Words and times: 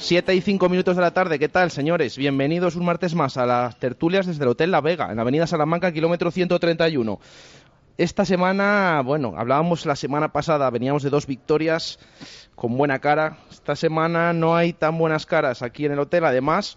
7 0.03 0.35
y 0.35 0.41
5 0.41 0.69
minutos 0.69 0.97
de 0.97 1.03
la 1.03 1.13
tarde, 1.13 1.39
¿qué 1.39 1.49
tal, 1.49 1.71
señores? 1.71 2.19
Bienvenidos 2.19 2.75
un 2.75 2.85
martes 2.85 3.15
más 3.15 3.37
a 3.37 3.47
las 3.47 3.79
tertulias 3.79 4.27
desde 4.27 4.43
el 4.43 4.49
Hotel 4.49 4.73
La 4.73 4.81
Vega, 4.81 5.09
en 5.11 5.17
la 5.17 5.23
Avenida 5.23 5.47
Salamanca, 5.47 5.93
kilómetro 5.93 6.33
131. 6.33 7.21
Esta 7.99 8.25
semana, 8.25 9.01
bueno, 9.05 9.35
hablábamos 9.37 9.87
la 9.87 9.95
semana 9.95 10.33
pasada, 10.33 10.69
veníamos 10.71 11.05
de 11.05 11.11
dos 11.11 11.29
victorias 11.29 12.01
con 12.57 12.77
buena 12.77 12.99
cara. 12.99 13.39
Esta 13.49 13.77
semana 13.77 14.33
no 14.33 14.57
hay 14.57 14.73
tan 14.73 14.99
buenas 14.99 15.25
caras 15.25 15.63
aquí 15.63 15.87
en 15.87 15.93
el 15.93 16.01
hotel, 16.01 16.25
además. 16.25 16.77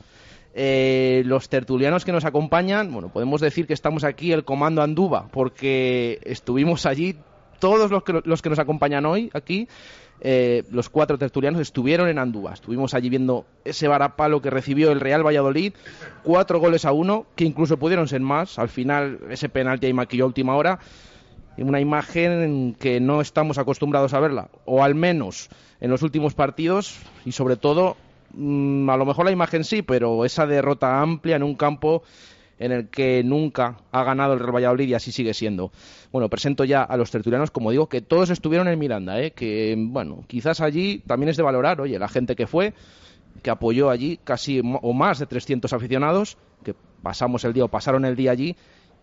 Eh, 0.53 1.23
los 1.25 1.49
tertulianos 1.49 2.05
que 2.05 2.11
nos 2.11 2.25
acompañan, 2.25 2.93
bueno, 2.93 3.09
podemos 3.09 3.41
decir 3.41 3.65
que 3.65 3.73
estamos 3.73 4.03
aquí 4.03 4.33
el 4.33 4.45
comando 4.45 4.83
Anduba, 4.83 5.29
porque 5.31 6.19
estuvimos 6.25 6.85
allí 6.85 7.17
todos 7.59 7.89
los 7.89 8.03
que, 8.03 8.21
los 8.23 8.43
que 8.43 8.49
nos 8.49 8.59
acompañan 8.59 9.07
hoy 9.07 9.31
aquí 9.33 9.67
eh, 10.21 10.63
los 10.71 10.89
cuatro 10.89 11.17
tertulianos 11.17 11.61
estuvieron 11.61 12.07
en 12.07 12.17
Andúa. 12.17 12.53
Estuvimos 12.53 12.93
allí 12.93 13.09
viendo 13.09 13.45
ese 13.63 13.87
varapalo 13.87 14.41
que 14.41 14.49
recibió 14.49 14.91
el 14.91 14.99
Real 14.99 15.25
Valladolid, 15.25 15.73
cuatro 16.23 16.59
goles 16.59 16.85
a 16.85 16.91
uno, 16.91 17.25
que 17.35 17.43
incluso 17.43 17.77
pudieron 17.77 18.07
ser 18.07 18.21
más. 18.21 18.57
Al 18.57 18.69
final, 18.69 19.19
ese 19.29 19.49
penalti 19.49 19.87
ahí 19.87 19.93
maquilló 19.93 20.23
a 20.23 20.27
última 20.27 20.55
hora. 20.55 20.79
Una 21.57 21.79
imagen 21.79 22.75
que 22.79 22.99
no 22.99 23.21
estamos 23.21 23.57
acostumbrados 23.57 24.13
a 24.13 24.19
verla, 24.19 24.49
o 24.65 24.83
al 24.83 24.93
menos 24.95 25.49
en 25.79 25.89
los 25.89 26.01
últimos 26.01 26.33
partidos, 26.33 26.97
y 27.23 27.31
sobre 27.31 27.55
todo, 27.55 27.95
mm, 28.33 28.89
a 28.89 28.97
lo 28.97 29.05
mejor 29.05 29.25
la 29.25 29.31
imagen 29.31 29.63
sí, 29.63 29.81
pero 29.81 30.25
esa 30.25 30.45
derrota 30.47 31.01
amplia 31.01 31.37
en 31.37 31.43
un 31.43 31.55
campo 31.55 32.03
en 32.59 32.71
el 32.71 32.89
que 32.89 33.23
nunca 33.23 33.77
ha 33.91 34.03
ganado 34.03 34.33
el 34.33 34.39
Real 34.39 34.55
Valladolid 34.55 34.87
y 34.87 34.93
así 34.93 35.11
sigue 35.11 35.33
siendo. 35.33 35.71
Bueno, 36.11 36.29
presento 36.29 36.63
ya 36.63 36.83
a 36.83 36.97
los 36.97 37.11
tertulianos, 37.11 37.51
como 37.51 37.71
digo, 37.71 37.87
que 37.87 38.01
todos 38.01 38.29
estuvieron 38.29 38.67
en 38.67 38.79
Miranda, 38.79 39.21
¿eh? 39.21 39.31
que, 39.31 39.75
bueno, 39.77 40.23
quizás 40.27 40.61
allí 40.61 41.01
también 41.05 41.29
es 41.29 41.37
de 41.37 41.43
valorar, 41.43 41.81
oye, 41.81 41.99
la 41.99 42.07
gente 42.07 42.35
que 42.35 42.47
fue, 42.47 42.73
que 43.41 43.49
apoyó 43.49 43.89
allí, 43.89 44.19
casi 44.23 44.61
o 44.63 44.93
más 44.93 45.19
de 45.19 45.25
300 45.25 45.71
aficionados, 45.73 46.37
que 46.63 46.75
pasamos 47.01 47.43
el 47.43 47.53
día 47.53 47.65
o 47.65 47.67
pasaron 47.67 48.05
el 48.05 48.15
día 48.15 48.31
allí, 48.31 48.55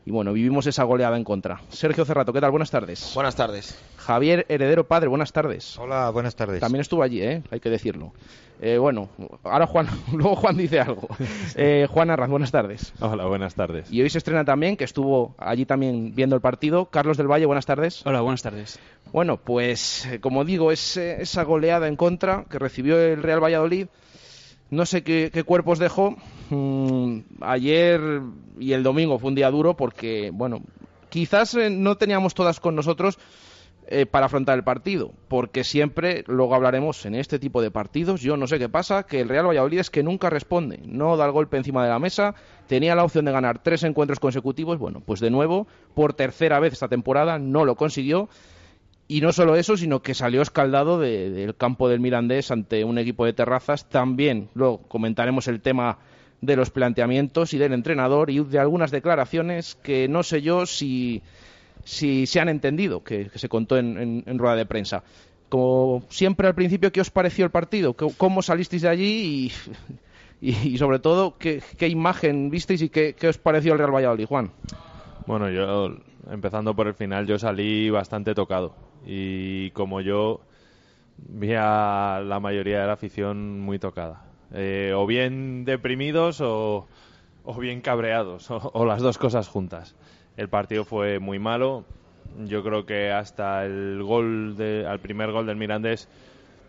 y 0.05 0.11
bueno, 0.11 0.33
vivimos 0.33 0.67
esa 0.67 0.85
goleada 0.85 1.17
en 1.17 1.25
contra. 1.25 1.61
Sergio 1.69 2.05
Cerrato, 2.05 2.33
¿qué 2.33 2.41
tal? 2.41 2.51
Buenas 2.51 2.71
tardes. 2.71 3.13
Buenas 3.15 3.37
tardes. 3.37 3.79
Javier 3.97 4.47
Heredero 4.49 4.87
Padre, 4.89 5.09
buenas 5.09 5.33
tardes. 5.33 5.79
Hola, 5.79 6.11
buenas 6.11 6.35
tardes. 6.35 6.61
También 6.61 6.81
estuvo 6.81 7.03
allí, 7.03 7.23
¿eh? 7.23 7.43
hay 7.51 7.61
que 7.61 7.71
decirlo. 7.71 8.13
Eh, 8.61 8.79
bueno, 8.79 9.09
ahora 9.45 9.67
Juan, 9.67 9.89
luego 10.13 10.37
Juan 10.37 10.57
dice 10.57 10.81
algo. 10.81 11.09
Eh, 11.55 11.87
Juan 11.91 12.11
Arras, 12.11 12.31
buenas 12.31 12.51
tardes. 12.51 12.95
Hola, 13.01 13.27
buenas 13.27 13.55
tardes. 13.55 13.93
Y 13.93 14.01
hoy 14.01 14.09
se 14.09 14.19
estrena 14.19 14.45
también, 14.45 14.77
que 14.77 14.85
estuvo 14.85 15.35
allí 15.39 15.67
también 15.67 16.15
viendo 16.15 16.35
el 16.35 16.41
partido, 16.41 16.87
Carlos 16.87 17.17
del 17.17 17.31
Valle, 17.31 17.47
buenas 17.47 17.67
tardes. 17.67 18.05
Hola, 18.07 18.21
buenas 18.23 18.43
tardes. 18.43 18.79
Bueno, 19.13 19.37
pues 19.37 20.07
eh, 20.07 20.21
como 20.21 20.45
digo, 20.45 20.73
es, 20.73 20.97
esa 20.97 21.43
goleada 21.43 21.89
en 21.89 21.97
contra 21.97 22.45
que 22.49 22.59
recibió 22.59 22.99
el 22.99 23.23
Real 23.23 23.43
Valladolid 23.43 23.89
no 24.73 24.87
sé 24.87 25.03
qué, 25.03 25.45
cuerpos 25.45 25.79
dejó. 25.79 26.17
Mm, 26.49 27.19
ayer 27.43 28.01
y 28.59 28.73
el 28.73 28.83
domingo 28.83 29.19
fue 29.19 29.29
un 29.29 29.35
día 29.35 29.51
duro 29.51 29.77
porque, 29.77 30.31
bueno, 30.33 30.63
quizás 31.11 31.55
eh, 31.55 31.69
no 31.69 31.97
teníamos 31.97 32.33
todas 32.33 32.59
con 32.59 32.75
nosotros 32.75 33.19
eh, 33.87 34.07
para 34.07 34.27
afrontar 34.27 34.57
el 34.57 34.65
partido, 34.65 35.13
porque 35.29 35.63
siempre, 35.63 36.25
luego 36.27 36.55
hablaremos 36.55 37.05
en 37.05 37.17
este 37.17 37.39
tipo 37.39 37.61
de 37.61 37.71
partidos, 37.71 38.23
yo 38.23 38.39
no 38.39 38.47
sé 38.47 38.59
qué 38.59 38.71
pasa, 38.71 39.03
que 39.03 39.21
el 39.21 39.29
Real 39.29 39.47
Valladolid 39.47 39.81
es 39.81 39.91
que 39.91 40.03
nunca 40.03 40.31
responde, 40.31 40.81
no 40.87 41.19
da 41.19 41.27
el 41.27 41.33
golpe 41.33 41.59
encima 41.59 41.85
de 41.85 41.91
la 41.91 41.99
mesa, 41.99 42.35
tenía 42.67 42.95
la 42.95 43.05
opción 43.05 43.27
de 43.27 43.33
ganar 43.33 43.63
tres 43.63 43.83
encuentros 43.83 44.21
consecutivos, 44.21 44.79
bueno, 44.79 45.03
pues 45.05 45.21
de 45.21 45.31
nuevo, 45.31 45.67
por 45.95 46.15
tercera 46.15 46.61
vez 46.61 46.73
esta 46.73 46.89
temporada, 46.89 47.39
no 47.39 47.67
lo 47.67 47.75
consiguió 47.75 48.31
y 49.13 49.21
no 49.21 49.31
solo 49.31 49.57
eso, 49.57 49.77
sino 49.77 50.01
que 50.01 50.15
salió 50.15 50.41
escaldado 50.41 50.99
del 50.99 51.55
campo 51.55 51.91
del 51.91 52.01
Mirandés 52.01 52.51
ante 52.51 52.83
un 52.83 52.97
equipo 52.97 53.27
de 53.27 53.35
terrazas. 53.35 53.87
También 53.91 54.49
luego 54.55 54.79
comentaremos 54.89 55.49
el 55.49 55.61
tema 55.61 55.99
de 56.41 56.57
los 56.57 56.71
planteamientos 56.71 57.53
y 57.53 57.59
del 57.59 57.75
entrenador 57.75 58.31
y 58.31 58.43
de 58.43 58.59
algunas 58.59 58.91
declaraciones 58.91 59.75
que 59.83 60.09
no 60.09 60.23
sé 60.23 60.41
yo 60.41 60.65
si, 60.65 61.21
se 61.85 62.41
han 62.41 62.49
entendido, 62.49 63.05
que, 63.05 63.29
se 63.35 63.51
contó 63.51 63.77
en, 63.77 64.25
rueda 64.39 64.57
de 64.57 64.65
prensa. 64.65 65.05
Como 65.51 66.05
siempre 66.09 66.49
al 66.49 66.55
principio, 66.55 66.91
¿qué 66.91 67.03
os 67.03 67.11
pareció 67.11 67.45
el 67.45 67.51
partido? 67.51 67.95
¿Cómo 67.95 68.41
salisteis 68.41 68.81
de 68.81 68.89
allí? 68.89 69.53
Y, 70.41 70.77
sobre 70.79 71.01
todo, 71.01 71.37
¿qué, 71.37 71.61
imagen 71.87 72.49
visteis 72.49 72.81
y 72.81 72.89
qué 72.89 73.29
os 73.29 73.37
pareció 73.37 73.75
el 73.75 73.79
Real 73.79 73.95
Valladolid, 73.95 74.25
Juan? 74.25 74.53
Bueno, 75.27 75.51
yo, 75.51 75.99
empezando 76.31 76.75
por 76.75 76.87
el 76.87 76.95
final, 76.95 77.27
yo 77.27 77.39
salí 77.39 77.91
bastante 77.91 78.35
tocado 78.35 78.92
y 79.07 79.71
como 79.71 80.01
yo 80.01 80.41
vi 81.17 81.55
a 81.57 82.23
la 82.25 82.41
mayoría 82.41 82.81
de 82.81 82.87
la 82.87 82.93
afición 82.95 83.61
muy 83.61 83.79
tocada. 83.79 84.25
Eh, 84.55 84.93
o 84.95 85.07
bien 85.07 85.65
deprimidos 85.65 86.41
o, 86.41 86.87
bien 87.59 87.81
cabreados, 87.81 88.51
o, 88.51 88.85
las 88.85 89.01
dos 89.01 89.19
cosas 89.19 89.49
juntas. 89.49 89.95
El 90.37 90.49
partido 90.49 90.85
fue 90.85 91.19
muy 91.19 91.39
malo. 91.39 91.85
Yo 92.47 92.63
creo 92.63 92.87
que 92.87 93.11
hasta 93.11 93.65
el 93.65 94.03
gol, 94.03 94.57
de, 94.57 94.87
al 94.87 95.01
primer 95.01 95.33
gol 95.33 95.47
del 95.47 95.57
Mirandés, 95.57 96.09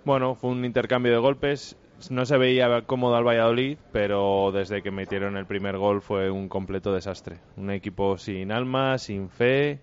bueno, 0.04 0.36
fue 0.36 0.50
un 0.50 0.66
intercambio 0.66 1.12
de 1.14 1.20
golpes. 1.20 1.78
No 2.10 2.26
se 2.26 2.38
veía 2.38 2.82
cómodo 2.82 3.16
al 3.16 3.26
Valladolid, 3.26 3.78
pero 3.94 4.52
desde 4.54 4.82
que 4.82 4.92
metieron 4.92 5.38
el 5.38 5.46
primer 5.46 5.78
gol 5.78 6.02
fue 6.02 6.30
un 6.30 6.50
completo 6.50 6.94
desastre. 6.94 7.38
Un 7.56 7.72
equipo 7.72 8.18
sin 8.18 8.52
alma, 8.52 8.98
sin 8.98 9.30
fe 9.30 9.80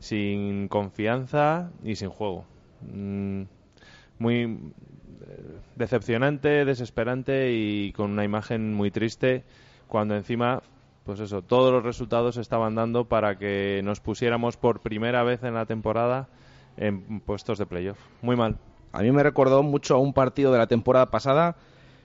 sin 0.00 0.66
confianza 0.68 1.70
y 1.84 1.94
sin 1.94 2.10
juego. 2.10 2.44
Mm, 2.82 3.42
muy 4.18 4.34
eh, 4.42 5.58
decepcionante, 5.76 6.64
desesperante 6.64 7.52
y 7.52 7.92
con 7.92 8.10
una 8.10 8.24
imagen 8.24 8.74
muy 8.74 8.90
triste 8.90 9.44
cuando 9.86 10.16
encima 10.16 10.62
pues 11.04 11.20
eso, 11.20 11.42
todos 11.42 11.72
los 11.72 11.82
resultados 11.82 12.36
estaban 12.36 12.74
dando 12.74 13.06
para 13.06 13.38
que 13.38 13.80
nos 13.84 14.00
pusiéramos 14.00 14.56
por 14.56 14.80
primera 14.80 15.22
vez 15.22 15.42
en 15.42 15.54
la 15.54 15.66
temporada 15.66 16.28
en 16.76 17.20
puestos 17.20 17.58
de 17.58 17.66
playoff. 17.66 17.98
Muy 18.22 18.36
mal. 18.36 18.58
A 18.92 19.02
mí 19.02 19.10
me 19.10 19.22
recordó 19.22 19.62
mucho 19.62 19.94
a 19.94 19.98
un 19.98 20.12
partido 20.12 20.52
de 20.52 20.58
la 20.58 20.66
temporada 20.66 21.10
pasada 21.10 21.56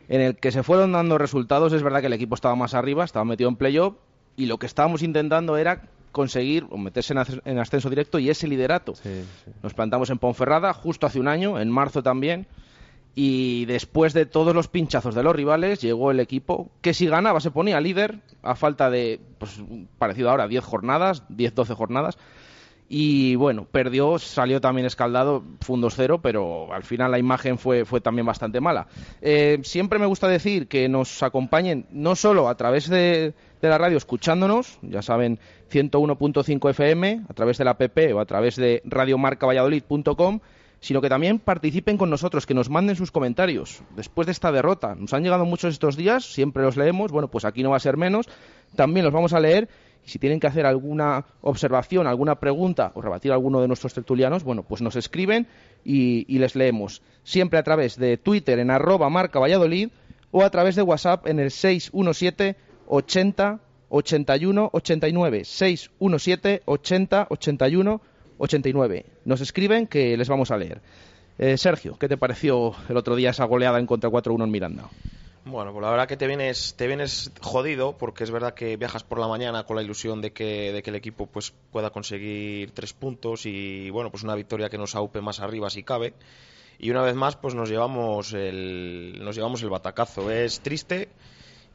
en 0.08 0.22
el 0.22 0.38
que 0.38 0.52
se 0.52 0.64
fueron 0.64 0.92
dando 0.92 1.18
resultados. 1.18 1.74
Es 1.74 1.84
verdad 1.84 2.02
que 2.02 2.08
el 2.08 2.14
equipo 2.14 2.36
estaba 2.36 2.56
más 2.56 2.74
arriba, 2.74 3.04
estaba 3.04 3.26
metido 3.26 3.50
en 3.50 3.58
playoff 3.58 3.96
y 4.38 4.46
lo 4.46 4.58
que 4.58 4.66
estábamos 4.66 5.04
intentando 5.04 5.58
era 5.58 5.84
conseguir 6.16 6.66
o 6.72 6.78
meterse 6.78 7.14
en, 7.14 7.60
ascenso 7.60 7.90
directo 7.90 8.20
y 8.20 8.30
ese 8.30 8.48
liderato. 8.48 8.94
Nos 9.62 9.74
plantamos 9.74 10.10
en 10.10 10.18
Ponferrada 10.18 10.72
justo 10.74 11.06
hace 11.06 11.20
un 11.20 11.28
año, 11.28 11.60
en 11.60 11.70
marzo 11.70 12.02
también, 12.02 12.48
y 13.16 13.66
después 13.66 14.14
de 14.14 14.26
todos 14.26 14.56
los 14.56 14.70
pinchazos 14.70 15.14
de 15.14 15.24
los 15.24 15.36
rivales 15.36 15.82
llegó 15.82 16.12
el 16.12 16.22
equipo 16.22 16.72
que 16.80 16.94
si 16.94 17.06
ganaba 17.08 17.42
se 17.42 17.52
ponía 17.52 17.82
líder 17.82 18.20
a 18.44 18.56
falta 18.56 18.90
de, 18.90 19.20
pues 19.38 19.62
parecido 19.98 20.30
ahora, 20.30 20.48
10 20.48 20.64
jornadas, 20.64 21.28
10-12 21.28 21.76
jornadas. 21.76 22.18
Y 22.88 23.36
bueno, 23.36 23.66
perdió, 23.72 24.20
salió 24.20 24.62
también 24.62 24.86
escaldado, 24.86 25.44
un 25.68 25.82
2-0, 25.82 26.20
pero 26.22 26.72
al 26.72 26.84
final 26.84 27.12
la 27.12 27.18
imagen 27.18 27.58
fue, 27.58 27.84
fue 27.84 28.00
también 28.00 28.28
bastante 28.28 28.62
mala. 28.62 28.88
Eh, 29.22 29.60
siempre 29.64 29.98
me 29.98 30.06
gusta 30.06 30.28
decir 30.28 30.68
que 30.68 30.88
nos 30.88 31.24
acompañen 31.24 31.88
no 31.90 32.16
solo 32.16 32.48
a 32.48 32.56
través 32.56 32.88
de, 32.88 33.34
de 33.60 33.70
la 33.70 33.80
radio 33.80 33.98
escuchándonos, 33.98 34.78
ya 34.84 35.02
saben, 35.02 35.40
101.5 35.72 36.70
FM, 36.70 37.22
a 37.28 37.34
través 37.34 37.58
de 37.58 37.66
la 37.66 37.72
app 37.72 37.98
o 38.14 38.20
a 38.20 38.26
través 38.26 38.56
de 38.56 38.84
radiomarcavalladolid.com, 38.86 40.40
sino 40.80 41.02
que 41.02 41.10
también 41.10 41.40
participen 41.40 41.98
con 41.98 42.12
nosotros, 42.12 42.46
que 42.46 42.54
nos 42.54 42.70
manden 42.70 42.96
sus 42.96 43.10
comentarios. 43.10 43.82
Después 43.96 44.28
de 44.28 44.32
esta 44.32 44.52
derrota, 44.52 44.94
nos 44.94 45.14
han 45.14 45.24
llegado 45.24 45.44
muchos 45.46 45.74
estos 45.74 45.96
días, 45.96 46.26
siempre 46.26 46.62
los 46.62 46.78
leemos, 46.78 47.12
bueno, 47.12 47.30
pues 47.30 47.46
aquí 47.46 47.64
no 47.64 47.72
va 47.72 47.78
a 47.78 47.80
ser 47.80 47.98
menos, 47.98 48.28
también 48.76 49.04
los 49.04 49.14
vamos 49.14 49.34
a 49.34 49.40
leer 49.40 49.68
y 50.06 50.10
si 50.10 50.20
tienen 50.20 50.40
que 50.40 50.48
hacer 50.48 50.66
alguna 50.66 51.26
observación, 51.42 52.06
alguna 52.06 52.36
pregunta 52.36 52.92
o 52.94 53.02
rebatir 53.02 53.32
a 53.32 53.36
alguno 53.36 53.62
de 53.62 53.68
nuestros 53.68 53.94
tertulianos, 53.94 54.44
bueno, 54.44 54.64
pues 54.64 54.82
nos 54.82 54.96
escriben 54.96 55.48
y, 55.84 56.38
les 56.38 56.56
leemos. 56.56 57.02
Siempre 57.24 57.58
a 57.58 57.64
través 57.64 57.98
de 57.98 58.18
Twitter 58.18 58.60
en 58.60 58.70
arroba 58.70 59.10
marca 59.10 59.40
Valladolid 59.40 59.90
o 60.32 60.44
a 60.44 60.50
través 60.50 60.76
de 60.76 60.84
WhatsApp 60.84 61.28
en 61.28 61.40
el 61.40 61.50
617 61.50 62.56
80 62.88 63.60
81 63.90 64.70
89 64.72 65.46
617 65.46 66.62
80 66.66 67.28
81 67.30 68.02
89. 68.38 69.06
Nos 69.26 69.42
escriben 69.42 69.88
que 69.88 70.16
les 70.18 70.30
vamos 70.30 70.52
a 70.52 70.58
leer. 70.58 70.82
Eh, 71.38 71.58
Sergio, 71.58 71.98
¿qué 71.98 72.08
te 72.08 72.18
pareció 72.18 72.74
el 72.90 72.98
otro 72.98 73.16
día 73.16 73.32
esa 73.32 73.46
goleada 73.46 73.80
en 73.80 73.88
contra 73.88 74.10
4-1 74.10 74.44
en 74.44 74.52
Miranda? 74.52 74.90
Bueno, 75.48 75.74
pues 75.74 75.84
la 75.84 75.92
verdad 75.92 76.08
que 76.08 76.18
te 76.18 76.26
vienes, 76.26 76.74
te 76.76 76.88
vienes 76.88 77.32
jodido 77.40 77.96
porque 78.00 78.24
es 78.24 78.32
verdad 78.32 78.56
que 78.56 78.78
viajas 78.78 79.04
por 79.04 79.20
la 79.20 79.28
mañana 79.28 79.64
con 79.64 79.76
la 79.76 79.84
ilusión 79.84 80.20
de 80.20 80.34
que, 80.34 80.74
de 80.74 80.82
que 80.82 80.90
el 80.90 80.96
equipo 80.96 81.28
pues 81.28 81.54
pueda 81.72 81.92
conseguir 81.92 82.72
tres 82.72 82.94
puntos 82.94 83.46
y 83.46 83.92
bueno, 83.92 84.10
pues 84.10 84.24
una 84.24 84.34
victoria 84.34 84.70
que 84.70 84.80
nos 84.80 84.96
aupe 84.96 85.22
más 85.22 85.42
arriba 85.42 85.70
si 85.70 85.84
cabe. 85.84 86.16
Y 86.80 86.90
una 86.90 87.04
vez 87.04 87.14
más 87.14 87.36
pues 87.36 87.54
nos 87.54 87.70
llevamos 87.70 88.34
el, 88.34 89.20
nos 89.24 89.36
llevamos 89.36 89.62
el 89.62 89.70
batacazo. 89.70 90.32
Es 90.32 90.62
triste 90.62 91.10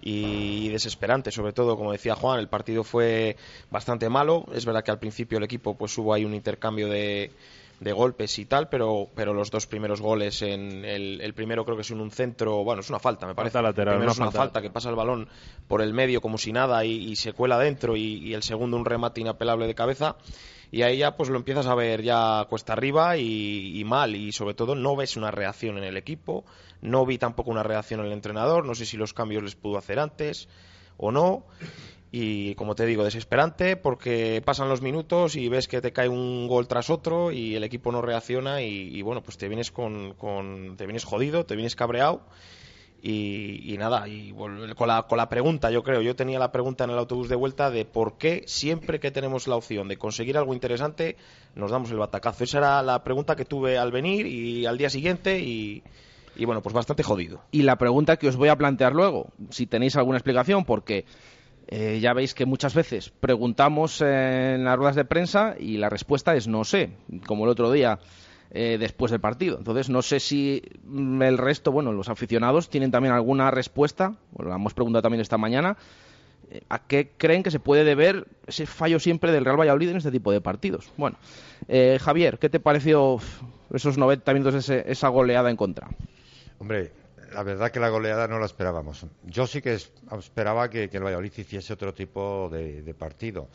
y 0.01 0.69
desesperante, 0.71 1.31
sobre 1.31 1.53
todo, 1.53 1.77
como 1.77 1.93
decía 1.93 2.17
Juan, 2.17 2.41
el 2.41 2.49
partido 2.49 2.83
fue 2.83 3.37
bastante 3.71 4.09
malo. 4.09 4.47
Es 4.53 4.65
verdad 4.65 4.83
que 4.83 4.91
al 4.91 4.99
principio 4.99 5.39
el 5.39 5.45
equipo 5.45 5.79
pues 5.79 5.97
hubo 5.97 6.13
ahí 6.13 6.25
un 6.25 6.35
intercambio 6.35 6.89
de, 6.89 7.31
de 7.81 7.93
golpes 7.93 8.38
y 8.38 8.44
tal, 8.44 8.69
pero, 8.69 9.09
pero 9.15 9.32
los 9.32 9.50
dos 9.50 9.67
primeros 9.67 10.03
goles 10.03 10.43
en 10.43 10.85
el, 10.85 11.32
primero 11.35 11.65
creo 11.65 11.77
que 11.77 11.82
es 11.82 11.91
en 11.91 12.00
un 12.00 12.11
centro, 12.11 12.62
bueno, 12.62 12.81
es 12.81 12.91
una 12.91 12.99
falta, 12.99 13.27
me 13.27 13.35
parece. 13.35 13.61
lateral, 13.62 14.03
es 14.06 14.19
una 14.19 14.31
falta. 14.31 14.61
que 14.61 14.71
pasa 14.71 14.91
el 14.91 14.97
balón 14.97 15.29
por 15.67 15.81
el 15.81 15.94
medio 15.94 16.21
como 16.21 16.37
si 16.37 16.53
nada 16.53 16.85
y, 16.85 17.17
se 17.17 17.32
cuela 17.32 17.59
dentro 17.59 17.97
y, 17.97 18.35
el 18.35 18.43
segundo 18.43 18.77
un 18.77 18.85
remate 18.85 19.23
inapelable 19.23 19.67
de 19.67 19.75
cabeza. 19.75 20.17
Y 20.71 20.82
ahí 20.82 20.99
ya 20.99 21.17
pues 21.17 21.31
lo 21.31 21.37
empiezas 21.37 21.67
a 21.67 21.75
ver 21.75 22.03
ya 22.03 22.47
cuesta 22.49 22.75
arriba 22.75 23.17
y, 23.17 23.83
mal. 23.87 24.15
Y 24.15 24.31
sobre 24.33 24.55
todo 24.55 24.75
no 24.75 24.94
ves 24.94 25.17
una 25.17 25.31
reacción 25.31 25.79
en 25.79 25.85
el 25.85 25.97
equipo, 25.97 26.44
no 26.83 27.06
vi 27.06 27.17
tampoco 27.17 27.50
una 27.50 27.62
reacción 27.62 28.00
en 28.00 28.06
el 28.06 28.12
entrenador, 28.12 28.67
no 28.67 28.75
sé 28.75 28.85
si 28.85 28.99
los 28.99 29.15
cambios 29.15 29.43
les 29.43 29.56
pudo 29.56 29.79
hacer 29.79 29.99
antes 29.99 30.49
o 30.99 31.11
no 31.11 31.44
y 32.12 32.55
como 32.57 32.75
te 32.75 32.87
digo, 32.87 33.05
desesperante 33.05 33.77
porque 33.77 34.43
pasan 34.45 34.69
los 34.69 34.83
minutos 34.83 35.37
y 35.37 35.49
ves 35.49 35.69
que 35.69 35.81
te 35.81 35.93
cae 35.93 36.09
un 36.09 36.49
gol 36.49 36.67
tras 36.67 36.91
otro 36.91 37.31
y 37.31 37.55
el 37.55 37.65
equipo 37.65 37.93
no 37.93 38.03
reacciona 38.03 38.62
y, 38.62 39.01
bueno, 39.03 39.23
pues 39.23 39.39
te 39.39 39.49
vienes 39.49 39.71
con, 39.71 40.15
con, 40.15 40.77
te 40.77 40.87
vienes 40.87 41.05
jodido, 41.05 41.47
te 41.47 41.55
vienes 41.55 41.77
cabreado 41.77 42.23
y, 43.03 43.77
nada, 43.79 44.09
y 44.09 44.33
con 44.33 44.89
la, 44.89 45.03
con 45.05 45.17
la 45.17 45.29
pregunta, 45.29 45.71
yo 45.71 45.83
creo, 45.83 46.03
yo 46.03 46.15
tenía 46.15 46.39
la 46.39 46.53
pregunta 46.53 46.85
en 46.85 46.91
el 46.91 46.99
autobús 46.99 47.29
de 47.29 47.37
vuelta 47.37 47.71
de 47.71 47.87
por 47.87 48.19
qué 48.19 48.43
siempre 48.47 49.01
que 49.01 49.11
tenemos 49.11 49.47
la 49.47 49.57
opción 49.57 49.89
de 49.89 49.97
conseguir 49.97 50.37
algo 50.37 50.53
interesante 50.53 51.17
nos 51.55 51.71
damos 51.71 51.91
el 51.91 51.97
batacazo. 51.97 52.45
Esa 52.45 52.59
era 52.59 52.83
la 52.83 53.03
pregunta 53.03 53.37
que 53.37 53.45
tuve 53.45 53.79
al 53.79 53.91
venir 53.91 54.27
y 54.27 54.67
al 54.67 54.77
día 54.77 54.91
siguiente 54.91 55.41
y, 55.41 55.83
y 56.37 56.45
bueno, 56.45 56.61
pues 56.61 56.75
bastante 56.75 57.03
jodido. 57.03 57.41
Y 57.53 57.62
la 57.62 57.77
pregunta 57.77 58.19
que 58.19 58.29
os 58.29 58.37
voy 58.37 58.49
a 58.49 58.57
plantear 58.57 58.93
luego, 58.93 59.29
si 59.49 59.67
tenéis 59.67 59.97
alguna 59.97 60.19
explicación, 60.19 60.65
porque 60.65 61.07
eh, 61.73 62.01
ya 62.01 62.13
veis 62.15 62.35
que 62.35 62.47
muchas 62.47 62.75
veces 62.75 63.11
preguntamos 63.11 64.01
en 64.01 64.65
las 64.65 64.77
ruedas 64.77 64.97
de 64.97 65.05
prensa 65.05 65.55
y 65.57 65.77
la 65.77 65.89
respuesta 65.89 66.35
es 66.35 66.49
no 66.49 66.65
sé, 66.65 66.91
como 67.27 67.45
el 67.45 67.51
otro 67.51 67.71
día 67.71 68.01
eh, 68.51 68.77
después 68.81 69.13
del 69.13 69.21
partido. 69.21 69.57
Entonces, 69.57 69.89
no 69.89 70.03
sé 70.03 70.19
si 70.19 70.65
el 70.85 71.39
resto, 71.39 71.71
bueno, 71.71 71.93
los 71.93 72.09
aficionados 72.09 72.71
tienen 72.71 72.91
también 72.91 73.15
alguna 73.15 73.53
respuesta, 73.53 74.17
lo 74.37 74.53
hemos 74.53 74.75
preguntado 74.75 75.03
también 75.03 75.21
esta 75.21 75.39
mañana, 75.39 75.77
eh, 76.51 76.61
¿a 76.69 76.81
qué 76.81 77.13
creen 77.17 77.45
que 77.45 77.53
se 77.53 77.61
puede 77.61 77.85
deber 77.85 78.27
ese 78.49 78.67
fallo 78.67 78.99
siempre 78.99 79.31
del 79.31 79.45
Real 79.45 79.61
Valladolid 79.61 79.91
en 79.91 79.99
este 79.99 80.11
tipo 80.11 80.33
de 80.33 80.41
partidos? 80.41 80.91
Bueno, 80.97 81.19
Javier, 82.01 82.41
¿qué 82.41 82.49
te 82.49 82.59
pareció 82.59 83.19
esos 83.73 83.97
90 83.97 84.35
minutos, 84.35 84.69
esa 84.69 85.09
goleada 85.09 85.51
en 85.51 85.57
contra? 85.57 85.87
Hombre, 86.59 86.91
la 87.32 87.43
verdad 87.43 87.71
que 87.71 87.81
la 87.81 87.88
goleada 87.88 88.29
no 88.29 88.38
la 88.38 88.47
esperábamos. 88.47 89.06
Yo 89.25 89.47
sí 89.47 89.61
que 89.62 89.75
esperaba 89.75 90.69
que, 90.69 90.85
el 90.85 91.05
Valladolid 91.05 91.32
hiciese 91.37 91.73
otro 91.73 91.94
tipo 91.94 92.49
de, 92.50 92.94
partido. 92.99 93.49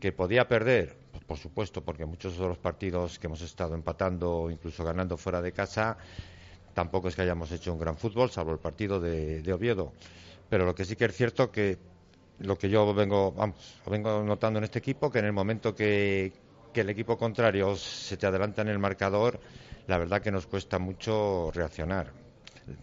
Que 0.00 0.12
podía 0.12 0.46
perder, 0.46 0.96
pues, 1.10 1.24
por 1.24 1.38
supuesto, 1.38 1.84
porque 1.84 2.04
muchos 2.04 2.38
de 2.38 2.46
los 2.46 2.58
partidos 2.58 3.18
que 3.18 3.26
hemos 3.26 3.42
estado 3.42 3.74
empatando 3.74 4.32
o 4.32 4.50
incluso 4.50 4.84
ganando 4.84 5.16
fuera 5.16 5.42
de 5.42 5.52
casa, 5.52 5.98
tampoco 6.72 7.08
es 7.08 7.16
que 7.16 7.22
hayamos 7.22 7.50
hecho 7.50 7.72
un 7.72 7.80
gran 7.80 7.96
fútbol, 7.96 8.30
salvo 8.30 8.52
el 8.52 8.58
partido 8.58 9.00
de, 9.00 9.52
Oviedo. 9.52 9.92
Pero 10.48 10.64
lo 10.64 10.74
que 10.74 10.84
sí 10.84 10.94
que 10.94 11.06
es 11.06 11.16
cierto 11.16 11.50
que 11.50 11.78
lo 12.38 12.56
que 12.56 12.70
yo 12.70 12.94
vengo, 12.94 13.32
vamos, 13.32 13.56
vengo 13.86 14.22
notando 14.22 14.58
en 14.58 14.64
este 14.64 14.78
equipo, 14.78 15.10
que 15.10 15.18
en 15.18 15.24
el 15.24 15.32
momento 15.32 15.74
que 15.74 16.32
el 16.74 16.90
equipo 16.90 17.18
contrario 17.18 17.74
se 17.74 18.16
te 18.16 18.26
adelanta 18.26 18.62
en 18.62 18.68
el 18.68 18.78
marcador, 18.78 19.40
la 19.88 19.98
verdad 19.98 20.22
que 20.22 20.30
nos 20.30 20.46
cuesta 20.46 20.78
mucho 20.78 21.50
reaccionar 21.52 22.27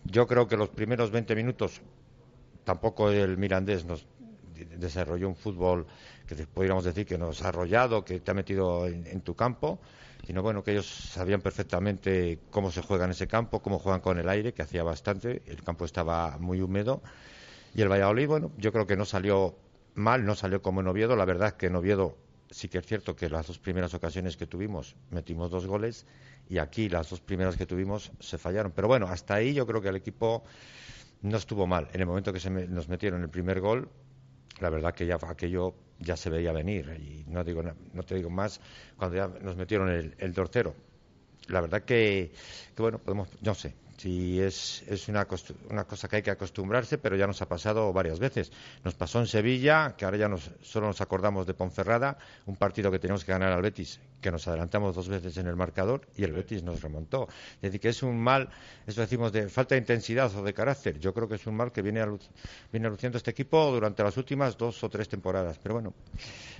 yo 0.05 0.27
creo 0.27 0.47
que 0.47 0.57
los 0.57 0.69
primeros 0.69 1.11
20 1.11 1.35
minutos 1.35 1.81
tampoco 2.63 3.09
el 3.11 3.37
Mirandés 3.37 3.85
nos 3.85 4.07
desarrolló 4.77 5.27
un 5.27 5.35
fútbol 5.35 5.85
que 6.27 6.35
podríamos 6.47 6.83
decir 6.83 7.05
que 7.05 7.17
nos 7.17 7.43
ha 7.43 7.49
arrollado, 7.49 8.03
que 8.03 8.19
te 8.19 8.31
ha 8.31 8.33
metido 8.33 8.87
en, 8.87 9.21
tu 9.21 9.35
campo, 9.35 9.79
sino 10.25 10.41
bueno, 10.41 10.63
que 10.63 10.71
ellos 10.71 10.87
sabían 10.87 11.41
perfectamente 11.41 12.39
cómo 12.49 12.71
se 12.71 12.81
juega 12.81 13.05
en 13.05 13.11
ese 13.11 13.27
campo, 13.27 13.61
cómo 13.61 13.79
juegan 13.79 14.01
con 14.01 14.17
el 14.17 14.27
aire, 14.27 14.53
que 14.53 14.63
hacía 14.63 14.83
bastante, 14.83 15.43
el 15.45 15.63
campo 15.63 15.85
estaba 15.85 16.37
muy 16.39 16.61
húmedo, 16.61 17.01
y 17.75 17.81
el 17.81 17.89
Valladolid, 17.89 18.27
bueno, 18.27 18.51
yo 18.57 18.71
creo 18.71 18.87
que 18.87 18.95
no 18.95 19.05
salió 19.05 19.55
mal, 19.93 20.25
no 20.25 20.35
salió 20.35 20.61
como 20.61 20.81
en 20.81 20.87
Oviedo, 20.87 21.15
la 21.15 21.25
verdad 21.25 21.49
es 21.49 21.53
que 21.53 21.67
en 21.67 21.75
Oviedo 21.75 22.17
sí 22.49 22.69
que 22.69 22.77
es 22.79 22.85
cierto 22.85 23.15
que 23.15 23.29
las 23.29 23.47
dos 23.47 23.59
primeras 23.59 23.93
ocasiones 23.93 24.37
que 24.37 24.47
tuvimos 24.47 24.95
metimos 25.11 25.51
dos 25.51 25.65
goles 25.65 26.05
y 26.49 26.57
aquí 26.57 26.89
las 26.89 27.09
dos 27.09 27.21
primeras 27.21 27.57
que 27.57 27.65
tuvimos 27.65 28.11
se 28.19 28.37
fallaron. 28.37 28.71
Pero 28.71 28.87
bueno, 28.87 29.07
hasta 29.07 29.35
ahí 29.35 29.53
yo 29.53 29.65
creo 29.65 29.81
que 29.81 29.89
el 29.89 29.95
equipo 29.95 30.43
no 31.21 31.37
estuvo 31.37 31.65
mal. 31.67 31.87
En 31.93 32.01
el 32.01 32.07
momento 32.07 32.31
que 32.31 32.39
se 32.39 32.49
nos 32.49 32.87
metieron 32.87 33.21
el 33.21 33.29
primer 33.29 33.59
gol, 33.59 33.89
la 34.59 34.69
verdad 34.69 34.93
que 34.93 35.05
ya 35.05 35.17
aquello 35.27 35.75
ya 35.99 36.15
se 36.15 36.29
veía 36.29 36.51
venir. 36.51 36.89
Y 36.99 37.25
no, 37.29 37.43
digo, 37.43 37.63
no 37.63 38.03
te 38.03 38.15
digo 38.15 38.29
más 38.29 38.61
cuando 38.97 39.17
ya 39.17 39.27
nos 39.27 39.55
metieron 39.55 39.89
el, 39.89 40.15
el. 40.17 40.33
La 41.47 41.61
verdad 41.61 41.83
que, 41.83 42.31
que, 42.75 42.81
bueno, 42.81 42.97
podemos, 42.99 43.29
no 43.41 43.53
sé, 43.53 43.75
Sí, 43.97 44.41
es, 44.41 44.83
es 44.87 45.07
una, 45.07 45.25
una, 45.69 45.85
cosa 45.85 46.09
que 46.09 46.17
hay 46.17 46.21
que 46.21 46.31
acostumbrarse, 46.31 46.97
pero 46.97 47.15
ya 47.15 47.27
nos 47.27 47.41
ha 47.41 47.47
pasado 47.47 47.93
varias 47.93 48.19
veces. 48.19 48.51
Nos 48.83 48.93
pasó 48.93 49.19
en 49.19 49.27
Sevilla, 49.27 49.95
que 49.97 50.03
ahora 50.03 50.17
ya 50.17 50.27
nos, 50.27 50.51
solo 50.61 50.87
nos 50.87 50.99
acordamos 50.99 51.47
de 51.47 51.53
Ponferrada, 51.53 52.17
un 52.45 52.57
partido 52.57 52.91
que 52.91 52.99
teníamos 52.99 53.23
que 53.23 53.31
ganar 53.31 53.53
al 53.53 53.61
Betis, 53.61 54.01
que 54.19 54.31
nos 54.31 54.47
adelantamos 54.49 54.95
dos 54.95 55.07
veces 55.07 55.37
en 55.37 55.47
el 55.47 55.55
marcador 55.55 56.01
y 56.17 56.25
el 56.25 56.33
Betis 56.33 56.61
nos 56.61 56.81
remontó. 56.81 57.29
Es 57.55 57.61
decir, 57.61 57.79
que 57.79 57.89
es 57.89 58.03
un 58.03 58.19
mal, 58.19 58.49
eso 58.85 58.99
decimos, 58.99 59.31
de 59.31 59.47
falta 59.47 59.75
de 59.75 59.79
intensidad 59.79 60.35
o 60.35 60.43
de 60.43 60.53
carácter. 60.53 60.99
Yo 60.99 61.13
creo 61.13 61.29
que 61.29 61.35
es 61.35 61.47
un 61.47 61.55
mal 61.55 61.71
que 61.71 61.81
viene, 61.81 62.05
viene 62.73 62.89
luciendo 62.89 63.17
este 63.17 63.31
equipo 63.31 63.71
durante 63.71 64.03
las 64.03 64.17
últimas 64.17 64.57
dos 64.57 64.83
o 64.83 64.89
tres 64.89 65.07
temporadas. 65.07 65.57
Pero 65.63 65.75
bueno, 65.75 65.93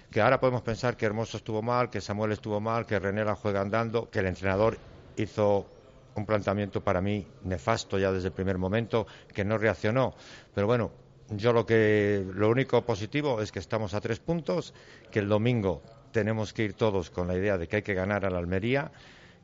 que 0.10 0.22
ahora 0.22 0.40
podemos 0.40 0.62
pensar 0.62 0.96
que 0.96 1.06
Hermoso 1.06 1.36
estuvo 1.36 1.62
mal, 1.62 1.90
que 1.90 2.00
Samuel 2.00 2.32
estuvo 2.32 2.62
mal, 2.62 2.86
que 2.86 2.98
René 2.98 3.26
la 3.26 3.36
juega 3.36 3.60
andando, 3.60 4.10
que 4.10 4.20
el 4.20 4.28
entrenador 4.28 4.78
hizo 5.18 5.75
un 6.16 6.26
planteamiento 6.26 6.82
para 6.82 7.02
mí 7.02 7.26
nefasto 7.44 8.00
ya 8.00 8.12
desde 8.12 8.30
el 8.30 8.34
primer 8.34 8.58
momento, 8.58 9.06
que 9.34 9.44
no 9.46 9.58
reaccionó. 9.58 10.14
Pero 10.54 10.68
bueno, 10.68 10.92
yo 11.30 11.54
lo 11.54 11.66
que 11.66 12.26
lo 12.34 12.50
único 12.50 12.84
positivo 12.86 13.42
es 13.42 13.52
que 13.52 13.60
estamos 13.60 13.94
a 13.94 14.02
tres 14.02 14.20
puntos, 14.20 14.74
que 15.12 15.20
el 15.20 15.30
domingo 15.30 15.82
tenemos 16.12 16.54
que 16.54 16.64
ir 16.64 16.74
todos 16.74 17.10
con 17.10 17.28
la 17.28 17.36
idea 17.36 17.58
de 17.58 17.68
que 17.68 17.78
hay 17.78 17.82
que 17.82 17.94
ganar 17.94 18.26
a 18.26 18.30
la 18.30 18.38
Almería, 18.38 18.92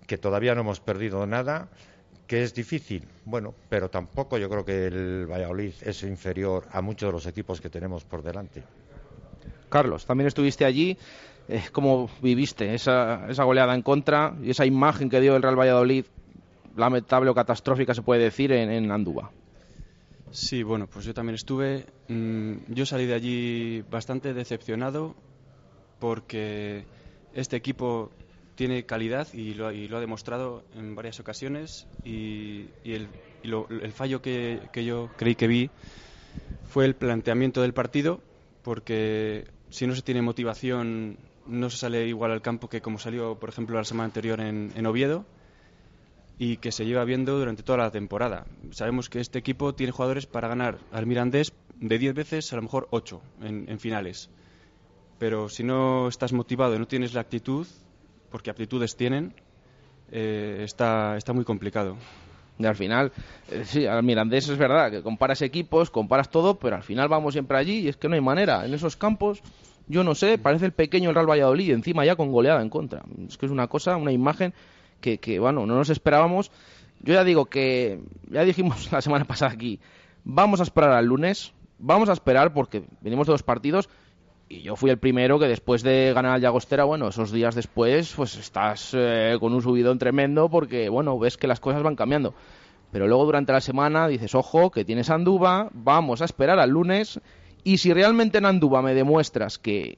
que 0.08 0.18
todavía 0.18 0.56
no 0.56 0.62
hemos 0.62 0.80
perdido 0.80 1.26
nada, 1.26 1.70
que 2.28 2.44
es 2.44 2.54
difícil, 2.54 3.06
bueno, 3.26 3.54
pero 3.68 3.90
tampoco 3.90 4.38
yo 4.38 4.50
creo 4.50 4.64
que 4.64 4.88
el 4.88 5.28
Valladolid 5.30 5.74
es 5.82 6.04
inferior 6.04 6.66
a 6.72 6.82
muchos 6.82 7.10
de 7.10 7.14
los 7.14 7.26
equipos 7.26 7.60
que 7.60 7.70
tenemos 7.70 8.06
por 8.06 8.24
delante. 8.24 8.64
Carlos, 9.68 10.06
también 10.06 10.28
estuviste 10.28 10.64
allí. 10.64 10.98
Eh, 11.50 11.64
¿Cómo 11.72 12.10
viviste 12.22 12.74
esa, 12.74 13.26
esa 13.30 13.44
goleada 13.44 13.74
en 13.74 13.82
contra 13.82 14.36
y 14.42 14.52
esa 14.52 14.66
imagen 14.66 15.10
que 15.10 15.20
dio 15.20 15.36
el 15.36 15.42
Real 15.42 15.60
Valladolid, 15.60 16.06
lamentable 16.76 17.30
o 17.30 17.36
catastrófica 17.36 17.94
se 17.94 18.02
puede 18.02 18.24
decir, 18.24 18.52
en, 18.52 18.72
en 18.72 18.92
Andúba? 18.92 19.32
Sí, 20.32 20.64
bueno, 20.64 20.88
pues 20.88 21.06
yo 21.06 21.14
también 21.14 21.36
estuve. 21.36 21.86
Mm, 22.08 22.74
yo 22.74 22.86
salí 22.86 23.06
de 23.06 23.14
allí 23.14 23.84
bastante 23.92 24.34
decepcionado 24.34 25.16
porque 26.00 26.86
este 27.34 27.58
equipo 27.58 28.12
tiene 28.56 28.84
calidad 28.84 29.28
y 29.34 29.54
lo, 29.54 29.72
y 29.72 29.88
lo 29.88 29.98
ha 29.98 30.00
demostrado 30.02 30.64
en 30.76 30.96
varias 30.96 31.20
ocasiones 31.20 31.88
y, 32.06 32.66
el, 32.86 33.08
y 33.44 33.48
lo- 33.48 33.68
el 33.70 33.92
fallo 33.92 34.22
que, 34.22 34.60
yo 34.86 35.10
creí 35.18 35.36
que 35.36 35.48
vi 35.48 35.70
fue 36.70 36.86
el 36.86 36.96
planteamiento 36.96 37.62
del 37.62 37.74
partido 37.74 38.20
porque 38.64 39.46
si 39.70 39.88
no 39.88 39.96
se 39.96 40.02
tiene 40.02 40.22
motivación 40.22 41.18
no 41.48 41.70
se 41.70 41.78
sale 41.78 42.08
igual 42.08 42.32
al 42.32 42.42
campo 42.42 42.68
que 42.70 42.82
como 42.82 43.00
salió 43.00 43.36
por 43.36 43.50
ejemplo 43.50 43.78
la 43.78 43.84
semana 43.84 44.06
anterior 44.06 44.40
en 44.40 44.86
Oviedo 44.86 45.26
y 46.44 46.58
que 46.58 46.72
se 46.72 46.88
lleva 46.88 47.06
viendo 47.06 47.38
durante 47.38 47.62
toda 47.62 47.78
la 47.78 47.92
temporada. 47.92 48.48
Sabemos 48.72 49.12
que 49.12 49.20
este 49.20 49.38
equipo 49.38 49.76
tiene 49.76 49.92
jugadores 49.92 50.26
para 50.26 50.48
ganar 50.48 50.80
al 50.92 51.06
Mirandés 51.06 51.54
de 51.76 52.00
10 52.00 52.16
veces, 52.16 52.52
a 52.52 52.56
lo 52.56 52.64
mejor 52.64 52.88
8 52.90 53.22
en, 53.44 53.70
en 53.70 53.80
finales. 53.80 54.28
Pero 55.20 55.50
si 55.50 55.64
no 55.64 56.08
estás 56.08 56.34
motivado 56.34 56.76
y 56.76 56.80
no 56.80 56.88
tienes 56.88 57.14
la 57.14 57.22
actitud, 57.22 57.68
porque 58.32 58.50
aptitudes 58.50 58.96
tienen, 58.96 59.36
eh, 60.12 60.62
está, 60.64 61.16
está 61.16 61.32
muy 61.32 61.46
complicado. 61.46 61.96
Y 62.58 62.66
al 62.66 62.76
final, 62.76 63.12
eh, 63.52 63.62
sí, 63.64 63.86
al 63.86 64.02
Mirandés 64.02 64.50
es 64.50 64.58
verdad 64.58 64.90
que 64.90 65.04
comparas 65.04 65.44
equipos, 65.44 65.92
comparas 65.92 66.32
todo, 66.32 66.58
pero 66.58 66.76
al 66.76 66.84
final 66.84 67.08
vamos 67.08 67.34
siempre 67.34 67.60
allí 67.60 67.82
y 67.82 67.88
es 67.88 67.98
que 67.98 68.10
no 68.10 68.16
hay 68.16 68.22
manera. 68.22 68.66
En 68.66 68.74
esos 68.74 68.98
campos, 68.98 69.44
yo 69.86 70.04
no 70.04 70.16
sé, 70.16 70.40
parece 70.40 70.66
el 70.66 70.72
pequeño 70.72 71.10
el 71.10 71.16
Real 71.16 71.30
Valladolid, 71.30 71.72
encima 71.72 72.04
ya 72.04 72.16
con 72.16 72.32
goleada 72.32 72.64
en 72.64 72.72
contra. 72.72 73.04
Es 73.28 73.38
que 73.38 73.46
es 73.46 73.52
una 73.52 73.68
cosa, 73.68 73.96
una 73.96 74.12
imagen 74.12 74.56
que, 75.02 75.18
que 75.18 75.40
bueno, 75.40 75.66
no 75.66 75.76
nos 75.76 75.90
esperábamos. 75.90 76.52
Yo 77.02 77.14
ya 77.14 77.24
digo 77.24 77.46
que, 77.46 78.00
ya 78.30 78.44
dijimos 78.44 78.90
la 78.92 79.02
semana 79.02 79.26
pasada 79.26 79.52
aquí, 79.52 79.80
vamos 80.24 80.60
a 80.60 80.64
esperar 80.64 80.92
al 80.92 81.06
lunes, 81.06 81.54
vamos 81.80 82.10
a 82.10 82.14
esperar 82.14 82.54
porque 82.54 82.84
venimos 83.02 83.28
de 83.28 83.34
dos 83.34 83.44
partidos 83.44 83.90
y 84.52 84.64
yo 84.64 84.76
fui 84.76 84.90
el 84.90 84.98
primero 84.98 85.40
que 85.40 85.48
después 85.48 85.82
de 85.82 86.12
ganar 86.14 86.34
al 86.34 86.42
Llagostera, 86.42 86.84
bueno, 86.84 87.08
esos 87.08 87.32
días 87.32 87.56
después, 87.56 88.14
pues 88.14 88.36
estás 88.36 88.92
eh, 88.94 89.38
con 89.40 89.54
un 89.54 89.62
subidón 89.62 89.98
tremendo 89.98 90.50
porque, 90.50 90.90
bueno, 90.90 91.18
ves 91.18 91.38
que 91.38 91.48
las 91.48 91.62
cosas 91.62 91.84
van 91.84 91.96
cambiando. 91.96 92.34
Pero 92.92 93.08
luego 93.08 93.24
durante 93.24 93.54
la 93.54 93.62
semana 93.62 94.10
dices, 94.10 94.36
ojo, 94.36 94.70
que 94.70 94.84
tienes 94.84 95.10
Anduba, 95.10 95.70
vamos 95.72 96.22
a 96.22 96.26
esperar 96.26 96.60
al 96.60 96.70
lunes 96.70 97.22
y 97.64 97.78
si 97.78 97.94
realmente 97.94 98.40
en 98.40 98.46
Anduba 98.46 98.82
me 98.82 98.94
demuestras 98.94 99.58
que, 99.58 99.98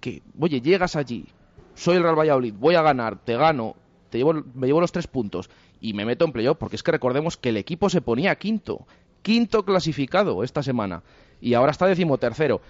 que, 0.00 0.22
oye, 0.40 0.62
llegas 0.62 0.96
allí, 0.96 1.26
soy 1.74 1.98
el 1.98 2.02
Real 2.02 2.18
Valladolid, 2.18 2.54
voy 2.58 2.76
a 2.76 2.82
ganar, 2.82 3.18
te 3.18 3.36
gano, 3.36 3.76
te 4.10 4.18
llevo, 4.18 4.34
me 4.54 4.66
llevo 4.66 4.80
los 4.80 4.92
tres 4.92 5.06
puntos 5.06 5.48
y 5.80 5.94
me 5.94 6.04
meto 6.04 6.24
en 6.24 6.32
playoff, 6.32 6.58
porque 6.58 6.76
es 6.76 6.82
que 6.82 6.92
recordemos 6.92 7.36
que 7.36 7.48
el 7.48 7.56
equipo 7.56 7.88
se 7.88 8.00
ponía 8.02 8.34
quinto, 8.36 8.86
quinto 9.22 9.64
clasificado 9.64 10.44
esta 10.44 10.62
semana 10.62 11.02
y 11.40 11.54
ahora 11.54 11.72
está 11.72 11.86
decimotercero. 11.86 12.60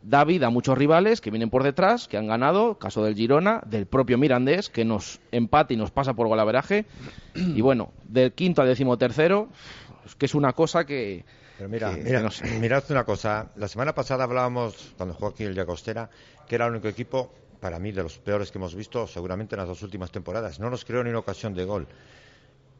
Da 0.00 0.22
vida 0.22 0.46
a 0.46 0.50
muchos 0.50 0.78
rivales 0.78 1.20
que 1.20 1.30
vienen 1.30 1.50
por 1.50 1.64
detrás, 1.64 2.06
que 2.06 2.16
han 2.16 2.28
ganado, 2.28 2.78
caso 2.78 3.02
del 3.02 3.16
Girona, 3.16 3.62
del 3.66 3.86
propio 3.86 4.16
Mirandés, 4.16 4.68
que 4.68 4.84
nos 4.84 5.18
empata 5.32 5.72
y 5.72 5.76
nos 5.76 5.90
pasa 5.90 6.14
por 6.14 6.28
golaveraje. 6.28 6.86
Y 7.34 7.60
bueno, 7.62 7.90
del 8.04 8.32
quinto 8.32 8.62
al 8.62 8.68
decimotercero, 8.68 9.48
es 10.06 10.14
que 10.14 10.26
es 10.26 10.36
una 10.36 10.52
cosa 10.52 10.86
que, 10.86 11.24
Pero 11.56 11.68
mira, 11.68 11.90
mira, 11.90 12.18
que 12.18 12.22
no 12.24 12.30
sé. 12.30 12.46
mirad 12.60 12.84
una 12.90 13.02
cosa. 13.04 13.50
La 13.56 13.66
semana 13.66 13.92
pasada 13.92 14.22
hablábamos, 14.22 14.94
cuando 14.96 15.14
jugó 15.16 15.30
aquí 15.30 15.42
el 15.42 15.54
Llagostera, 15.56 16.10
que 16.46 16.54
era 16.54 16.66
el 16.66 16.72
único 16.72 16.86
equipo, 16.86 17.32
para 17.60 17.78
mí, 17.78 17.92
de 17.92 18.02
los 18.02 18.18
peores 18.18 18.50
que 18.50 18.58
hemos 18.58 18.74
visto 18.74 19.06
seguramente 19.06 19.54
en 19.54 19.60
las 19.60 19.68
dos 19.68 19.82
últimas 19.82 20.10
temporadas. 20.10 20.60
No 20.60 20.70
nos 20.70 20.84
creó 20.84 21.02
ni 21.02 21.10
una 21.10 21.20
ocasión 21.20 21.54
de 21.54 21.64
gol. 21.64 21.86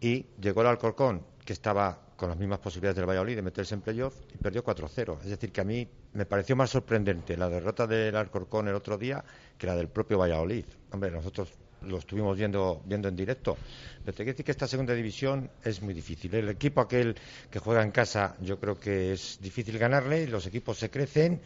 Y 0.01 0.27
llegó 0.41 0.61
el 0.63 0.69
Alcorcón, 0.69 1.23
que 1.45 1.53
estaba 1.53 2.01
con 2.17 2.29
las 2.29 2.39
mismas 2.39 2.59
posibilidades 2.59 2.97
del 2.97 3.09
Valladolid 3.09 3.37
de 3.37 3.43
meterse 3.43 3.75
en 3.75 3.81
playoff, 3.81 4.15
y 4.35 4.39
perdió 4.39 4.65
4-0. 4.65 5.21
Es 5.23 5.31
decir, 5.31 5.53
que 5.53 5.61
a 5.61 5.65
mí 5.65 5.89
me 6.13 6.27
pareció 6.27 6.57
más 6.57 6.71
sorprendente 6.71 7.37
la 7.37 7.49
derrota 7.49 7.87
del 7.87 8.17
Alcorcón 8.17 8.69
el 8.69 8.75
otro 8.75 8.99
día 8.99 9.25
que 9.57 9.67
la 9.67 9.77
del 9.77 9.89
propio 9.89 10.19
Valladolid. 10.19 10.65
Hombre, 10.91 11.11
nosotros 11.11 11.53
lo 11.83 11.99
estuvimos 11.99 12.37
viendo, 12.37 12.83
viendo 12.85 13.09
en 13.09 13.17
directo. 13.17 13.57
Pero 14.05 14.13
te 14.17 14.25
quiero 14.25 14.33
decir 14.33 14.45
que 14.45 14.51
esta 14.51 14.67
segunda 14.67 14.95
división 14.95 15.51
es 15.65 15.81
muy 15.83 15.95
difícil. 15.95 16.35
El 16.35 16.49
equipo 16.49 16.81
aquel 16.81 17.15
que 17.51 17.59
juega 17.59 17.83
en 17.83 17.91
casa, 17.91 18.37
yo 18.41 18.59
creo 18.59 18.79
que 18.79 19.13
es 19.13 19.39
difícil 19.41 19.79
ganarle, 19.79 20.27
los 20.27 20.47
equipos 20.47 20.79
se 20.79 20.91
crecen. 20.91 21.41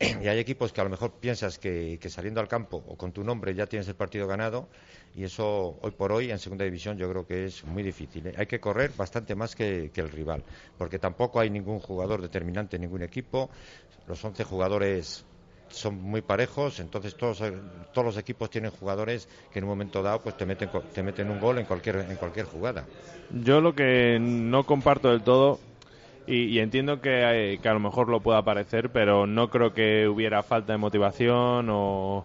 Y 0.00 0.28
hay 0.28 0.38
equipos 0.38 0.72
que 0.72 0.80
a 0.80 0.84
lo 0.84 0.90
mejor 0.90 1.12
piensas 1.12 1.58
que, 1.58 1.98
saliendo 2.08 2.40
al 2.40 2.48
campo 2.48 2.82
o 2.88 2.96
con 2.96 3.12
tu 3.12 3.22
nombre 3.22 3.54
ya 3.54 3.66
tienes 3.66 3.86
el 3.86 3.94
partido 3.94 4.26
ganado 4.26 4.66
y 5.14 5.24
eso 5.24 5.78
hoy 5.82 5.90
por 5.90 6.10
hoy 6.10 6.30
en 6.30 6.38
segunda 6.38 6.64
división 6.64 6.96
yo 6.96 7.08
creo 7.10 7.26
que 7.26 7.44
es 7.44 7.64
muy 7.64 7.82
difícil. 7.82 8.26
¿eh? 8.28 8.34
Hay 8.38 8.46
que 8.46 8.60
correr 8.60 8.92
bastante 8.96 9.34
más 9.34 9.54
que, 9.54 9.90
el 9.94 10.08
rival 10.08 10.42
porque 10.78 10.98
tampoco 10.98 11.38
hay 11.38 11.50
ningún 11.50 11.80
jugador 11.80 12.22
determinante 12.22 12.76
en 12.76 12.82
ningún 12.82 13.02
equipo. 13.02 13.50
Los 14.08 14.24
11 14.24 14.42
jugadores 14.44 15.26
son 15.68 16.00
muy 16.00 16.22
parejos, 16.22 16.80
entonces 16.80 17.14
todos, 17.14 17.42
eh, 17.42 17.52
todos 17.92 18.06
los 18.06 18.16
equipos 18.16 18.48
tienen 18.48 18.70
jugadores 18.70 19.28
que 19.52 19.58
en 19.58 19.66
un 19.66 19.70
momento 19.70 20.02
dado 20.02 20.22
pues 20.22 20.34
te 20.34 20.46
meten, 20.46 20.70
te 20.94 21.02
meten 21.02 21.28
un 21.30 21.38
gol 21.38 21.58
en 21.58 21.66
cualquier, 21.66 21.96
en 22.08 22.16
cualquier 22.16 22.46
jugada. 22.46 22.86
Yo 23.30 23.60
lo 23.60 23.74
que 23.74 24.18
no 24.18 24.64
comparto 24.64 25.10
del 25.10 25.22
todo, 25.22 25.60
y, 26.30 26.44
y 26.44 26.58
entiendo 26.60 27.00
que, 27.00 27.54
eh, 27.54 27.58
que 27.60 27.68
a 27.68 27.74
lo 27.74 27.80
mejor 27.80 28.08
lo 28.08 28.20
pueda 28.20 28.42
parecer, 28.42 28.90
pero 28.90 29.26
no 29.26 29.50
creo 29.50 29.72
que 29.72 30.08
hubiera 30.08 30.42
falta 30.42 30.72
de 30.72 30.78
motivación 30.78 31.68
o... 31.70 32.24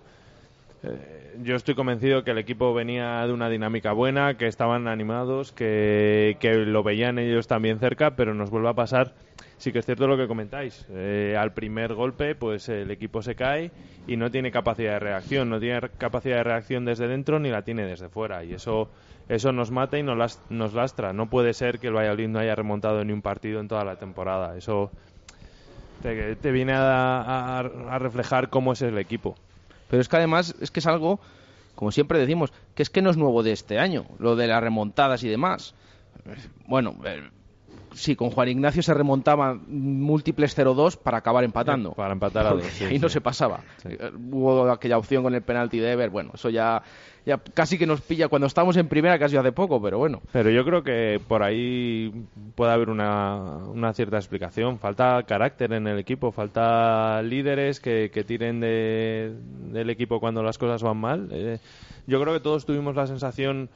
eh, 0.84 1.22
yo 1.44 1.58
estoy 1.58 1.76
convencido 1.76 2.24
que 2.24 2.32
el 2.32 2.38
equipo 2.38 2.74
venía 2.74 3.28
de 3.28 3.34
una 3.34 3.50
dinámica 3.50 3.92
buena, 3.92 4.38
que 4.38 4.48
estaban 4.48 4.88
animados, 4.88 5.52
que, 5.52 6.38
que 6.40 6.54
lo 6.54 6.82
veían 6.82 7.20
ellos 7.20 7.48
también 7.48 7.80
cerca, 7.80 8.16
pero 8.16 8.34
nos 8.34 8.50
vuelve 8.50 8.70
a 8.70 8.74
pasar. 8.74 9.14
Sí 9.58 9.74
que 9.74 9.80
es 9.80 9.86
cierto 9.86 10.08
lo 10.08 10.16
que 10.16 10.28
comentáis. 10.28 10.86
Eh, 10.92 11.36
al 11.38 11.54
primer 11.54 11.94
golpe, 11.94 12.36
pues 12.36 12.70
el 12.70 12.90
equipo 12.92 13.22
se 13.22 13.36
cae 13.36 13.72
y 14.08 14.16
no 14.16 14.32
tiene 14.32 14.52
capacidad 14.52 14.94
de 14.94 15.00
reacción. 15.00 15.50
No 15.50 15.60
tiene 15.60 15.82
capacidad 15.98 16.38
de 16.38 16.44
reacción 16.44 16.86
desde 16.86 17.08
dentro 17.08 17.40
ni 17.40 17.50
la 17.50 17.64
tiene 17.64 17.86
desde 17.86 18.08
fuera. 18.08 18.44
Y 18.46 18.54
eso, 18.54 18.90
eso 19.30 19.52
nos 19.52 19.72
mata 19.72 19.98
y 19.98 20.04
nos, 20.04 20.40
nos 20.50 20.74
lastra. 20.74 21.14
No 21.14 21.30
puede 21.30 21.54
ser 21.54 21.80
que 21.80 21.88
el 21.88 21.96
Valladolid 21.96 22.28
no 22.28 22.40
haya 22.40 22.56
remontado 22.56 23.04
ni 23.04 23.14
un 23.14 23.22
partido 23.22 23.60
en 23.60 23.68
toda 23.68 23.84
la 23.84 23.96
temporada. 23.98 24.58
Eso 24.58 24.92
te, 26.04 26.52
viene 26.52 26.74
a, 26.74 27.22
a- 27.22 27.60
a 27.60 28.00
reflejar 28.00 28.50
cómo 28.50 28.74
es 28.74 28.82
el 28.82 28.98
equipo. 28.98 29.36
Pero 29.90 30.02
es 30.02 30.10
que 30.10 30.18
además 30.18 30.56
es 30.62 30.72
que 30.72 30.80
es 30.80 30.88
algo, 30.88 31.20
como 31.76 31.92
siempre 31.92 32.20
decimos, 32.20 32.52
que 32.76 32.84
es 32.84 32.90
que 32.90 33.02
no 33.02 33.10
es 33.10 33.18
nuevo 33.18 33.44
de 33.44 33.52
este 33.52 33.80
año, 33.80 34.06
lo 34.20 34.36
de 34.36 34.48
las 34.48 34.62
remontadas 34.62 35.24
y 35.24 35.30
demás. 35.30 35.74
Bueno, 36.68 36.96
sí, 37.96 38.16
con 38.16 38.30
Juan 38.30 38.50
Ignacio 38.50 38.84
se 38.84 38.94
remontaban 38.94 39.62
múltiples 39.68 40.58
0-2 40.58 40.98
para 40.98 41.18
acabar 41.18 41.44
empatando. 41.44 41.94
Para 41.94 42.14
empatar 42.14 42.46
a 42.46 42.50
dos, 42.52 42.64
sí, 42.66 42.84
ahí 42.86 43.00
no 43.00 43.10
sí. 43.10 43.14
se 43.14 43.22
pasaba. 43.22 43.62
Sí. 43.78 43.90
Eh, 43.92 44.12
Hubo 44.32 44.70
aquella 44.72 44.98
opción 44.98 45.24
con 45.24 45.34
el 45.34 45.42
penalti 45.42 45.80
de 45.80 45.92
Ever, 45.94 46.10
bueno, 46.10 46.32
eso 46.36 46.50
ya, 46.50 46.84
ya 47.26 47.38
casi 47.38 47.78
que 47.78 47.86
nos 47.88 48.02
pilla 48.02 48.28
cuando 48.28 48.46
estábamos 48.48 48.78
en 48.78 48.88
primera, 48.88 49.18
casi 49.18 49.38
hace 49.38 49.52
poco, 49.52 49.82
pero 49.82 49.98
bueno. 49.98 50.22
Pero 50.32 50.50
yo 50.50 50.64
creo 50.66 50.84
que 50.84 51.20
por 51.28 51.42
ahí 51.42 52.14
puede 52.56 52.72
haber 52.72 52.90
una, 52.90 53.36
una 53.68 53.94
cierta 53.94 54.18
explicación. 54.18 54.78
Falta 54.78 55.24
carácter 55.24 55.74
en 55.74 55.88
el 55.88 55.98
equipo, 55.98 56.32
falta 56.32 57.22
líderes 57.24 57.80
que, 57.80 58.12
que 58.14 58.24
tiren 58.24 58.60
de- 58.60 59.34
del 59.72 59.90
equipo 59.90 60.20
cuando 60.20 60.44
las 60.44 60.58
cosas 60.58 60.84
van 60.84 60.98
mal. 60.98 61.30
Eh, 61.32 61.60
yo 62.08 62.22
creo 62.22 62.34
que 62.34 62.40
todos 62.40 62.66
tuvimos 62.66 62.96
la 62.96 63.08
sensación 63.08 63.70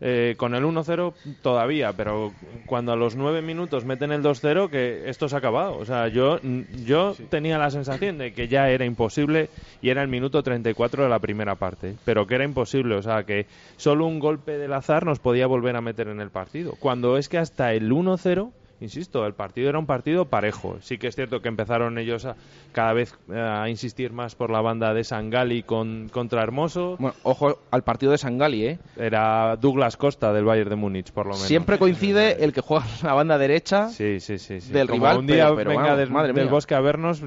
eh, 0.00 0.34
con 0.36 0.54
el 0.54 0.64
1-0 0.64 1.14
todavía, 1.40 1.92
pero 1.92 2.32
cuando 2.66 2.92
a 2.92 2.96
los 2.96 3.16
9 3.16 3.42
minutos 3.42 3.84
meten 3.84 4.12
el 4.12 4.22
2-0 4.22 4.68
que 4.68 5.08
esto 5.08 5.28
se 5.28 5.36
ha 5.36 5.38
acabado. 5.38 5.76
O 5.78 5.84
sea, 5.84 6.08
yo, 6.08 6.40
yo 6.84 7.14
tenía 7.30 7.58
la 7.58 7.70
sensación 7.70 8.18
de 8.18 8.32
que 8.32 8.48
ya 8.48 8.68
era 8.68 8.84
imposible 8.84 9.48
y 9.80 9.90
era 9.90 10.02
el 10.02 10.08
minuto 10.08 10.42
34 10.42 11.04
de 11.04 11.08
la 11.08 11.18
primera 11.18 11.54
parte, 11.54 11.94
pero 12.04 12.26
que 12.26 12.34
era 12.34 12.44
imposible. 12.44 12.96
O 12.96 13.02
sea, 13.02 13.24
que 13.24 13.46
solo 13.76 14.06
un 14.06 14.18
golpe 14.18 14.58
del 14.58 14.72
azar 14.72 15.06
nos 15.06 15.20
podía 15.20 15.46
volver 15.46 15.76
a 15.76 15.80
meter 15.80 16.08
en 16.08 16.20
el 16.20 16.30
partido. 16.30 16.74
Cuando 16.78 17.16
es 17.16 17.28
que 17.28 17.38
hasta 17.38 17.72
el 17.72 17.90
1-0 17.90 18.50
Insisto, 18.84 19.26
el 19.26 19.32
partido 19.32 19.70
era 19.70 19.78
un 19.78 19.86
partido 19.86 20.26
parejo. 20.26 20.76
Sí 20.82 20.98
que 20.98 21.06
es 21.08 21.14
cierto 21.14 21.40
que 21.40 21.48
empezaron 21.48 21.96
ellos 21.96 22.26
a, 22.26 22.36
cada 22.72 22.92
vez 22.92 23.14
eh, 23.32 23.38
a 23.40 23.68
insistir 23.70 24.12
más 24.12 24.34
por 24.34 24.50
la 24.50 24.60
banda 24.60 24.92
de 24.92 25.02
Sangali 25.04 25.62
con, 25.62 26.08
contra 26.10 26.42
Hermoso. 26.42 26.96
Bueno, 26.98 27.16
ojo 27.22 27.58
al 27.70 27.82
partido 27.82 28.12
de 28.12 28.18
Sangali, 28.18 28.66
¿eh? 28.66 28.78
Era 28.96 29.56
Douglas 29.56 29.96
Costa 29.96 30.32
del 30.34 30.44
Bayern 30.44 30.68
de 30.68 30.76
Múnich, 30.76 31.10
por 31.12 31.24
lo 31.24 31.32
menos. 31.32 31.48
Siempre 31.48 31.78
coincide 31.78 32.44
el 32.44 32.52
que 32.52 32.60
juega 32.60 32.84
en 33.00 33.06
la 33.06 33.14
banda 33.14 33.38
derecha 33.38 33.88
Sí, 33.88 34.20
sí, 34.20 34.38
sí. 34.38 34.60
sí. 34.60 34.70
del 34.72 34.86
Como 34.86 35.00
rival, 35.04 35.18
un 35.18 35.26
día 35.26 35.44
pero- 35.44 35.56
pero 35.56 35.70
venga 35.70 35.82
vamos, 35.84 35.98
del, 35.98 36.10
madre 36.10 36.32
del 36.34 36.44
mía. 36.44 36.52
bosque 36.52 36.74
a 36.74 36.80
vernos, 36.80 37.22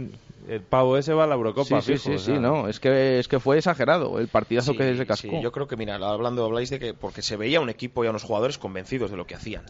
el 0.48 0.62
pavo 0.62 0.96
ese 0.98 1.14
va 1.14 1.24
a 1.24 1.28
la 1.28 1.34
Eurocopa. 1.36 1.82
Sí, 1.82 1.94
sí, 1.94 1.94
fijo, 1.98 2.04
sí, 2.20 2.32
o 2.32 2.36
sí, 2.36 2.40
no, 2.40 2.68
es 2.68 2.80
que, 2.80 3.18
es 3.18 3.28
que 3.28 3.40
fue 3.40 3.58
exagerado 3.58 4.20
el 4.20 4.28
partidazo 4.28 4.74
Sí, 4.74 4.78
que 4.78 4.92
se 4.94 4.98
sí, 5.02 5.06
cascó. 5.08 5.42
yo 5.42 5.52
creo 5.52 5.68
que, 5.68 5.76
mira, 5.76 5.96
hablando, 5.96 6.46
habláis 6.46 6.70
de 6.70 6.78
que 6.78 6.94
porque 6.94 7.24
se 7.24 7.36
veía 7.36 7.60
un 7.62 7.70
equipo 7.70 8.04
y 8.04 8.08
a 8.08 8.12
unos 8.12 8.24
jugadores 8.24 8.60
convencidos 8.60 9.10
de 9.10 9.18
lo 9.18 9.26
que 9.26 9.34
hacían. 9.34 9.64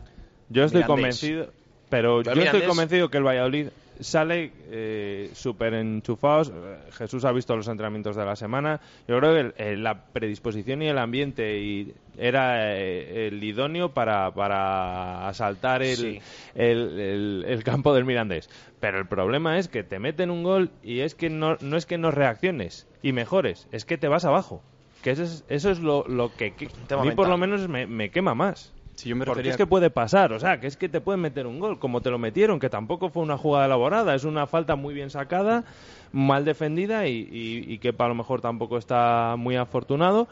Yo 0.50 0.64
estoy 0.64 0.84
Mirandés. 0.84 0.88
convencido, 1.20 1.52
pero 1.90 2.22
Yo 2.22 2.34
yo 2.34 2.42
estoy 2.44 2.62
convencido 2.64 3.10
que 3.10 3.18
el 3.18 3.24
Valladolid 3.26 3.68
sale 4.00 4.52
eh, 4.70 5.32
súper 5.34 5.74
enchufados. 5.74 6.52
Jesús 6.92 7.26
ha 7.26 7.32
visto 7.32 7.56
los 7.56 7.68
entrenamientos 7.68 8.16
de 8.16 8.26
la 8.26 8.36
semana. 8.36 8.80
Yo 9.08 9.18
creo 9.20 9.34
que 9.34 9.64
el- 9.72 9.84
la 9.84 10.06
predisposición 10.12 10.82
y 10.84 10.88
el 10.88 10.98
ambiente 11.00 11.60
y 11.60 11.96
era 12.18 12.78
eh, 12.78 13.28
el 13.28 13.44
idóneo 13.44 13.94
para, 13.94 14.32
para 14.34 15.28
asaltar 15.28 15.82
el, 15.82 15.96
Sí. 15.98 16.20
el, 16.54 17.62
campo 17.64 17.94
del 17.96 18.06
Mirandés. 18.06 18.50
Pero 18.80 19.00
el 19.00 19.08
problema 19.08 19.58
es 19.58 19.68
que 19.68 19.84
te 19.84 19.98
meten 20.00 20.30
un 20.30 20.44
gol 20.44 20.70
y 20.84 21.00
es 21.00 21.16
que 21.16 21.30
no, 21.30 21.58
no 21.62 21.78
es 21.78 21.86
que 21.86 21.98
no 21.98 22.12
reacciones 22.12 22.88
y 23.02 23.14
mejores, 23.14 23.68
es 23.72 23.86
que 23.86 23.98
te 23.98 24.08
vas 24.08 24.26
abajo. 24.26 24.62
Que 25.02 25.12
eso 25.12 25.24
es, 25.24 25.44
eso 25.48 25.72
es 25.72 25.80
lo, 25.80 26.04
lo 26.08 26.36
que, 26.36 26.54
que 26.54 26.68
a 26.90 27.02
mí 27.04 27.12
por 27.12 27.30
lo 27.30 27.38
menos 27.38 27.68
me, 27.68 27.86
me 27.88 28.10
quema 28.10 28.36
más. 28.36 28.74
Si 28.98 29.10
yo 29.10 29.16
me 29.16 29.26
Porque 29.26 29.38
refería 29.42 29.52
es 29.52 29.58
que 29.58 29.68
puede 29.68 29.90
pasar, 29.92 30.34
o 30.34 30.40
sea, 30.40 30.60
que 30.60 30.66
es 30.66 30.76
que 30.76 30.90
te 30.90 31.02
pueden 31.02 31.22
meter 31.22 31.46
un 31.46 31.60
gol, 31.60 31.78
como 31.78 32.02
te 32.02 32.10
lo 32.10 32.18
metieron, 32.18 32.60
que 32.60 32.68
tampoco 32.70 33.10
fue 33.10 33.22
una 33.22 33.38
jugada 33.38 33.68
elaborada, 33.68 34.16
es 34.16 34.24
una 34.24 34.48
falta 34.48 34.76
muy 34.76 34.96
bien 34.96 35.12
sacada, 35.12 35.64
mal 36.12 36.46
defendida 36.46 37.08
y, 37.08 37.14
y, 37.32 37.74
y 37.74 37.78
que 37.78 37.94
a 37.96 38.08
lo 38.08 38.16
mejor 38.16 38.42
tampoco 38.42 38.80
está 38.80 39.36
muy 39.38 39.56
afortunado, 39.56 40.28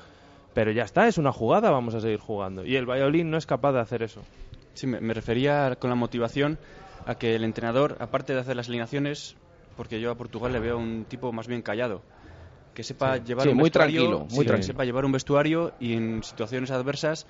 pero 0.56 0.72
ya 0.72 0.82
está, 0.84 1.08
es 1.08 1.20
una 1.20 1.32
jugada, 1.32 1.70
vamos 1.70 1.94
a 1.94 2.02
seguir 2.02 2.18
jugando. 2.20 2.66
Y 2.66 2.76
el 2.76 2.90
Valladolid 2.90 3.24
no 3.24 3.38
es 3.38 3.46
capaz 3.46 3.72
de 3.74 3.82
hacer 3.82 4.02
eso. 4.02 4.22
Sí, 4.74 4.88
me, 4.88 5.00
me 5.00 5.14
refería 5.14 5.76
con 5.80 5.92
la 5.92 5.96
motivación 5.96 6.58
a 7.06 7.16
que 7.16 7.36
el 7.36 7.44
entrenador, 7.44 7.98
aparte 8.00 8.34
de 8.34 8.40
hacer 8.40 8.56
las 8.56 8.68
alineaciones, 8.68 9.36
porque 9.78 10.02
yo 10.02 10.10
a 10.10 10.16
Portugal 10.16 10.52
le 10.54 10.60
veo 10.60 10.80
un 10.80 11.06
tipo 11.08 11.32
más 11.32 11.48
bien 11.48 11.62
callado, 11.62 12.02
que 12.74 12.84
sepa 12.84 13.18
llevar 13.18 13.44
Sí, 13.44 13.50
un 13.52 13.58
muy 13.58 13.66
vestuario, 13.66 14.00
tranquilo, 14.02 14.20
muy 14.22 14.30
sí, 14.30 14.40
que 14.40 14.46
tranquilo. 14.48 14.68
sepa 14.74 14.86
llevar 14.86 15.06
un 15.06 15.12
vestuario 15.12 15.74
y 15.80 15.94
en 15.94 16.24
situaciones 16.24 16.72
adversas 16.72 17.28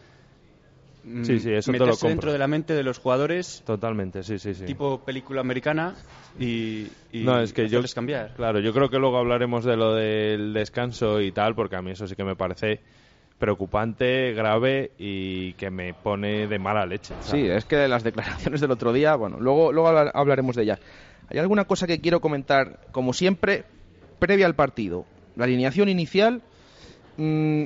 Sí, 1.23 1.39
sí, 1.39 1.51
eso 1.53 1.71
te 1.71 1.77
lo 1.77 1.85
meterse 1.85 2.07
dentro 2.07 2.31
de 2.33 2.39
la 2.39 2.47
mente 2.47 2.73
de 2.73 2.83
los 2.83 2.97
jugadores, 2.97 3.61
Totalmente, 3.65 4.23
sí, 4.23 4.39
sí, 4.39 4.53
sí. 4.55 4.65
tipo 4.65 5.03
película 5.05 5.41
americana 5.41 5.95
y, 6.39 6.87
y 7.11 7.23
no, 7.23 7.39
es 7.39 7.53
que 7.53 7.69
yo, 7.69 7.81
cambiar. 7.93 8.33
claro, 8.35 8.59
yo 8.59 8.73
creo 8.73 8.89
que 8.89 8.97
luego 8.97 9.17
hablaremos 9.17 9.63
de 9.65 9.77
lo 9.77 9.93
del 9.93 10.53
descanso 10.53 11.21
y 11.21 11.31
tal, 11.31 11.53
porque 11.55 11.75
a 11.75 11.81
mí 11.81 11.91
eso 11.91 12.07
sí 12.07 12.15
que 12.15 12.23
me 12.23 12.35
parece 12.35 12.81
preocupante, 13.37 14.33
grave 14.33 14.91
y 14.97 15.53
que 15.53 15.69
me 15.69 15.93
pone 15.93 16.47
de 16.47 16.57
mala 16.59 16.85
leche. 16.85 17.15
sea, 17.21 17.35
Sí, 17.35 17.45
es 17.47 17.65
que 17.65 17.87
las 17.87 18.03
declaraciones 18.03 18.61
del 18.61 18.71
otro 18.71 18.93
día, 18.93 19.15
bueno, 19.15 19.37
luego, 19.39 19.71
luego 19.71 19.89
habla- 19.89 20.11
hablaremos 20.13 20.55
de 20.55 20.63
ellas. 20.63 20.79
Hay 21.27 21.37
alguna 21.39 21.65
cosa 21.65 21.85
que 21.87 21.99
quiero 22.01 22.21
comentar, 22.21 22.79
como 22.91 23.13
siempre, 23.13 23.65
previa 24.19 24.45
al 24.45 24.55
partido. 24.55 25.05
La 25.35 25.43
alineación 25.45 25.89
inicial, 25.89 26.41
mm, 27.17 27.65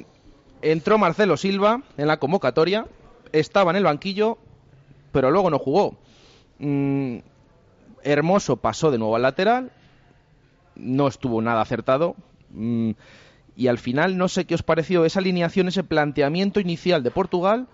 entró 0.62 0.98
Marcelo 0.98 1.38
Silva 1.38 1.84
en 1.98 2.08
la 2.08 2.18
convocatoria, 2.18 2.86
estaba 3.32 3.72
en 3.72 3.78
el 3.78 3.84
banquillo, 3.84 4.38
pero 5.12 5.32
luego 5.32 5.50
no 5.50 5.60
jugó. 5.60 5.98
Mm, 6.60 7.18
Hermoso 8.04 8.58
pasó 8.58 8.92
de 8.92 8.98
nuevo 8.98 9.16
al 9.16 9.24
lateral, 9.24 9.72
no 10.76 11.08
estuvo 11.08 11.42
nada 11.42 11.62
acertado. 11.62 12.16
mm, 12.52 12.92
y 13.56 13.68
al 13.68 13.78
final, 13.78 14.18
no 14.18 14.30
sé 14.30 14.46
qué 14.46 14.56
os 14.56 14.64
pareció 14.64 15.04
esa 15.04 15.20
alineación, 15.20 15.68
ese 15.68 15.84
planteamiento 15.84 16.62
inicial 16.62 17.04
de 17.04 17.12
Portugal, 17.12 17.68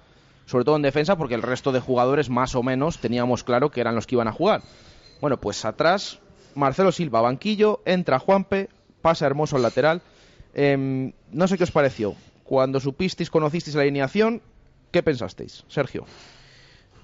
sobre 0.47 0.65
todo 0.65 0.77
en 0.77 0.81
defensa, 0.81 1.15
porque 1.15 1.35
el 1.35 1.43
resto 1.43 1.71
de 1.71 1.79
jugadores 1.79 2.27
más 2.27 2.55
o 2.55 2.63
menos 2.63 2.97
teníamos 2.97 3.43
claro 3.43 3.69
que 3.69 3.81
eran 3.81 3.93
los 3.93 4.07
que 4.07 4.15
iban 4.15 4.27
a 4.27 4.31
jugar. 4.31 4.63
Bueno, 5.21 5.39
pues 5.39 5.63
atrás, 5.63 6.19
Marcelo 6.55 6.91
Silva, 6.91 7.21
banquillo, 7.21 7.81
entra 7.85 8.17
Juanpe, 8.17 8.69
pasa 9.03 9.27
Hermoso 9.27 9.57
al 9.57 9.61
lateral. 9.61 10.01
Em, 10.55 11.13
no 11.31 11.47
sé 11.47 11.55
qué 11.55 11.63
os 11.65 11.71
pareció. 11.71 12.15
Cuando 12.43 12.79
supisteis, 12.79 13.29
conocisteis 13.29 13.75
la 13.75 13.83
alineación, 13.83 14.41
¿qué 14.95 15.03
pensasteis? 15.03 15.65
Sergio. 15.67 16.05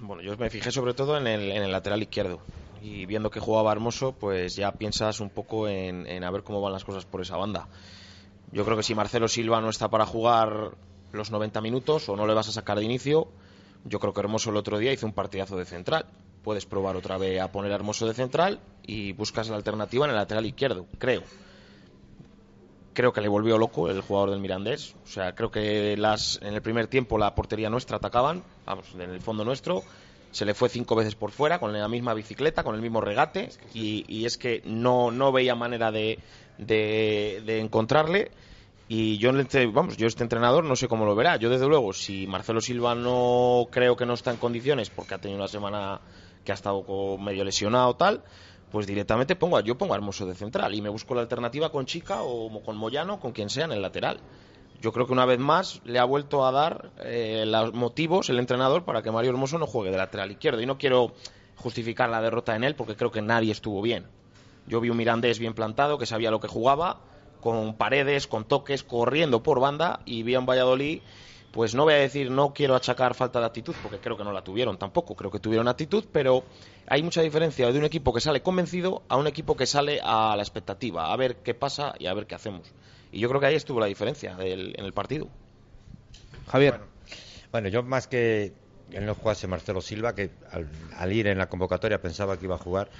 Bueno, 0.00 0.22
yo 0.22 0.34
me 0.38 0.48
fijé 0.48 0.72
sobre 0.72 0.94
todo 0.94 1.18
en 1.18 1.26
el, 1.26 1.52
en 1.52 1.62
el 1.62 1.70
lateral 1.70 2.00
izquierdo. 2.00 2.40
Y 2.80 3.04
viendo 3.04 3.28
que 3.28 3.38
jugaba 3.38 3.70
Hermoso, 3.70 4.12
pues 4.12 4.56
ya 4.56 4.72
piensas 4.72 5.20
un 5.20 5.28
poco 5.28 5.68
en, 5.68 6.24
a 6.24 6.30
ver 6.30 6.42
cómo 6.42 6.62
van 6.62 6.72
las 6.72 6.84
cosas 6.84 7.04
por 7.04 7.20
esa 7.20 7.36
banda. 7.36 7.68
Yo 8.50 8.64
creo 8.64 8.78
que 8.78 8.82
si 8.82 8.94
Marcelo 8.94 9.28
Silva 9.28 9.60
no 9.60 9.68
está 9.68 9.90
para 9.90 10.06
jugar 10.06 10.70
los 11.12 11.30
90 11.30 11.60
minutos 11.60 12.08
o 12.08 12.16
no 12.16 12.26
le 12.26 12.32
vas 12.32 12.48
a 12.48 12.52
sacar 12.52 12.78
de 12.78 12.84
inicio, 12.84 13.28
yo 13.84 14.00
creo 14.00 14.14
que 14.14 14.20
Hermoso 14.20 14.48
el 14.48 14.56
otro 14.56 14.78
día 14.78 14.94
hizo 14.94 15.04
un 15.04 15.12
partidazo 15.12 15.58
de 15.58 15.66
central. 15.66 16.06
Puedes 16.42 16.64
probar 16.64 16.96
otra 16.96 17.18
vez 17.18 17.42
a 17.42 17.52
poner 17.52 17.72
Hermoso 17.72 18.06
de 18.06 18.14
central 18.14 18.58
y 18.86 19.12
buscas 19.12 19.50
la 19.50 19.56
alternativa 19.56 20.06
en 20.06 20.12
el 20.12 20.16
lateral 20.16 20.46
izquierdo, 20.46 20.86
creo. 20.98 21.24
Creo 22.94 23.12
que 23.12 23.20
le 23.20 23.28
volvió 23.28 23.58
loco 23.58 23.88
el 23.88 24.00
jugador 24.02 24.30
del 24.30 24.40
Mirandés. 24.40 24.94
O 25.04 25.08
sea, 25.08 25.34
creo 25.34 25.50
que 25.50 25.96
las, 25.96 26.38
en 26.42 26.54
el 26.54 26.62
primer 26.62 26.88
tiempo 26.88 27.18
la 27.18 27.34
portería 27.34 27.70
nuestra 27.70 27.96
atacaban, 27.96 28.42
vamos, 28.66 28.86
en 28.94 29.10
el 29.10 29.20
fondo 29.20 29.44
nuestro. 29.44 29.82
Se 30.30 30.44
le 30.44 30.54
fue 30.54 30.68
cinco 30.68 30.94
veces 30.94 31.14
por 31.14 31.30
fuera 31.30 31.58
con 31.58 31.72
la 31.72 31.88
misma 31.88 32.14
bicicleta, 32.14 32.64
con 32.64 32.74
el 32.74 32.80
mismo 32.80 33.00
regate. 33.00 33.50
Y, 33.74 34.04
y 34.08 34.24
es 34.24 34.38
que 34.38 34.62
no, 34.64 35.10
no 35.10 35.32
veía 35.32 35.54
manera 35.54 35.90
de, 35.90 36.18
de, 36.58 37.42
de 37.44 37.60
encontrarle. 37.60 38.30
Y 38.88 39.16
yo, 39.18 39.30
vamos, 39.72 39.96
yo 39.96 40.06
este 40.06 40.22
entrenador 40.22 40.64
no 40.64 40.76
sé 40.76 40.88
cómo 40.88 41.06
lo 41.06 41.14
verá. 41.14 41.36
Yo 41.36 41.48
desde 41.48 41.66
luego, 41.66 41.92
si 41.92 42.26
Marcelo 42.26 42.60
Silva 42.60 42.94
no 42.94 43.68
creo 43.70 43.96
que 43.96 44.04
no 44.04 44.14
está 44.14 44.30
en 44.30 44.36
condiciones 44.36 44.90
porque 44.90 45.14
ha 45.14 45.18
tenido 45.18 45.38
una 45.38 45.48
semana 45.48 46.00
que 46.44 46.52
ha 46.52 46.54
estado 46.54 46.84
medio 47.18 47.44
lesionado 47.44 47.94
tal, 47.94 48.22
pues 48.72 48.86
directamente 48.86 49.36
pongo 49.36 49.58
a, 49.58 49.60
yo 49.60 49.76
pongo 49.76 49.92
a 49.92 49.98
Hermoso 49.98 50.26
de 50.26 50.34
central 50.34 50.74
y 50.74 50.80
me 50.80 50.88
busco 50.88 51.14
la 51.14 51.20
alternativa 51.20 51.70
con 51.70 51.84
Chica 51.84 52.22
o 52.22 52.62
con 52.62 52.76
Moyano, 52.78 53.20
con 53.20 53.32
quien 53.32 53.50
sea 53.50 53.66
en 53.66 53.72
el 53.72 53.82
lateral. 53.82 54.18
Yo 54.80 54.92
creo 54.92 55.06
que 55.06 55.12
una 55.12 55.26
vez 55.26 55.38
más 55.38 55.82
le 55.84 55.98
ha 55.98 56.04
vuelto 56.04 56.44
a 56.46 56.50
dar 56.50 56.90
eh, 57.04 57.44
los 57.46 57.74
motivos 57.74 58.30
el 58.30 58.38
entrenador 58.38 58.84
para 58.84 59.02
que 59.02 59.12
Mario 59.12 59.30
Hermoso 59.30 59.58
no 59.58 59.66
juegue 59.66 59.90
de 59.90 59.98
lateral 59.98 60.30
izquierdo. 60.30 60.60
Y 60.62 60.66
no 60.66 60.78
quiero 60.78 61.12
justificar 61.56 62.08
la 62.08 62.22
derrota 62.22 62.56
en 62.56 62.64
él 62.64 62.74
porque 62.74 62.96
creo 62.96 63.12
que 63.12 63.22
nadie 63.22 63.52
estuvo 63.52 63.82
bien. 63.82 64.06
Yo 64.66 64.80
vi 64.80 64.88
un 64.88 64.96
Mirandés 64.96 65.38
bien 65.38 65.54
plantado, 65.54 65.98
que 65.98 66.06
sabía 66.06 66.30
lo 66.30 66.40
que 66.40 66.48
jugaba, 66.48 67.00
con 67.40 67.74
paredes, 67.74 68.26
con 68.26 68.44
toques, 68.44 68.82
corriendo 68.82 69.42
por 69.42 69.60
banda, 69.60 70.00
y 70.06 70.22
vi 70.22 70.34
a 70.34 70.40
un 70.40 70.46
Valladolid, 70.46 71.02
pues 71.52 71.74
no 71.74 71.84
voy 71.84 71.94
a 71.94 71.98
decir, 71.98 72.30
no 72.30 72.52
quiero 72.54 72.74
achacar 72.74 73.14
falta 73.14 73.38
de 73.40 73.46
actitud, 73.46 73.74
porque 73.82 73.98
creo 74.00 74.16
que 74.16 74.24
no 74.24 74.32
la 74.32 74.42
tuvieron 74.42 74.78
tampoco, 74.78 75.14
creo 75.14 75.30
que 75.30 75.38
tuvieron 75.38 75.68
actitud, 75.68 76.04
pero 76.10 76.44
hay 76.86 77.02
mucha 77.02 77.20
diferencia 77.22 77.70
de 77.70 77.78
un 77.78 77.84
equipo 77.84 78.12
que 78.12 78.20
sale 78.20 78.40
convencido 78.42 79.02
a 79.08 79.16
un 79.16 79.26
equipo 79.26 79.54
que 79.56 79.66
sale 79.66 80.00
a 80.02 80.34
la 80.34 80.42
expectativa, 80.42 81.12
a 81.12 81.16
ver 81.16 81.36
qué 81.36 81.54
pasa 81.54 81.94
y 81.98 82.06
a 82.06 82.14
ver 82.14 82.26
qué 82.26 82.34
hacemos. 82.34 82.66
Y 83.12 83.20
yo 83.20 83.28
creo 83.28 83.40
que 83.40 83.46
ahí 83.46 83.54
estuvo 83.54 83.78
la 83.80 83.86
diferencia 83.86 84.34
del- 84.34 84.74
en 84.78 84.84
el 84.84 84.92
partido. 84.94 85.28
Javier. 86.48 86.80
Bueno, 87.50 87.68
yo 87.68 87.82
más 87.82 88.06
que 88.06 88.54
él 88.90 89.04
no 89.06 89.14
jugase 89.14 89.46
Marcelo 89.46 89.80
Silva, 89.80 90.14
que 90.14 90.30
al, 90.50 90.66
al 90.96 91.12
ir 91.12 91.26
en 91.26 91.38
la 91.38 91.48
convocatoria 91.48 92.00
pensaba 92.00 92.38
que 92.38 92.46
iba 92.46 92.54
a 92.54 92.58
jugar, 92.58 92.90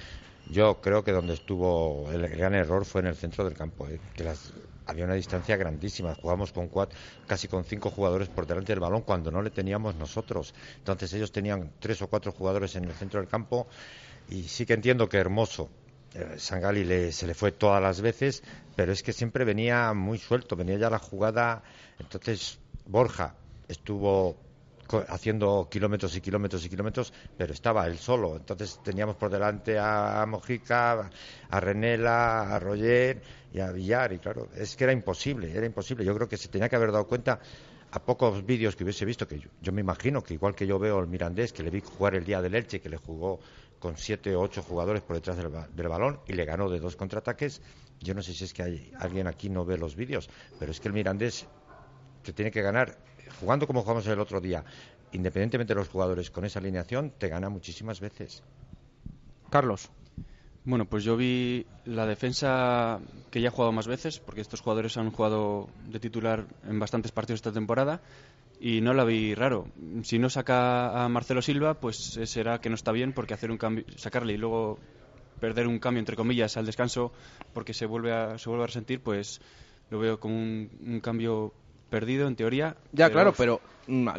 yo 0.49 0.79
creo 0.81 1.03
que 1.03 1.11
donde 1.11 1.33
estuvo 1.33 2.11
el 2.11 2.27
gran 2.29 2.53
error 2.53 2.85
fue 2.85 3.01
en 3.01 3.07
el 3.07 3.15
centro 3.15 3.43
del 3.45 3.55
campo, 3.55 3.87
eh, 3.87 3.99
que 4.15 4.23
las- 4.23 4.53
había 4.85 5.05
una 5.05 5.13
distancia 5.13 5.55
grandísima, 5.55 6.15
jugamos 6.15 6.51
con 6.51 6.67
cuatro, 6.67 6.97
casi 7.27 7.47
con 7.47 7.63
cinco 7.63 7.89
jugadores 7.89 8.29
por 8.29 8.45
delante 8.45 8.73
del 8.73 8.79
balón 8.79 9.01
cuando 9.01 9.31
no 9.31 9.41
le 9.41 9.49
teníamos 9.49 9.95
nosotros. 9.95 10.53
Entonces 10.77 11.13
ellos 11.13 11.31
tenían 11.31 11.71
tres 11.79 12.01
o 12.01 12.07
cuatro 12.07 12.31
jugadores 12.31 12.75
en 12.75 12.85
el 12.85 12.93
centro 12.93 13.19
del 13.19 13.29
campo 13.29 13.67
y 14.29 14.43
sí 14.43 14.65
que 14.65 14.73
entiendo 14.73 15.09
que 15.09 15.17
Hermoso 15.17 15.69
eh, 16.13 16.35
Sangali 16.37 16.83
le, 16.83 17.11
se 17.11 17.25
le 17.25 17.33
fue 17.33 17.51
todas 17.51 17.81
las 17.81 18.01
veces, 18.01 18.43
pero 18.75 18.91
es 18.91 19.01
que 19.01 19.13
siempre 19.13 19.45
venía 19.45 19.93
muy 19.93 20.17
suelto, 20.17 20.55
venía 20.55 20.77
ya 20.77 20.89
la 20.89 20.99
jugada. 20.99 21.63
Entonces, 21.99 22.59
Borja 22.85 23.35
estuvo 23.67 24.37
haciendo 25.07 25.67
kilómetros 25.69 26.15
y 26.15 26.21
kilómetros 26.21 26.65
y 26.65 26.69
kilómetros, 26.69 27.13
pero 27.37 27.53
estaba 27.53 27.87
él 27.87 27.97
solo. 27.97 28.35
Entonces 28.35 28.79
teníamos 28.83 29.15
por 29.15 29.31
delante 29.31 29.77
a 29.79 30.25
Mojica, 30.27 31.09
a 31.49 31.59
Renela, 31.59 32.55
a 32.55 32.59
Roger 32.59 33.21
y 33.53 33.59
a 33.59 33.71
Villar. 33.71 34.13
Y 34.13 34.19
claro, 34.19 34.49
es 34.55 34.75
que 34.75 34.83
era 34.83 34.93
imposible, 34.93 35.51
era 35.55 35.65
imposible. 35.65 36.05
Yo 36.05 36.15
creo 36.15 36.27
que 36.27 36.37
se 36.37 36.49
tenía 36.49 36.69
que 36.69 36.75
haber 36.75 36.91
dado 36.91 37.07
cuenta 37.07 37.39
a 37.91 38.03
pocos 38.03 38.43
vídeos 38.43 38.75
que 38.75 38.83
hubiese 38.83 39.05
visto, 39.05 39.27
que 39.27 39.39
yo, 39.61 39.71
me 39.71 39.81
imagino 39.81 40.23
que 40.23 40.33
igual 40.33 40.55
que 40.55 40.65
yo 40.65 40.79
veo 40.79 40.99
el 40.99 41.07
Mirandés, 41.07 41.53
que 41.53 41.61
le 41.61 41.69
vi 41.69 41.79
jugar 41.79 42.15
el 42.15 42.25
día 42.25 42.41
del 42.41 42.55
Elche, 42.55 42.81
que 42.81 42.89
le 42.89 42.97
jugó 42.97 43.39
con 43.77 43.97
siete 43.97 44.35
o 44.35 44.41
ocho 44.41 44.63
jugadores 44.63 45.03
por 45.03 45.15
detrás 45.15 45.37
del 45.37 45.87
balón 45.87 46.19
y 46.25 46.33
le 46.33 46.43
ganó 46.43 46.69
de 46.69 46.79
dos 46.79 46.95
contraataques. 46.95 47.61
Yo 47.99 48.15
no 48.15 48.23
sé 48.23 48.33
si 48.33 48.45
es 48.45 48.53
que 48.53 48.63
hay, 48.63 48.91
alguien 48.97 49.27
aquí 49.27 49.49
no 49.49 49.63
ve 49.63 49.77
los 49.77 49.95
vídeos, 49.95 50.27
pero 50.57 50.71
es 50.71 50.79
que 50.79 50.87
el 50.87 50.93
Mirandés 50.95 51.45
te 52.23 52.33
tiene 52.33 52.49
que 52.49 52.63
ganar 52.63 52.97
jugando 53.39 53.67
como 53.67 53.81
jugamos 53.81 54.07
el 54.07 54.19
otro 54.19 54.39
día, 54.41 54.63
independientemente 55.11 55.73
de 55.73 55.79
los 55.79 55.89
jugadores, 55.89 56.31
con 56.31 56.45
esa 56.45 56.59
alineación 56.59 57.11
te 57.17 57.27
gana 57.27 57.49
muchísimas 57.49 57.99
veces. 57.99 58.43
Carlos. 59.49 59.89
Bueno, 60.65 60.85
pues 60.85 61.03
yo 61.03 61.17
vi 61.17 61.65
la 61.83 62.05
defensa 62.05 62.99
que 63.29 63.41
ya 63.41 63.49
ha 63.49 63.51
jugado 63.51 63.73
más 63.73 63.85
veces, 63.85 64.19
porque 64.19 64.39
estos 64.39 64.61
jugadores 64.61 64.95
han 64.95 65.11
jugado 65.11 65.69
de 65.89 65.99
titular 65.99 66.47
en 66.65 66.79
bastantes 66.79 67.11
partidos 67.11 67.39
esta 67.39 67.51
temporada, 67.51 68.01
y 68.61 68.79
no 68.79 68.93
la 68.93 69.03
vi 69.03 69.35
raro. 69.35 69.67
Si 70.03 70.19
no 70.19 70.29
saca 70.29 71.03
a 71.03 71.09
Marcelo 71.09 71.41
Silva, 71.41 71.73
pues 71.73 72.15
eh, 72.15 72.25
será 72.25 72.61
que 72.61 72.69
no 72.69 72.75
está 72.75 72.93
bien, 72.93 73.11
porque 73.11 73.33
hacer 73.33 73.51
un 73.51 73.57
cambio, 73.57 73.83
sacarle 73.97 74.33
y 74.33 74.37
luego 74.37 74.79
perder 75.41 75.67
un 75.67 75.79
cambio, 75.79 75.99
entre 75.99 76.15
comillas, 76.15 76.55
al 76.55 76.65
descanso, 76.65 77.11
porque 77.53 77.73
se 77.73 77.85
vuelve 77.85 78.13
a, 78.13 78.37
se 78.37 78.47
vuelve 78.47 78.63
a 78.63 78.67
resentir, 78.67 79.01
pues 79.01 79.41
lo 79.89 79.99
veo 79.99 80.17
como 80.17 80.35
un, 80.35 80.69
un 80.85 81.01
cambio 81.01 81.53
perdido 81.93 82.27
en 82.27 82.35
teoría. 82.35 82.75
Ya, 82.91 83.11
claro, 83.11 83.35
pero 83.37 83.61
mm, 83.85 84.09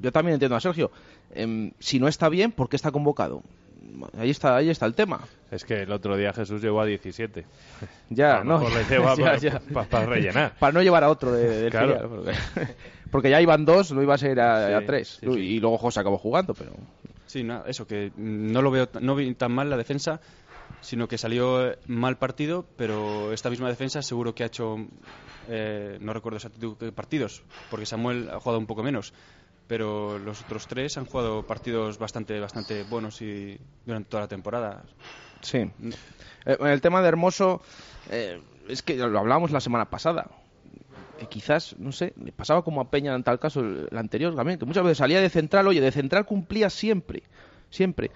yo 0.00 0.12
también 0.12 0.34
entiendo 0.34 0.54
a 0.54 0.60
Sergio. 0.60 0.92
Em, 1.34 1.72
si 1.80 1.98
no 1.98 2.06
está 2.06 2.28
bien, 2.28 2.52
¿por 2.52 2.68
qué 2.68 2.76
está 2.76 2.92
convocado? 2.92 3.42
Ahí 4.16 4.30
está, 4.30 4.54
ahí 4.54 4.70
está 4.70 4.86
el 4.86 4.94
tema. 4.94 5.18
Es 5.50 5.64
que 5.64 5.82
el 5.82 5.90
otro 5.90 6.16
día 6.16 6.32
Jesús 6.32 6.62
llegó 6.62 6.80
a 6.80 6.86
17. 6.86 7.44
Ya, 8.10 8.44
no. 8.44 8.60
para, 9.90 10.06
rellenar. 10.06 10.54
Para 10.58 10.72
no 10.72 10.82
llevar 10.82 11.02
a 11.02 11.10
otro 11.10 11.32
de, 11.32 11.62
del 11.62 11.70
claro. 11.70 12.24
porque, 13.10 13.30
ya 13.30 13.40
iban 13.40 13.64
dos, 13.64 13.90
no 13.90 14.02
iba 14.02 14.14
a 14.14 14.18
ser 14.18 14.40
a, 14.40 14.80
tres. 14.86 15.18
y 15.22 15.58
luego 15.58 15.78
José 15.78 16.00
acabó 16.00 16.18
jugando, 16.18 16.54
pero... 16.54 16.72
Sí, 17.26 17.44
no, 17.44 17.64
eso, 17.66 17.86
que 17.86 18.10
no 18.16 18.60
lo 18.60 18.72
veo 18.72 18.88
no 19.00 19.14
vi 19.14 19.34
tan 19.34 19.52
mal 19.52 19.70
la 19.70 19.76
defensa, 19.76 20.20
sino 20.80 21.08
que 21.08 21.18
salió 21.18 21.76
mal 21.86 22.18
partido, 22.18 22.66
pero 22.76 23.32
esta 23.32 23.50
misma 23.50 23.68
defensa 23.68 24.02
seguro 24.02 24.34
que 24.34 24.42
ha 24.44 24.46
hecho, 24.46 24.76
eh, 25.48 25.98
no 26.00 26.12
recuerdo 26.12 26.36
exactamente 26.36 26.92
partidos, 26.92 27.42
porque 27.70 27.86
Samuel 27.86 28.28
ha 28.30 28.40
jugado 28.40 28.58
un 28.58 28.66
poco 28.66 28.82
menos, 28.82 29.12
pero 29.66 30.18
los 30.18 30.42
otros 30.42 30.66
tres 30.66 30.98
han 30.98 31.06
jugado 31.06 31.46
partidos 31.46 31.98
bastante, 31.98 32.40
bastante 32.40 32.82
buenos 32.82 33.22
y 33.22 33.58
durante 33.86 34.08
toda 34.08 34.24
la 34.24 34.28
temporada. 34.28 34.82
Sí. 35.42 35.58
Eh, 35.58 36.56
el 36.60 36.80
tema 36.80 37.02
de 37.02 37.08
Hermoso, 37.08 37.62
eh, 38.10 38.40
es 38.68 38.82
que 38.82 38.96
lo 38.96 39.18
hablábamos 39.18 39.50
la 39.50 39.60
semana 39.60 39.88
pasada. 39.90 40.30
Que 41.18 41.26
quizás, 41.26 41.76
no 41.78 41.92
sé, 41.92 42.14
le 42.22 42.32
pasaba 42.32 42.62
como 42.62 42.80
a 42.80 42.90
Peña 42.90 43.14
en 43.14 43.22
tal 43.22 43.38
caso 43.38 43.60
el, 43.60 43.88
anterior 43.96 44.34
también, 44.34 44.58
que 44.58 44.64
muchas 44.64 44.82
veces 44.82 44.98
salía 44.98 45.20
de 45.20 45.28
central, 45.28 45.68
oye, 45.68 45.80
de 45.80 45.92
central 45.92 46.24
cumplía 46.24 46.70
siempre, 46.70 47.22
siempre. 47.68 48.10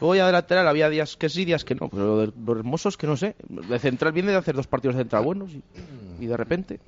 Luego 0.00 0.14
ya 0.14 0.26
de 0.26 0.32
lateral 0.32 0.68
había 0.68 0.90
días 0.90 1.16
que 1.16 1.28
sí, 1.28 1.44
días 1.44 1.64
que 1.64 1.74
no, 1.74 1.88
pero 1.88 2.04
lo 2.04 2.18
de 2.18 2.26
los 2.26 2.58
hermosos 2.58 2.96
que 2.96 3.06
no 3.06 3.16
sé. 3.16 3.34
De 3.48 3.78
central 3.78 4.12
viene 4.12 4.30
de 4.30 4.36
hacer 4.36 4.54
dos 4.54 4.66
partidos 4.66 4.96
de 4.96 5.02
central 5.02 5.24
buenos 5.24 5.50
y 6.20 6.26
de 6.26 6.36
repente. 6.36 6.80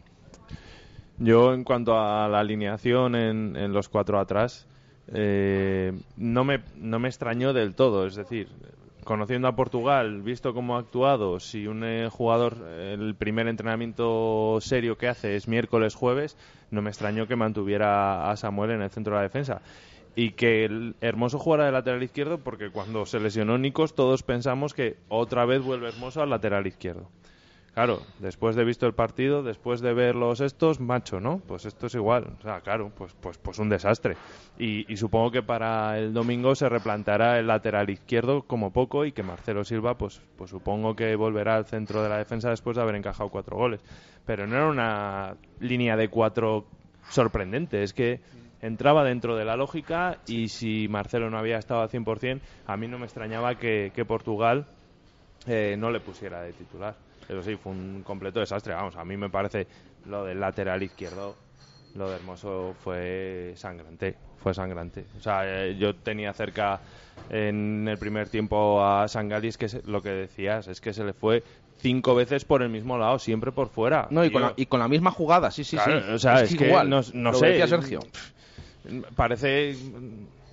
Yo, 1.18 1.52
en 1.52 1.64
cuanto 1.64 1.98
a 1.98 2.28
la 2.28 2.38
alineación 2.38 3.16
en, 3.16 3.72
los 3.72 3.88
cuatro 3.88 4.20
atrás, 4.20 4.66
eh, 5.08 5.92
no, 6.16 6.44
me, 6.44 6.60
no 6.76 7.00
me 7.00 7.08
extrañó 7.08 7.52
del 7.52 7.74
todo. 7.74 8.06
Es 8.06 8.14
decir, 8.14 8.48
conociendo 9.02 9.48
a 9.48 9.56
Portugal, 9.56 10.22
visto 10.22 10.54
cómo 10.54 10.76
ha 10.76 10.80
actuado, 10.80 11.40
si 11.40 11.66
un 11.66 11.82
eh, 11.82 12.08
jugador, 12.08 12.58
el 12.78 13.16
primer 13.16 13.48
entrenamiento 13.48 14.58
serio 14.60 14.96
que 14.96 15.08
hace 15.08 15.34
es 15.34 15.48
miércoles, 15.48 15.96
jueves, 15.96 16.36
no 16.70 16.82
me 16.82 16.90
extrañó 16.90 17.26
que 17.26 17.34
mantuviera 17.34 18.30
a 18.30 18.36
Samuel 18.36 18.70
en 18.72 18.82
el 18.82 18.90
centro 18.90 19.14
de 19.14 19.18
la 19.18 19.22
defensa. 19.22 19.60
Y 20.14 20.32
que 20.32 20.64
el 20.64 20.96
Hermoso 21.00 21.38
jugara 21.38 21.66
de 21.66 21.72
lateral 21.72 22.02
izquierdo, 22.02 22.38
porque 22.38 22.70
cuando 22.70 23.06
se 23.06 23.20
lesionó 23.20 23.56
Nicos, 23.58 23.94
todos 23.94 24.22
pensamos 24.22 24.74
que 24.74 24.96
otra 25.08 25.44
vez 25.44 25.62
vuelve 25.62 25.88
Hermoso 25.88 26.22
al 26.22 26.30
lateral 26.30 26.66
izquierdo. 26.66 27.08
Claro, 27.78 28.02
después 28.18 28.56
de 28.56 28.64
visto 28.64 28.86
el 28.88 28.92
partido, 28.92 29.44
después 29.44 29.80
de 29.80 29.94
ver 29.94 30.16
los 30.16 30.40
estos, 30.40 30.80
macho, 30.80 31.20
¿no? 31.20 31.38
Pues 31.46 31.64
esto 31.64 31.86
es 31.86 31.94
igual. 31.94 32.26
O 32.40 32.42
sea, 32.42 32.60
claro, 32.60 32.90
pues, 32.92 33.14
pues, 33.20 33.38
pues 33.38 33.60
un 33.60 33.68
desastre. 33.68 34.16
Y, 34.58 34.96
supongo 34.96 35.30
que 35.30 35.44
para 35.44 35.96
el 35.96 36.12
domingo 36.12 36.56
se 36.56 36.68
replantará 36.68 37.38
el 37.38 37.46
lateral 37.46 37.88
izquierdo 37.88 38.42
como 38.42 38.72
poco 38.72 39.04
y 39.04 39.12
que 39.12 39.22
Marcelo 39.22 39.62
Silva, 39.62 39.96
pues, 39.96 40.20
pues 40.36 40.50
supongo 40.50 40.96
que 40.96 41.14
volverá 41.14 41.54
al 41.54 41.66
centro 41.66 42.02
de 42.02 42.08
la 42.08 42.18
defensa 42.18 42.50
después 42.50 42.76
de 42.76 42.82
haber 42.82 42.96
encajado 42.96 43.28
cuatro 43.28 43.56
goles. 43.56 43.80
Pero 44.26 44.48
no 44.48 44.56
era 44.56 44.66
una 44.66 45.36
línea 45.60 45.96
de 45.96 46.08
cuatro 46.08 46.66
sorprendente, 47.10 47.84
es 47.84 47.92
que 47.92 48.20
entraba 48.60 49.04
dentro 49.04 49.36
de 49.36 49.44
la 49.44 49.56
lógica 49.56 50.18
y 50.26 50.48
si 50.48 50.88
Marcelo 50.88 51.30
no 51.30 51.38
había 51.38 51.58
estado 51.58 51.82
al 51.82 51.90
100%, 51.90 52.40
a 52.66 52.76
mí 52.76 52.88
no 52.88 52.98
me 52.98 53.04
extrañaba 53.04 53.56
que, 53.56 54.04
Portugal 54.06 54.66
eh, 55.46 55.76
no 55.78 55.90
le 55.90 56.00
pusiera 56.00 56.42
de 56.42 56.52
titular. 56.52 56.94
Pero 57.26 57.42
sí, 57.42 57.56
fue 57.56 57.72
un 57.72 58.02
completo 58.02 58.40
desastre. 58.40 58.74
Vamos, 58.74 58.96
a 58.96 59.04
mí 59.04 59.16
me 59.16 59.28
parece 59.28 59.66
lo 60.06 60.24
del 60.24 60.40
lateral 60.40 60.82
izquierdo, 60.82 61.36
lo 61.94 62.08
de 62.08 62.16
Hermoso 62.16 62.74
fue 62.82 63.52
sangrante. 63.56 64.16
Fue 64.38 64.54
sangrante. 64.54 65.04
O 65.18 65.20
sea, 65.20 65.42
eh, 65.44 65.76
yo 65.76 65.94
tenía 65.94 66.32
cerca 66.32 66.80
en 67.28 67.86
el 67.88 67.98
primer 67.98 68.28
tiempo 68.28 68.82
a 68.84 69.08
Sangalis, 69.08 69.58
que 69.58 69.66
lo 69.86 70.00
que 70.00 70.10
decías 70.10 70.68
es 70.68 70.80
que 70.80 70.92
se 70.92 71.04
le 71.04 71.12
fue 71.12 71.42
cinco 71.78 72.14
veces 72.14 72.44
por 72.44 72.62
el 72.62 72.68
mismo 72.68 72.98
lado, 72.98 73.18
siempre 73.18 73.52
por 73.52 73.68
fuera. 73.68 74.06
No, 74.10 74.24
y, 74.24 74.30
con, 74.30 74.42
la, 74.42 74.54
y 74.56 74.66
con 74.66 74.80
la 74.80 74.88
misma 74.88 75.10
jugada, 75.10 75.50
sí, 75.50 75.64
sí, 75.64 75.76
sí. 75.76 75.90
O 75.90 76.18
sea, 76.18 76.42
es, 76.42 76.54
que, 76.54 76.68
igual, 76.68 76.88
no, 76.88 77.02
sé. 77.02 77.66
Sergio. 77.66 78.00
Parece. 79.16 79.76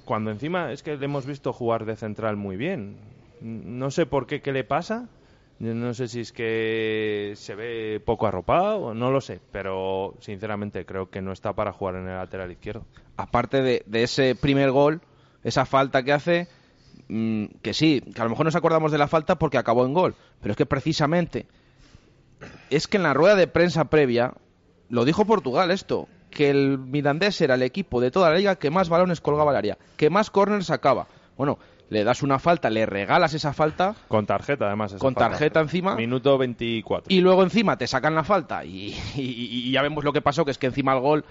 Cuando 0.06 0.32
encima 0.32 0.72
es 0.72 0.84
que 0.84 0.98
le 0.98 1.06
hemos 1.06 1.26
visto 1.26 1.52
jugar 1.52 1.86
de 1.86 1.96
central 1.96 2.36
muy 2.36 2.58
bien. 2.58 2.98
No 3.42 3.92
sé 3.92 4.06
por 4.06 4.28
qué, 4.28 4.42
qué 4.42 4.52
le 4.52 4.64
pasa 4.64 5.10
no 5.60 5.94
sé 5.94 6.08
si 6.08 6.20
es 6.20 6.32
que 6.32 7.34
se 7.36 7.56
ve 7.56 8.02
poco 8.04 8.28
arropado, 8.28 8.94
no 8.94 9.10
lo 9.12 9.22
sé, 9.22 9.40
pero 9.52 10.14
sinceramente 10.20 10.86
creo 10.86 11.10
que 11.10 11.22
no 11.22 11.32
está 11.32 11.54
para 11.54 11.72
jugar 11.72 11.96
en 11.96 12.08
el 12.08 12.16
lateral 12.16 12.52
izquierdo. 12.52 12.86
Aparte 13.16 13.62
de, 13.62 13.84
ese 13.94 14.36
primer 14.36 14.72
gol, 14.72 15.02
esa 15.44 15.66
falta 15.66 16.04
que 16.04 16.12
hace, 16.12 16.48
mm, 17.08 17.46
que 17.62 17.74
sí, 17.74 18.02
que 18.02 18.20
a 18.20 18.26
lo 18.26 18.32
mejor 18.32 18.46
nos 18.46 18.56
acordamos 18.56 18.92
de 18.92 18.98
la 18.98 19.08
falta 19.08 19.40
porque 19.40 19.58
acabó 19.58 19.86
en 19.86 19.94
gol, 19.94 20.16
pero 20.42 20.52
es 20.52 20.58
que 20.58 20.66
precisamente 20.66 21.46
es 22.70 22.88
que 22.88 22.98
en 22.98 23.04
la 23.04 23.14
rueda 23.14 23.36
de 23.36 23.48
prensa 23.48 23.86
previa 23.86 24.34
lo 24.90 25.06
dijo 25.06 25.26
Portugal 25.26 25.72
esto, 25.72 26.10
que 26.36 26.50
el 26.50 26.78
Mirandés 26.78 27.40
era 27.42 27.56
el 27.56 27.64
equipo 27.64 28.02
de 28.02 28.12
toda 28.12 28.30
la 28.30 28.36
liga 28.36 28.58
que 28.58 28.70
más 28.70 28.90
balones 28.90 29.22
colgaba 29.22 29.52
al 29.52 29.58
área, 29.58 29.78
que 29.98 30.12
más 30.12 30.30
corners 30.30 30.68
sacaba. 30.68 31.08
Bueno, 31.38 31.58
le 31.90 32.04
das 32.04 32.24
una 32.24 32.40
falta, 32.40 32.70
le 32.70 32.86
regalas 32.86 33.34
esa 33.34 33.54
falta. 33.54 33.96
Con 34.10 34.26
tarjeta, 34.26 34.66
además. 34.66 34.96
con 34.96 35.16
tarjeta 35.16 35.62
encima. 35.62 35.96
Minuto 35.96 36.38
24. 36.38 37.14
Y 37.14 37.22
luego 37.22 37.44
encima 37.44 37.78
te 37.78 37.88
sacan 37.88 38.16
la 38.16 38.24
falta 38.24 38.66
y, 38.66 39.72
ya 39.72 39.82
vemos 39.82 40.04
lo 40.04 40.12
que 40.12 40.22
pasó, 40.22 40.44
que 40.44 40.52
es 40.52 40.58
que 40.58 40.68
encima 40.68 40.94
el 40.94 41.00
gol 41.00 41.26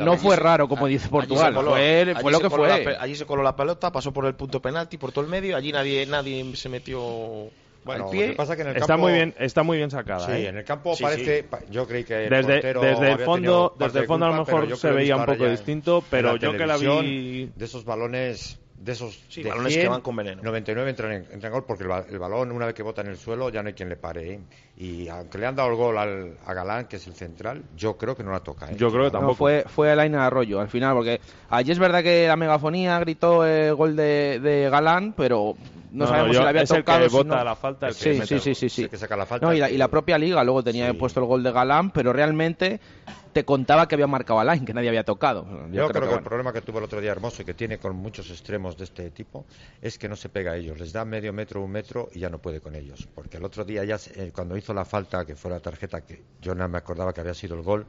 no 0.00 0.16
fue 0.16 0.36
raro, 0.36 0.68
como 0.68 0.86
dice 0.86 1.08
Portugal. 1.08 1.54
fue, 1.54 2.32
lo 2.32 2.40
que 2.40 2.50
fue. 2.50 2.96
allí 2.98 3.14
se 3.14 3.26
coló 3.26 3.42
la 3.42 3.54
pelota, 3.54 3.92
pasó 3.92 4.12
por 4.12 4.26
el 4.26 4.34
punto 4.34 4.60
penalti, 4.60 4.98
por 4.98 5.12
todo 5.12 5.24
el 5.24 5.30
medio. 5.30 5.56
Allí 5.56 5.70
nadie, 5.70 6.04
nadie 6.06 6.56
se 6.56 6.68
metió 6.68 7.48
bueno, 7.84 8.10
pie. 8.10 8.34
pasa 8.34 8.56
que 8.56 8.62
en 8.62 8.68
el 8.68 8.76
está 8.76 8.96
muy 8.96 9.12
bien, 9.12 9.34
está 9.38 9.62
muy 9.62 9.76
bien 9.76 9.90
sacada. 9.90 10.26
Sí, 10.26 10.32
¿eh? 10.32 10.48
en 10.48 10.58
el 10.58 10.64
campo 10.64 10.94
parece, 11.00 11.46
yo 11.70 11.86
creí 11.86 12.04
que 12.04 12.14
desde, 12.14 12.60
desde 12.60 13.12
el 13.12 13.18
fondo, 13.20 13.74
desde 13.78 14.00
el 14.00 14.06
fondo 14.06 14.26
a 14.26 14.30
lo 14.30 14.44
mejor 14.44 14.76
se 14.76 14.90
veía 14.90 15.16
un 15.16 15.26
poco 15.26 15.48
distinto, 15.48 16.02
pero 16.10 16.36
yo 16.36 16.52
que 16.52 16.66
la 16.66 16.76
vi 16.76 17.50
de 17.54 17.64
esos 17.64 17.84
balones 17.84 18.58
de 18.82 18.92
esos 18.92 19.22
sí, 19.28 19.44
balones 19.44 19.76
que 19.76 19.88
van 19.88 20.00
con 20.00 20.16
veneno. 20.16 20.42
99 20.42 20.90
entran 20.90 21.12
en, 21.30 21.50
gol 21.50 21.64
porque 21.64 21.84
el, 21.84 22.18
balón, 22.18 22.50
una 22.50 22.66
vez 22.66 22.74
que 22.74 22.82
bota 22.82 23.02
en 23.02 23.08
el 23.08 23.16
suelo, 23.16 23.48
ya 23.48 23.62
no 23.62 23.68
hay 23.68 23.74
quien 23.74 23.88
le 23.88 23.96
pare. 23.96 24.34
¿eh? 24.34 24.40
Y 24.76 25.08
aunque 25.08 25.38
le 25.38 25.46
han 25.46 25.54
dado 25.54 25.70
el 25.70 25.76
gol 25.76 25.96
al, 25.96 26.36
a 26.44 26.52
Galán, 26.52 26.86
que 26.86 26.96
es 26.96 27.06
el 27.06 27.14
central, 27.14 27.62
yo 27.76 27.96
creo 27.96 28.16
que 28.16 28.24
no 28.24 28.32
la 28.32 28.40
toca. 28.40 28.70
¿eh? 28.70 28.74
Yo 28.76 28.90
creo 28.90 29.04
que 29.04 29.12
tampoco. 29.12 29.36
fue, 29.36 29.64
fue 29.68 29.92
Alaina 29.92 30.26
Arroyo 30.26 30.60
al 30.60 30.68
final, 30.68 30.94
porque 30.94 31.20
allí 31.48 31.70
es 31.70 31.78
verdad 31.78 32.02
que 32.02 32.26
la 32.26 32.36
megafonía 32.36 32.98
gritó 32.98 33.46
el 33.46 33.74
gol 33.76 33.94
de, 33.94 34.40
de 34.40 34.68
Galán, 34.68 35.14
pero 35.16 35.54
no, 35.92 36.06
sabemos 36.06 36.36
si 36.36 36.42
le 36.42 36.48
había 36.48 36.64
tocado. 36.64 37.04
El 37.04 37.10
que 37.10 37.16
bota 37.16 37.44
la 37.44 37.54
falta, 37.54 37.88
el 37.88 37.94
sí, 37.94 38.20
sí, 38.22 38.38
sí, 38.40 38.54
sí, 38.54 38.68
sí, 38.68 38.88
que 38.88 38.96
saca 38.96 39.16
la 39.16 39.26
falta. 39.26 39.54
y, 39.54 39.58
la, 39.58 39.70
y 39.70 39.76
la 39.76 39.88
propia 39.88 40.18
liga 40.18 40.42
luego 40.42 40.62
tenía 40.64 40.92
puesto 40.94 41.20
el 41.20 41.26
gol 41.26 41.42
de 41.42 41.52
Galán, 41.52 41.90
pero 41.90 42.12
realmente 42.12 42.80
te 43.32 43.44
contaba 43.44 43.88
que 43.88 43.94
había 43.94 44.06
marcado 44.06 44.40
a 44.40 44.44
Line, 44.44 44.64
que 44.64 44.74
nadie 44.74 44.88
había 44.88 45.04
tocado. 45.04 45.46
Yo, 45.70 45.88
creo, 45.88 46.08
que, 46.08 46.14
el 46.14 46.22
problema 46.22 46.52
que 46.52 46.60
tuvo 46.60 46.78
el 46.78 46.84
otro 46.84 47.00
día 47.00 47.12
Hermoso 47.12 47.42
y 47.42 47.44
que 47.44 47.54
tiene 47.54 47.78
con 47.78 47.96
muchos 47.96 48.30
extremos 48.30 48.76
de 48.76 48.84
este 48.84 49.10
tipo 49.10 49.44
es 49.80 49.98
que 49.98 50.08
no 50.08 50.16
se 50.16 50.28
pega 50.28 50.52
a 50.52 50.56
ellos. 50.56 50.78
Les 50.78 50.92
da 50.92 51.04
medio 51.04 51.32
metro, 51.32 51.62
un 51.62 51.70
metro 51.70 52.08
y 52.12 52.20
ya 52.20 52.28
no 52.28 52.38
puede 52.38 52.60
con 52.60 52.74
ellos. 52.74 53.08
Porque 53.14 53.38
el 53.38 53.44
otro 53.44 53.64
día 53.64 53.84
ya, 53.84 53.98
eh, 54.14 54.32
cuando 54.34 54.56
hizo 54.56 54.74
la 54.74 54.84
falta, 54.84 55.24
que 55.24 55.36
fue 55.36 55.50
la 55.50 55.60
tarjeta, 55.60 56.02
que 56.02 56.22
yo 56.40 56.54
no 56.54 56.68
me 56.68 56.78
acordaba 56.78 57.12
que 57.12 57.20
había 57.20 57.34
sido 57.34 57.54
el 57.54 57.62
gol, 57.62 57.86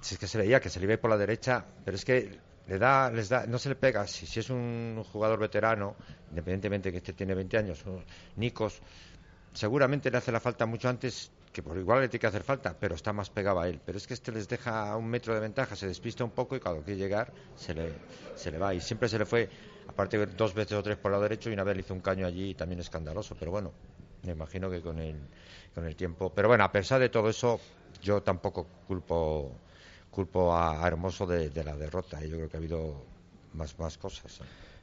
si 0.00 0.14
es 0.14 0.18
que 0.18 0.26
se 0.26 0.38
veía 0.38 0.60
que 0.60 0.70
se 0.70 0.78
le 0.80 0.86
iba 0.86 0.96
por 0.96 1.10
la 1.10 1.16
derecha, 1.16 1.64
pero 1.84 1.96
es 1.96 2.04
que 2.04 2.38
le 2.68 2.78
da, 2.78 3.10
les 3.10 3.28
da, 3.28 3.46
no 3.46 3.58
se 3.58 3.70
le 3.70 3.74
pega. 3.74 4.06
Si, 4.06 4.26
si 4.26 4.40
es 4.40 4.50
un 4.50 5.02
jugador 5.12 5.38
veterano, 5.38 5.96
independientemente 6.30 6.92
que 6.92 6.98
este 6.98 7.12
tiene 7.14 7.34
20 7.34 7.58
años, 7.58 7.84
Nicos, 8.36 8.80
seguramente 9.52 10.10
le 10.10 10.18
hace 10.18 10.30
la 10.30 10.40
falta 10.40 10.66
mucho 10.66 10.88
antes 10.88 11.30
que 11.52 11.62
por 11.62 11.76
igual 11.76 12.02
le 12.02 12.08
tiene 12.08 12.20
que 12.20 12.26
hacer 12.26 12.42
falta, 12.42 12.76
pero 12.78 12.94
está 12.94 13.12
más 13.12 13.30
pegado 13.30 13.60
a 13.60 13.68
él. 13.68 13.80
Pero 13.84 13.98
es 13.98 14.06
que 14.06 14.14
este 14.14 14.30
les 14.32 14.48
deja 14.48 14.94
un 14.96 15.08
metro 15.08 15.34
de 15.34 15.40
ventaja, 15.40 15.74
se 15.74 15.86
despista 15.86 16.22
un 16.22 16.30
poco 16.30 16.54
y 16.56 16.60
cuando 16.60 16.82
quiere 16.82 17.00
llegar 17.00 17.32
se 17.56 17.74
le, 17.74 17.92
se 18.36 18.50
le 18.50 18.58
va. 18.58 18.74
Y 18.74 18.80
siempre 18.80 19.08
se 19.08 19.18
le 19.18 19.24
fue, 19.24 19.48
aparte 19.88 20.24
dos 20.26 20.54
veces 20.54 20.76
o 20.76 20.82
tres 20.82 20.98
por 20.98 21.10
el 21.10 21.12
lado 21.12 21.22
derecho 21.22 21.50
y 21.50 21.54
una 21.54 21.64
vez 21.64 21.74
le 21.74 21.80
hizo 21.80 21.94
un 21.94 22.00
caño 22.00 22.26
allí 22.26 22.54
también 22.54 22.80
escandaloso. 22.80 23.34
Pero 23.38 23.50
bueno, 23.50 23.72
me 24.22 24.32
imagino 24.32 24.70
que 24.70 24.82
con 24.82 24.98
el, 24.98 25.16
con 25.74 25.86
el 25.86 25.96
tiempo. 25.96 26.30
Pero 26.34 26.48
bueno, 26.48 26.64
a 26.64 26.70
pesar 26.70 27.00
de 27.00 27.08
todo 27.08 27.30
eso, 27.30 27.58
yo 28.02 28.22
tampoco 28.22 28.66
culpo, 28.86 29.52
culpo 30.10 30.54
a, 30.54 30.86
Hermoso 30.86 31.26
de, 31.26 31.50
la 31.64 31.76
derrota. 31.76 32.20
Yo 32.24 32.36
creo 32.36 32.48
que 32.48 32.56
ha 32.56 32.60
habido 32.60 33.04
más, 33.54 33.74
cosas. 33.98 34.40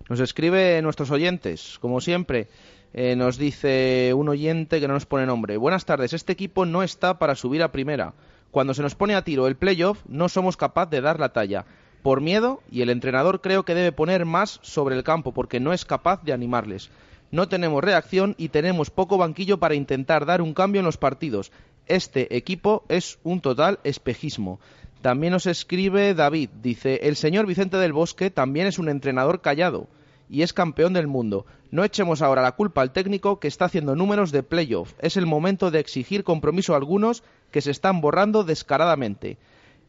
Nos 0.10 0.20
escribe 0.20 0.82
nuestros 0.82 1.12
oyentes, 1.12 1.78
como 1.80 2.02
siempre. 2.02 2.48
Eh, 2.94 3.16
nos 3.16 3.38
dice 3.38 4.14
un 4.16 4.30
oyente 4.30 4.80
que 4.80 4.88
no 4.88 4.94
nos 4.94 5.06
pone 5.06 5.26
nombre. 5.26 5.58
Buenas 5.58 5.86
tardes, 5.86 6.14
este 6.14 6.34
equipo 6.34 6.66
no 6.66 6.84
está 6.84 7.20
para 7.20 7.36
subir 7.36 7.62
a 7.62 7.72
primera. 7.72 8.14
Cuando 8.52 8.74
se 8.74 8.82
nos 8.82 8.96
pone 8.96 9.16
a 9.16 9.24
tiro 9.24 9.48
el 9.48 9.58
playoff, 9.58 10.02
no 10.08 10.30
somos 10.30 10.56
capaces 10.56 10.92
de 10.92 11.02
dar 11.02 11.20
la 11.20 11.34
talla. 11.34 11.66
Por 12.02 12.22
miedo, 12.22 12.62
y 12.72 12.84
el 12.84 12.90
entrenador 12.90 13.42
creo 13.42 13.66
que 13.66 13.76
debe 13.76 13.92
poner 13.92 14.26
más 14.26 14.60
sobre 14.62 14.96
el 14.96 15.04
campo 15.04 15.34
porque 15.34 15.60
no 15.60 15.74
es 15.74 15.84
capaz 15.84 16.24
de 16.24 16.32
animarles. 16.32 16.90
No 17.32 17.50
tenemos 17.50 17.84
reacción 17.84 18.36
y 18.38 18.50
tenemos 18.50 18.92
poco 18.92 19.18
banquillo 19.18 19.58
para 19.58 19.76
intentar 19.76 20.26
dar 20.26 20.42
un 20.42 20.54
cambio 20.54 20.80
en 20.80 20.86
los 20.86 20.98
partidos. 20.98 21.52
Este 21.88 22.38
equipo 22.38 22.86
es 22.88 23.20
un 23.24 23.42
total 23.42 23.80
espejismo. 23.84 24.60
También 25.06 25.34
nos 25.34 25.46
escribe 25.46 26.16
David, 26.16 26.50
dice, 26.64 27.02
el 27.04 27.16
señor 27.16 27.46
Vicente 27.46 27.78
del 27.78 27.94
Bosque 27.94 28.32
también 28.32 28.66
es 28.66 28.80
un 28.80 28.90
entrenador 28.90 29.40
callado 29.40 29.88
y 30.32 30.42
es 30.42 30.52
campeón 30.52 30.94
del 30.94 31.06
mundo. 31.06 31.46
No 31.70 31.84
echemos 31.84 32.24
ahora 32.24 32.42
la 32.42 32.54
culpa 32.54 32.82
al 32.82 32.92
técnico 32.92 33.40
que 33.40 33.48
está 33.48 33.66
haciendo 33.66 33.96
números 33.96 34.32
de 34.32 34.42
playoff. 34.42 34.94
Es 34.98 35.16
el 35.16 35.28
momento 35.28 35.70
de 35.70 35.78
exigir 35.78 36.24
compromiso 36.24 36.74
a 36.74 36.78
algunos 36.78 37.22
que 37.52 37.62
se 37.62 37.70
están 37.70 38.02
borrando 38.02 38.44
descaradamente. 38.44 39.38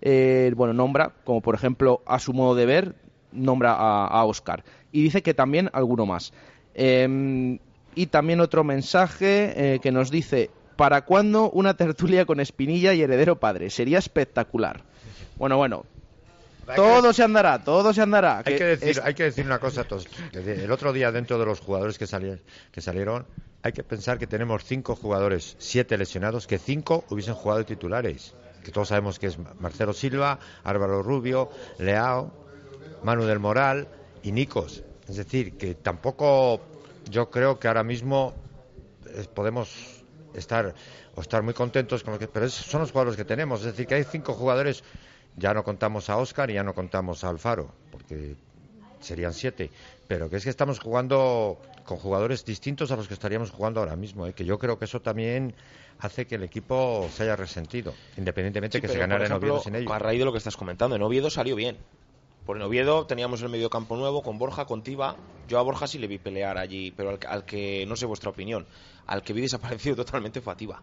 Eh, 0.03 0.53
bueno, 0.55 0.75
nombra, 0.75 1.15
como 1.25 1.41
por 1.41 1.55
ejemplo 1.55 2.03
a 2.05 2.19
su 2.19 2.35
modo 2.35 2.55
de 2.55 2.67
ver, 2.67 2.95
nombra 3.33 3.73
a, 3.73 4.23
Oscar. 4.27 4.65
Y 4.93 5.03
dice 5.03 5.23
que 5.23 5.33
también 5.33 5.71
alguno 5.73 6.05
más. 6.05 6.35
Em, 6.75 7.59
y 7.95 8.09
también 8.09 8.41
otro 8.41 8.65
mensaje 8.65 9.77
eh, 9.77 9.79
que 9.79 9.93
nos 9.93 10.11
dice, 10.11 10.51
¿para 10.77 11.07
cuándo 11.07 11.51
una 11.53 11.75
tertulia 11.75 12.27
con 12.27 12.39
Espinilla 12.39 12.93
y 12.93 13.01
Heredero 13.01 13.41
Padre? 13.41 13.71
Sería 13.71 13.97
espectacular. 13.97 14.85
Bueno, 15.37 15.57
bueno, 15.57 15.85
todo 16.75 17.13
se 17.13 17.23
andará, 17.23 17.63
todo 17.63 17.93
se 17.93 18.03
andará. 18.03 18.43
Hay 18.45 18.57
que, 18.57 18.65
decir, 18.65 19.01
hay 19.05 19.15
que 19.15 19.25
decir 19.25 19.47
una 19.47 19.59
cosa, 19.59 19.87
el 20.33 20.71
otro 20.71 20.93
día 20.93 21.13
dentro 21.13 21.39
de 21.39 21.47
los 21.47 21.61
jugadores 21.61 21.99
que, 21.99 22.07
salieron, 22.07 22.41
que 22.73 22.81
salieron, 22.81 23.27
hay 23.63 23.73
que 23.73 23.85
pensar 23.85 24.19
que 24.19 24.27
tenemos 24.27 24.65
cinco 24.65 24.97
jugadores, 24.97 25.57
siete 25.59 25.97
lesionados, 25.97 26.47
que 26.47 26.59
cinco 26.59 27.05
hubiesen 27.11 27.35
jugado 27.35 27.65
titulares. 27.65 28.35
Que 28.65 28.73
todos 28.73 28.89
sabemos 28.89 29.21
que 29.21 29.29
es 29.29 29.39
Marcelo 29.61 29.93
Silva, 29.93 30.41
Álvaro 30.65 31.03
Rubio, 31.03 31.51
Leao, 31.79 32.33
Manu 33.05 33.25
del 33.25 33.39
Moral 33.39 33.87
y 34.25 34.33
Nicos. 34.33 34.83
Es 35.09 35.17
decir, 35.17 35.57
que 35.57 35.77
tampoco 35.77 36.61
yo 37.09 37.31
creo 37.31 37.61
que 37.61 37.69
ahora 37.69 37.85
mismo 37.85 38.35
eh, 39.07 39.25
podemos 39.33 39.96
estar 40.37 40.75
o 41.15 41.21
estar 41.21 41.43
muy 41.43 41.55
contentos 41.55 42.03
con 42.03 42.13
lo 42.15 42.19
que, 42.19 42.29
pero 42.29 42.49
son 42.49 42.81
los 42.81 42.93
jugadores 42.93 43.17
que 43.17 43.25
tenemos. 43.25 43.61
Es 43.61 43.67
decir, 43.67 43.87
que 43.87 43.95
hay 43.95 44.05
cinco 44.05 44.35
jugadores 44.35 44.83
ya 45.37 45.53
no 45.53 45.65
contamos 45.65 46.09
a 46.11 46.17
Oscar 46.17 46.51
y 46.51 46.55
ya 46.55 46.63
no 46.63 46.75
contamos 46.75 47.23
a 47.25 47.29
Alfaro, 47.29 47.71
porque 47.91 48.37
serían 49.01 49.35
siete. 49.35 49.71
Pero 50.09 50.31
que 50.31 50.37
es 50.37 50.45
que 50.45 50.51
estamos 50.51 50.79
jugando 50.79 51.59
con 51.85 51.99
jugadores 51.99 52.45
distintos 52.45 52.91
a 52.91 52.97
los 52.97 53.09
que 53.09 53.15
estaríamos 53.15 53.51
jugando 53.51 53.81
ahora 53.81 53.97
mismo. 53.97 54.27
¿eh? 54.27 54.33
Que 54.33 54.45
yo 54.45 54.59
creo 54.59 54.79
que 54.79 54.87
eso 54.87 55.01
también 55.01 55.55
hace 55.99 56.27
que 56.27 56.37
el 56.37 56.43
equipo 56.43 57.09
se 57.13 57.25
haya 57.25 57.37
resentido, 57.37 57.95
independientemente 58.17 58.79
de 58.79 58.83
que 58.83 58.93
se 58.93 58.99
ganara 58.99 59.27
en 59.27 59.33
Oviedo 59.33 59.61
sin 59.61 59.75
ellos. 59.75 59.91
A 59.93 59.99
raíz 59.99 60.19
de 60.19 60.25
lo 60.25 60.33
que 60.33 60.39
estás 60.39 60.57
comentando, 60.57 60.97
en 60.97 61.03
Oviedo 61.03 61.31
salió 61.31 61.57
bien. 61.57 61.77
Por 62.47 62.57
en 62.57 62.63
Oviedo 62.63 63.07
teníamos 63.07 63.43
el 63.43 63.49
medio 63.49 63.69
campo 63.69 63.97
nuevo 63.97 64.23
con 64.23 64.39
Borja, 64.39 64.67
con 64.67 64.83
Tiba. 64.85 65.17
Yo 65.49 65.59
a 65.59 65.63
Borja 65.63 65.89
sí 65.89 65.99
le 65.99 66.07
vi 66.07 66.19
pelear 66.19 66.59
allí, 66.59 66.93
pero 66.93 67.11
al, 67.11 67.19
al 67.29 67.45
que, 67.45 67.85
no 67.87 67.97
sé 67.97 68.07
vuestra 68.07 68.31
opinión, 68.31 68.65
al 69.07 69.23
que 69.23 69.33
vi 69.33 69.41
desaparecido 69.43 69.97
totalmente 70.05 70.41
fue 70.41 70.53
a 70.53 70.57
Tiba 70.57 70.81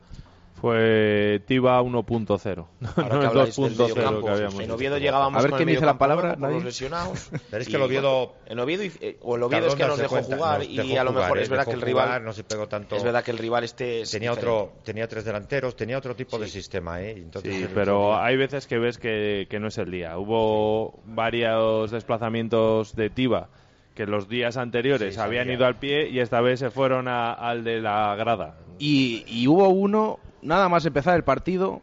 fue 0.54 1.42
TIVA 1.46 1.82
1.0. 1.82 2.66
No 2.80 3.44
es 3.44 3.58
2.0 3.58 4.24
que 4.24 4.30
habíamos 4.30 4.60
En 4.60 4.72
Oviedo 4.72 4.98
llegábamos 4.98 5.39
A 5.39 5.48
ver 5.48 5.56
quién 5.58 5.70
dice 5.70 5.86
la 5.86 5.98
palabra, 5.98 6.36
los 6.36 6.63
lesionados. 6.63 7.30
Pero 7.50 7.62
es 7.62 7.68
que 7.68 7.76
el 7.76 7.82
Oviedo 7.82 8.36
en 8.46 8.60
Oviedo 8.60 8.84
eh, 8.84 9.18
o 9.22 9.36
el 9.36 9.44
Oviedo 9.44 9.68
es 9.68 9.76
que 9.76 9.86
nos 9.86 9.98
dejó 9.98 10.22
jugar 10.22 10.63
y 10.63 10.96
a 10.98 11.04
lo 11.04 11.12
mejor 11.12 11.39
es 11.39 11.50
verdad 11.50 11.66
que 11.66 11.74
el 11.74 11.82
rival 11.82 12.24
no 12.24 12.34
se 12.34 12.44
pegó 12.44 12.68
tanto. 12.68 12.96
Es 12.96 13.04
verdad 13.04 13.24
que 13.24 13.32
el 13.32 13.38
rival 13.38 13.63
este 13.63 14.04
tenía 14.10 14.32
otro 14.32 14.74
tenía 14.84 15.08
tres 15.08 15.26
delanteros, 15.26 15.76
tenía 15.76 15.98
otro 15.98 16.16
tipo 16.16 16.38
de 16.38 16.48
sistema, 16.48 17.02
¿eh? 17.02 17.12
Entonces, 17.12 17.56
sí, 17.56 17.68
pero 17.74 18.16
hay 18.16 18.38
veces 18.38 18.68
que 18.68 18.78
ves 18.78 18.98
que, 18.98 19.48
que 19.50 19.60
no 19.60 19.68
es 19.68 19.78
el 19.78 19.92
día. 19.92 20.18
Hubo 20.18 21.02
varios 21.06 21.92
desplazamientos 21.92 22.96
de 22.96 23.10
Tiba 23.10 23.50
que 23.95 24.06
los 24.06 24.27
días 24.27 24.58
anteriores 24.58 25.17
habían 25.17 25.49
ido 25.49 25.65
al 25.65 25.77
pie 25.77 26.10
y 26.10 26.19
esta 26.19 26.41
vez 26.41 26.60
se 26.60 26.71
fueron 26.71 27.08
al 27.08 27.63
de 27.63 27.79
la 27.79 28.15
grada. 28.15 28.58
Y, 28.79 29.23
y, 29.27 29.47
hubo 29.47 29.69
uno 29.69 30.19
nada 30.41 30.67
más 30.67 30.86
empezar 30.86 31.15
el 31.15 31.23
partido, 31.23 31.82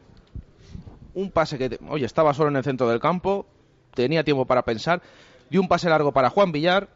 un 1.14 1.30
pase 1.30 1.56
que, 1.56 1.78
oye, 1.88 2.04
estaba 2.04 2.34
solo 2.34 2.50
en 2.50 2.56
el 2.56 2.64
centro 2.64 2.88
del 2.88 3.00
campo, 3.00 3.46
tenía 3.94 4.24
tiempo 4.24 4.44
para 4.44 4.64
pensar, 4.64 5.02
dio 5.50 5.60
un 5.60 5.68
pase 5.68 5.88
largo 5.88 6.12
para 6.12 6.30
Juan 6.30 6.52
Villar, 6.52 6.88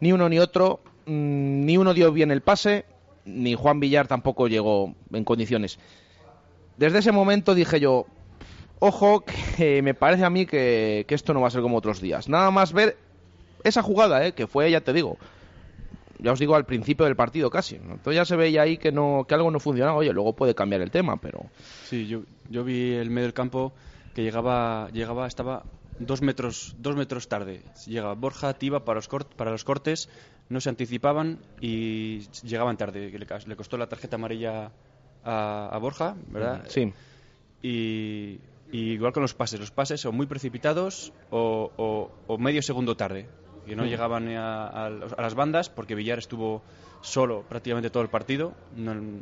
ni 0.00 0.12
uno 0.12 0.28
ni 0.28 0.38
otro, 0.38 0.80
mm, 1.06 1.64
ni 1.64 1.76
uno 1.78 1.94
dio 1.94 2.12
bien 2.12 2.30
el 2.30 2.42
pase, 2.42 2.84
ni 3.24 3.54
Juan 3.54 3.80
Villar 3.80 4.08
tampoco 4.08 4.46
llegó 4.46 4.94
en 5.12 5.24
condiciones. 5.24 5.78
Desde 6.76 6.98
ese 6.98 7.12
momento 7.12 7.54
dije 7.54 7.80
yo, 7.80 8.06
ojo, 8.78 9.24
que 9.56 9.80
me 9.82 9.94
parece 9.94 10.24
a 10.24 10.30
mí 10.30 10.44
que, 10.44 11.04
que 11.08 11.14
esto 11.14 11.32
no 11.32 11.40
va 11.40 11.48
a 11.48 11.50
ser 11.50 11.62
como 11.62 11.78
otros 11.78 12.00
días. 12.00 12.28
Nada 12.28 12.50
más 12.50 12.72
ver 12.72 12.96
esa 13.64 13.82
jugada, 13.82 14.26
¿eh? 14.26 14.32
que 14.32 14.46
fue, 14.46 14.70
ya 14.70 14.80
te 14.80 14.92
digo, 14.92 15.18
ya 16.22 16.32
os 16.32 16.38
digo, 16.38 16.54
al 16.54 16.66
principio 16.66 17.06
del 17.06 17.16
partido 17.16 17.50
casi. 17.50 17.76
Entonces 17.76 18.14
ya 18.14 18.24
se 18.24 18.36
veía 18.36 18.62
ahí 18.62 18.76
que, 18.76 18.92
no, 18.92 19.24
que 19.26 19.34
algo 19.34 19.50
no 19.50 19.60
funcionaba. 19.60 19.96
Oye, 19.96 20.12
luego 20.12 20.34
puede 20.34 20.54
cambiar 20.54 20.82
el 20.82 20.90
tema, 20.90 21.16
pero... 21.16 21.46
Sí, 21.84 22.06
yo, 22.06 22.22
yo 22.48 22.64
vi 22.64 22.92
el 22.92 23.10
medio 23.10 23.26
del 23.26 23.34
campo 23.34 23.72
que 24.14 24.22
llegaba, 24.22 24.88
llegaba 24.92 25.26
estaba 25.26 25.64
dos 25.98 26.22
metros, 26.22 26.74
dos 26.78 26.96
metros 26.96 27.28
tarde. 27.28 27.62
Llegaba 27.86 28.14
Borja, 28.14 28.54
Tiba 28.54 28.84
para 28.84 28.96
los, 28.96 29.08
para 29.08 29.50
los 29.50 29.64
cortes, 29.64 30.08
no 30.48 30.60
se 30.60 30.68
anticipaban 30.68 31.38
y 31.60 32.20
llegaban 32.42 32.76
tarde. 32.76 33.10
Le, 33.10 33.56
costó 33.56 33.76
la 33.76 33.88
tarjeta 33.88 34.16
amarilla 34.16 34.72
a, 35.24 35.78
Borja, 35.80 36.16
¿verdad? 36.28 36.64
Sí. 36.68 36.92
Y, 37.62 38.40
igual 38.72 39.12
con 39.12 39.22
los 39.22 39.34
pases. 39.34 39.58
Los 39.58 39.70
pases 39.70 40.00
son 40.00 40.16
muy 40.16 40.26
precipitados 40.26 41.12
o, 41.30 42.10
o 42.26 42.38
medio 42.38 42.62
segundo 42.62 42.96
tarde 42.96 43.26
que 43.66 43.76
no 43.76 43.84
llegaban 43.84 44.28
a, 44.36 44.90
las 44.90 45.34
bandas 45.34 45.68
porque 45.68 45.94
Villar 45.94 46.18
estuvo 46.18 46.62
solo 47.00 47.42
prácticamente 47.48 47.90
todo 47.90 48.02
el 48.02 48.08
partido, 48.08 48.54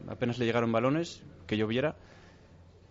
apenas 0.08 0.38
le 0.38 0.46
llegaron 0.46 0.72
balones 0.72 1.22
que 1.46 1.56
lloviera 1.56 1.94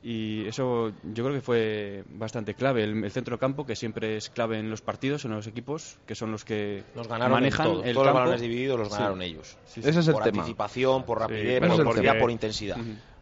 y 0.04 0.48
eso 0.48 0.94
yo 1.04 1.24
creo 1.24 1.36
que 1.36 1.42
fue 1.42 2.04
bastante 2.12 2.54
clave. 2.54 2.84
El, 2.84 3.12
centro 3.12 3.36
de 3.36 3.40
campo, 3.40 3.66
que 3.66 3.76
siempre 3.76 4.16
es 4.16 4.30
clave 4.30 4.60
en 4.60 4.70
los 4.70 4.82
partidos, 4.82 5.26
en 5.26 5.32
los 5.32 5.48
equipos, 5.48 5.98
que 6.06 6.16
son 6.16 6.32
los 6.32 6.46
que 6.46 6.84
nos 6.96 7.08
ganaron 7.08 7.34
manejan 7.34 7.68
el 7.84 7.94
todos 7.94 8.06
los 8.06 8.16
balones 8.16 8.42
divididos 8.42 8.80
los 8.80 8.90
ganaron 8.90 9.22
ellos. 9.22 9.58
Ese 9.76 10.00
es 10.00 10.08
el 10.08 10.14
por 10.14 10.24
tema. 10.24 10.44
anticipación, 10.44 11.04
por 11.04 11.20
rapidez, 11.20 11.60
por, 11.60 12.20
por 12.20 12.32
intensidad. 12.32 12.78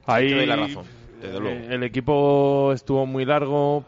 Ahí 0.06 0.46
la 0.46 0.56
razón. 0.58 0.86
Eh, 1.24 1.68
el 1.72 1.84
equipo 1.84 2.72
estuvo 2.74 3.06
muy 3.06 3.26
largo, 3.26 3.86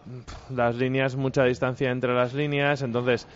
las 0.50 0.76
líneas, 0.76 1.16
mucha 1.16 1.44
distancia 1.44 1.92
entre 1.92 2.16
las 2.16 2.34
líneas, 2.34 2.82
entonces 2.82 3.28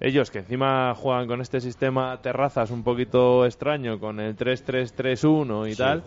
ellos 0.00 0.30
que 0.30 0.38
encima 0.38 0.94
juegan 0.94 1.26
con 1.26 1.40
este 1.42 1.60
sistema 1.60 2.20
terrazas 2.22 2.70
un 2.70 2.82
poquito 2.82 3.44
extraño, 3.44 4.00
con 4.00 4.18
el 4.18 4.34
3-3-3-1 4.36 5.70
y 5.70 5.76
tal, 5.76 6.02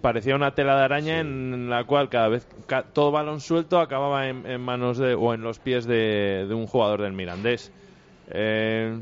parecía 0.00 0.34
una 0.34 0.54
tela 0.54 0.76
de 0.78 0.84
araña 0.84 1.20
en 1.20 1.68
la 1.68 1.84
cual 1.84 2.08
cada 2.08 2.28
vez 2.28 2.46
todo 2.94 3.10
balón 3.10 3.40
suelto 3.40 3.80
acababa 3.80 4.28
en, 4.28 4.60
manos 4.60 4.96
de, 4.96 5.14
o 5.14 5.34
en 5.34 5.42
los 5.42 5.58
pies 5.58 5.86
de, 5.86 6.48
un 6.50 6.66
jugador 6.66 7.02
del 7.02 7.12
Mirandés. 7.12 7.70
Eh, 8.30 8.98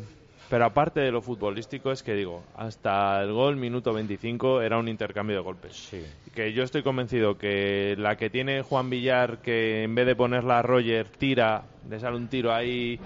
pero 0.49 0.65
aparte 0.65 1.01
de 1.01 1.11
lo 1.11 1.23
futbolístico 1.23 1.91
es 1.91 2.03
que 2.03 2.15
digo, 2.15 2.43
hasta 2.57 3.23
el 3.23 3.33
gol 3.33 3.57
minuto 3.57 3.93
25 3.93 4.63
era 4.63 4.79
un 4.79 4.89
intercambio 4.89 5.37
de 5.37 5.43
golpes. 5.43 5.91
Que 6.35 6.53
yo 6.53 6.63
estoy 6.63 6.83
convencido 6.83 7.37
que 7.37 7.95
la 7.99 8.17
que 8.17 8.31
tiene 8.31 8.63
Juan 8.63 8.91
Villar, 8.91 9.39
que 9.39 9.83
en 9.83 9.95
vez 9.95 10.07
de 10.07 10.15
ponerla 10.15 10.59
a 10.59 10.63
Roger, 10.63 11.09
tira, 11.09 11.65
le 11.89 11.99
sale 11.99 12.17
un 12.17 12.29
tiro 12.29 12.53
ahí, 12.55 13.01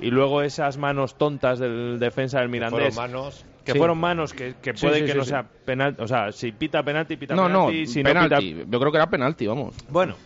y 0.00 0.10
luego 0.10 0.42
esas 0.42 0.76
manos 0.76 1.16
tontas 1.16 1.58
del 1.58 1.98
defensa 1.98 2.40
del 2.40 2.48
Mirandés. 2.48 2.86
Que 2.86 2.92
fueron 2.92 3.12
manos. 3.12 3.44
Que 3.64 3.74
fueron 3.76 3.98
manos 3.98 4.32
que, 4.32 4.54
puede 4.74 5.04
que 5.04 5.14
no 5.14 5.24
sea 5.24 5.46
penal, 5.64 5.94
o 6.00 6.08
sea, 6.08 6.32
si 6.32 6.50
pita 6.50 6.82
penalti, 6.82 7.16
pita 7.16 7.36
no, 7.36 7.46
penalti, 7.46 7.80
no, 7.80 7.86
si 7.86 8.02
penalti. 8.02 8.54
no 8.54 8.64
Yo 8.68 8.80
creo 8.80 8.90
que 8.90 8.98
era 8.98 9.08
penalti, 9.08 9.46
vamos. 9.46 9.76
Bueno, 9.88 10.16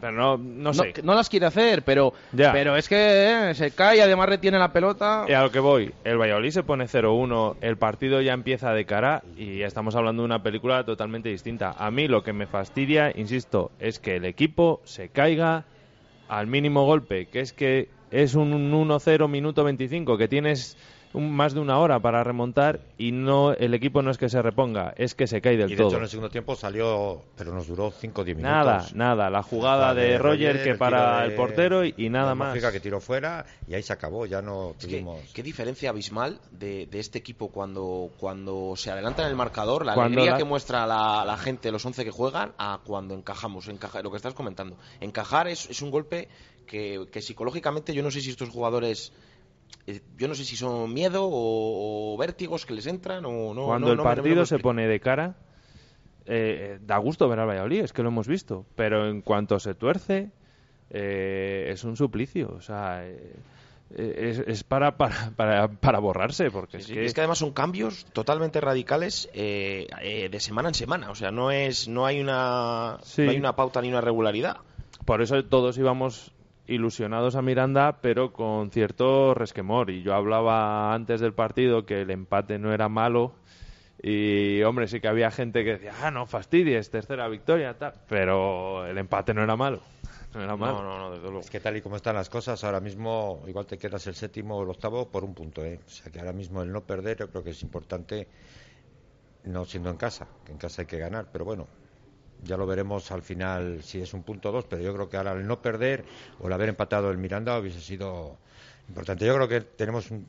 pero 0.00 0.12
no, 0.12 0.36
no 0.36 0.74
sé. 0.74 0.94
No, 1.02 1.14
las 1.14 1.28
quiere 1.28 1.46
hacer, 1.46 1.82
pero, 1.82 2.12
pero 2.34 2.76
es 2.76 2.88
que 2.88 3.50
eh, 3.50 3.54
se 3.54 3.70
cae 3.70 3.98
y 3.98 4.00
además 4.00 4.28
retiene 4.28 4.58
la 4.58 4.72
pelota. 4.72 5.24
Y 5.28 5.32
a 5.32 5.42
lo 5.42 5.50
que 5.50 5.60
voy, 5.60 5.92
el 6.04 6.18
Valladolid 6.18 6.50
se 6.50 6.62
pone 6.62 6.84
0-1, 6.86 7.56
el 7.60 7.76
partido 7.76 8.20
ya 8.20 8.32
empieza 8.32 8.72
de 8.72 8.84
cara 8.84 9.22
y 9.36 9.58
ya 9.58 9.66
estamos 9.66 9.94
hablando 9.96 10.22
de 10.22 10.26
una 10.26 10.42
película 10.42 10.84
totalmente 10.84 11.28
distinta. 11.28 11.74
A 11.78 11.90
mí 11.90 12.08
lo 12.08 12.22
que 12.22 12.32
me 12.32 12.46
fastidia, 12.46 13.12
insisto, 13.14 13.70
es 13.78 13.98
que 13.98 14.16
el 14.16 14.24
equipo 14.24 14.80
se 14.84 15.08
caiga 15.08 15.64
al 16.28 16.46
mínimo 16.46 16.84
golpe, 16.84 17.26
que 17.26 17.40
es 17.40 17.52
que 17.52 17.88
es 18.10 18.34
un 18.34 18.72
1-0 18.72 19.28
minuto 19.28 19.64
25, 19.64 20.16
que 20.16 20.28
tienes 20.28 20.76
más 21.20 21.54
de 21.54 21.60
una 21.60 21.78
hora 21.78 22.00
para 22.00 22.22
remontar 22.22 22.80
y 22.98 23.12
no 23.12 23.52
el 23.52 23.74
equipo 23.74 24.02
no 24.02 24.10
es 24.10 24.18
que 24.18 24.28
se 24.28 24.42
reponga, 24.42 24.94
es 24.96 25.14
que 25.14 25.26
se 25.26 25.40
cae 25.40 25.56
del 25.56 25.70
y 25.70 25.74
de 25.74 25.78
todo. 25.78 25.88
Hecho, 25.88 25.96
en 25.96 26.02
el 26.02 26.08
segundo 26.08 26.30
tiempo 26.30 26.56
salió, 26.56 27.22
pero 27.36 27.52
nos 27.52 27.66
duró 27.66 27.90
5 27.90 28.20
o 28.20 28.24
10 28.24 28.36
minutos. 28.36 28.54
Nada, 28.54 28.86
nada. 28.94 29.30
La 29.30 29.42
jugada 29.42 29.94
de, 29.94 30.18
Roger, 30.18 30.62
que 30.62 30.74
para 30.74 31.24
el 31.24 31.34
portero 31.34 31.84
y, 31.84 32.08
nada 32.10 32.34
más. 32.34 32.56
que 32.56 32.80
tiró 32.80 33.00
fuera 33.00 33.46
y 33.68 33.74
ahí 33.74 33.82
se 33.82 33.92
acabó, 33.92 34.26
ya 34.26 34.42
no 34.42 34.74
tuvimos... 34.78 35.20
¿Qué, 35.32 35.42
diferencia 35.42 35.90
abismal 35.90 36.40
de, 36.50 36.88
este 36.92 37.18
equipo 37.18 37.48
cuando, 37.48 38.10
cuando 38.18 38.74
se 38.76 38.90
adelanta 38.90 39.22
en 39.22 39.28
el 39.28 39.36
marcador, 39.36 39.86
la 39.86 39.92
alegría 39.92 40.36
que 40.36 40.44
muestra 40.44 40.86
la, 40.86 41.24
la, 41.24 41.36
gente, 41.36 41.70
los 41.70 41.84
11 41.84 42.04
que 42.04 42.10
juegan, 42.10 42.52
a 42.58 42.80
cuando 42.84 43.14
encajamos. 43.14 43.68
Encaja, 43.68 44.02
lo 44.02 44.10
que 44.10 44.16
estás 44.16 44.34
comentando. 44.34 44.76
Encajar 45.00 45.48
es, 45.48 45.70
es 45.70 45.82
un 45.82 45.90
golpe 45.90 46.28
que, 46.66 47.06
que 47.10 47.22
psicológicamente 47.22 47.94
yo 47.94 48.02
no 48.02 48.10
sé 48.10 48.20
si 48.20 48.30
estos 48.30 48.50
jugadores 48.50 49.12
yo 50.18 50.28
no 50.28 50.34
sé 50.34 50.44
si 50.44 50.56
son 50.56 50.92
miedo 50.92 51.28
o, 51.30 52.16
vértigos 52.18 52.66
que 52.66 52.74
les 52.74 52.86
entran 52.86 53.24
o 53.24 53.54
no. 53.54 53.66
Cuando 53.66 53.92
el 53.92 53.98
partido 53.98 54.44
se 54.46 54.58
pone 54.58 54.86
de 54.88 55.00
cara, 55.00 55.36
eh, 56.26 56.78
da 56.82 56.98
gusto 56.98 57.28
ver 57.28 57.38
al 57.38 57.48
Valladolid, 57.48 57.80
es 57.82 57.92
que 57.92 58.02
lo 58.02 58.08
hemos 58.08 58.26
visto. 58.26 58.66
Pero 58.74 59.08
en 59.08 59.22
cuanto 59.22 59.58
se 59.60 59.74
tuerce, 59.74 60.30
eh, 60.90 61.68
es 61.70 61.84
un 61.84 61.96
suplicio. 61.96 62.52
O 62.56 62.60
sea, 62.60 63.06
eh, 63.06 63.34
es, 63.94 64.38
es 64.40 64.64
para, 64.64 64.96
para, 64.96 65.30
para, 65.36 65.68
para 65.68 65.98
borrarse, 66.00 66.50
porque 66.50 66.80
Sí, 66.80 66.92
es, 66.92 66.98
que, 66.98 67.04
es 67.04 67.14
que 67.14 67.20
además 67.20 67.38
son 67.38 67.52
cambios 67.52 68.04
totalmente 68.12 68.60
radicales 68.60 69.28
eh, 69.32 69.86
eh, 70.02 70.28
de 70.28 70.40
semana 70.40 70.68
en 70.68 70.74
semana. 70.74 71.10
O 71.10 71.14
sea, 71.14 71.30
no 71.30 71.50
es, 71.50 71.86
no 71.86 72.04
hay 72.06 72.20
una, 72.20 72.98
Sí. 73.02 73.22
no 73.22 73.30
hay 73.30 73.36
una 73.36 73.54
pauta 73.54 73.80
ni 73.80 73.88
una 73.88 74.00
regularidad. 74.00 74.58
por 75.04 75.22
eso 75.22 75.44
todos 75.44 75.78
íbamos 75.78 76.32
ilusionados 76.66 77.36
a 77.36 77.42
Miranda, 77.42 78.00
pero 78.00 78.32
con 78.32 78.70
cierto 78.70 79.34
resquemor. 79.34 79.90
Y 79.90 80.02
yo 80.02 80.14
hablaba 80.14 80.94
antes 80.94 81.20
del 81.20 81.32
partido 81.32 81.86
que 81.86 82.02
el 82.02 82.10
empate 82.10 82.58
no 82.58 82.72
era 82.72 82.88
malo. 82.88 83.34
Y, 84.02 84.62
hombre, 84.62 84.88
sí 84.88 85.00
que 85.00 85.08
había 85.08 85.30
gente 85.30 85.64
que 85.64 85.72
decía, 85.72 85.94
ah, 86.02 86.10
no 86.10 86.26
fastidies, 86.26 86.90
tercera 86.90 87.28
victoria, 87.28 87.78
tal. 87.78 87.94
Pero 88.08 88.86
el 88.86 88.98
empate 88.98 89.32
no 89.32 89.42
era 89.42 89.56
malo. 89.56 89.80
No 90.34 90.42
era 90.42 90.56
malo. 90.56 90.82
No, 90.82 90.84
no, 90.84 90.98
no, 90.98 91.10
desde 91.12 91.24
luego. 91.24 91.40
Es 91.40 91.50
que 91.50 91.60
tal 91.60 91.76
y 91.76 91.80
como 91.80 91.96
están 91.96 92.14
las 92.14 92.28
cosas, 92.28 92.62
ahora 92.62 92.80
mismo 92.80 93.42
igual 93.46 93.66
te 93.66 93.78
quedas 93.78 94.06
el 94.06 94.14
séptimo 94.14 94.56
o 94.56 94.62
el 94.62 94.68
octavo 94.68 95.08
por 95.08 95.24
un 95.24 95.34
punto, 95.34 95.64
¿eh? 95.64 95.80
O 95.86 95.88
sea 95.88 96.12
que 96.12 96.18
ahora 96.18 96.32
mismo 96.32 96.62
el 96.62 96.70
no 96.70 96.82
perder 96.82 97.18
yo 97.18 97.30
creo 97.30 97.42
que 97.42 97.50
es 97.50 97.62
importante, 97.62 98.28
no 99.44 99.64
siendo 99.64 99.88
en 99.88 99.96
casa, 99.96 100.26
que 100.44 100.52
en 100.52 100.58
casa 100.58 100.82
hay 100.82 100.86
que 100.86 100.98
ganar, 100.98 101.28
pero 101.32 101.46
bueno, 101.46 101.66
ya 102.46 102.56
lo 102.56 102.66
veremos 102.66 103.10
al 103.12 103.22
final 103.22 103.82
si 103.82 104.00
es 104.00 104.14
un 104.14 104.22
punto 104.22 104.52
dos, 104.52 104.64
pero 104.66 104.82
yo 104.82 104.94
creo 104.94 105.08
que 105.08 105.16
ahora 105.16 105.32
el 105.32 105.46
no 105.46 105.60
perder 105.62 106.04
o 106.38 106.46
el 106.48 106.52
haber 106.52 106.68
empatado 106.68 107.10
el 107.10 107.18
Miranda 107.18 107.58
hubiese 107.58 107.80
sido 107.80 108.38
importante. 108.88 109.26
Yo 109.26 109.34
creo 109.34 109.48
que 109.48 109.60
tenemos 109.62 110.10
un, 110.10 110.26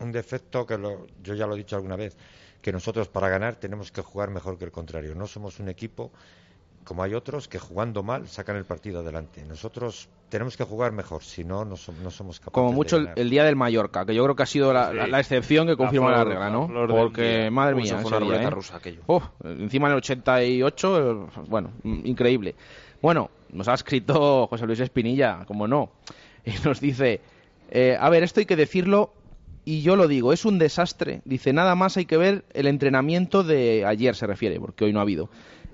un 0.00 0.12
defecto 0.12 0.66
que 0.66 0.78
lo- 0.78 1.06
yo 1.22 1.34
ya 1.34 1.46
lo 1.46 1.54
he 1.54 1.58
dicho 1.58 1.76
alguna 1.76 1.96
vez, 1.96 2.16
que 2.62 2.72
nosotros 2.72 3.08
para 3.08 3.28
ganar 3.28 3.56
tenemos 3.56 3.92
que 3.92 4.02
jugar 4.02 4.30
mejor 4.30 4.58
que 4.58 4.64
el 4.64 4.72
contrario. 4.72 5.14
No 5.14 5.26
somos 5.26 5.60
un 5.60 5.68
equipo 5.68 6.10
como 6.84 7.02
hay 7.02 7.14
otros 7.14 7.48
que 7.48 7.58
jugando 7.58 8.02
mal 8.02 8.28
sacan 8.28 8.56
el 8.56 8.64
partido 8.64 9.00
adelante. 9.00 9.44
Nosotros 9.46 10.08
tenemos 10.30 10.56
que 10.56 10.64
jugar 10.64 10.92
mejor, 10.92 11.22
si 11.22 11.44
no, 11.44 11.64
no, 11.64 11.76
som- 11.76 11.96
no 12.02 12.10
somos 12.10 12.38
capaces 12.40 12.52
Como 12.54 12.72
mucho 12.72 12.96
el, 12.96 13.04
ganar. 13.04 13.18
el 13.18 13.30
día 13.30 13.44
del 13.44 13.56
Mallorca, 13.56 14.04
que 14.06 14.14
yo 14.14 14.22
creo 14.24 14.36
que 14.36 14.42
ha 14.42 14.46
sido 14.46 14.72
la, 14.72 14.90
Sí. 14.90 14.96
la- 14.96 15.06
la 15.06 15.20
excepción 15.20 15.66
que 15.66 15.76
confirma 15.76 16.10
la 16.10 16.16
flor- 16.22 16.28
regla, 16.28 16.44
la 16.46 16.50
¿no? 16.50 16.86
Porque, 16.88 17.50
madre 17.50 17.74
mía, 17.74 17.98
fue 17.98 18.16
una 18.16 18.26
día, 18.38 18.42
¿eh? 18.42 18.50
rusa 18.50 18.76
aquello. 18.76 19.02
Oh, 19.06 19.22
encima 19.44 19.88
en 19.88 19.92
el 19.92 19.98
88, 19.98 21.10
eh, 21.10 21.26
bueno, 21.48 21.72
mm, 21.82 22.00
increíble. 22.06 22.54
Bueno, 23.02 23.30
nos 23.52 23.68
ha 23.68 23.74
escrito 23.74 24.46
José 24.48 24.66
Luis 24.66 24.80
Espinilla, 24.80 25.44
como 25.46 25.68
no, 25.68 25.90
y 26.44 26.52
nos 26.64 26.80
dice, 26.80 27.20
eh, 27.70 27.96
a 28.00 28.08
ver, 28.10 28.22
esto 28.22 28.40
hay 28.40 28.46
que 28.46 28.56
decirlo 28.56 29.12
y 29.64 29.82
yo 29.82 29.96
lo 29.96 30.08
digo, 30.08 30.32
es 30.32 30.44
un 30.46 30.58
desastre. 30.58 31.20
Dice, 31.26 31.52
nada 31.52 31.74
más 31.74 31.96
hay 31.98 32.06
que 32.06 32.16
ver 32.16 32.44
el 32.54 32.66
entrenamiento 32.66 33.44
de 33.44 33.84
ayer, 33.86 34.14
se 34.16 34.26
refiere, 34.26 34.58
porque 34.58 34.84
hoy 34.86 34.92
no 34.92 34.98
ha 34.98 35.02
habido. 35.02 35.28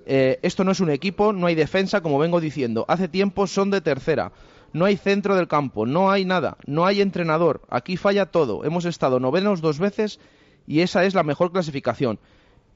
Eh, 0.06 0.38
esto 0.42 0.64
no 0.64 0.72
es 0.72 0.80
un 0.80 0.90
equipo, 0.90 1.32
no 1.32 1.46
hay 1.46 1.54
defensa, 1.54 2.00
como 2.00 2.18
vengo 2.18 2.40
diciendo. 2.40 2.84
Hace 2.88 3.08
tiempo 3.08 3.46
son 3.46 3.70
de 3.70 3.80
tercera. 3.80 4.32
No 4.72 4.84
hay 4.84 4.96
centro 4.96 5.36
del 5.36 5.46
campo, 5.46 5.86
no 5.86 6.10
hay 6.10 6.24
nada, 6.24 6.56
no 6.66 6.84
hay 6.84 7.00
entrenador. 7.00 7.62
Aquí 7.70 7.96
falla 7.96 8.26
todo. 8.26 8.64
Hemos 8.64 8.84
estado 8.84 9.20
novenos 9.20 9.60
dos 9.60 9.78
veces 9.78 10.18
y 10.66 10.80
esa 10.80 11.04
es 11.04 11.14
la 11.14 11.22
mejor 11.22 11.52
clasificación. 11.52 12.18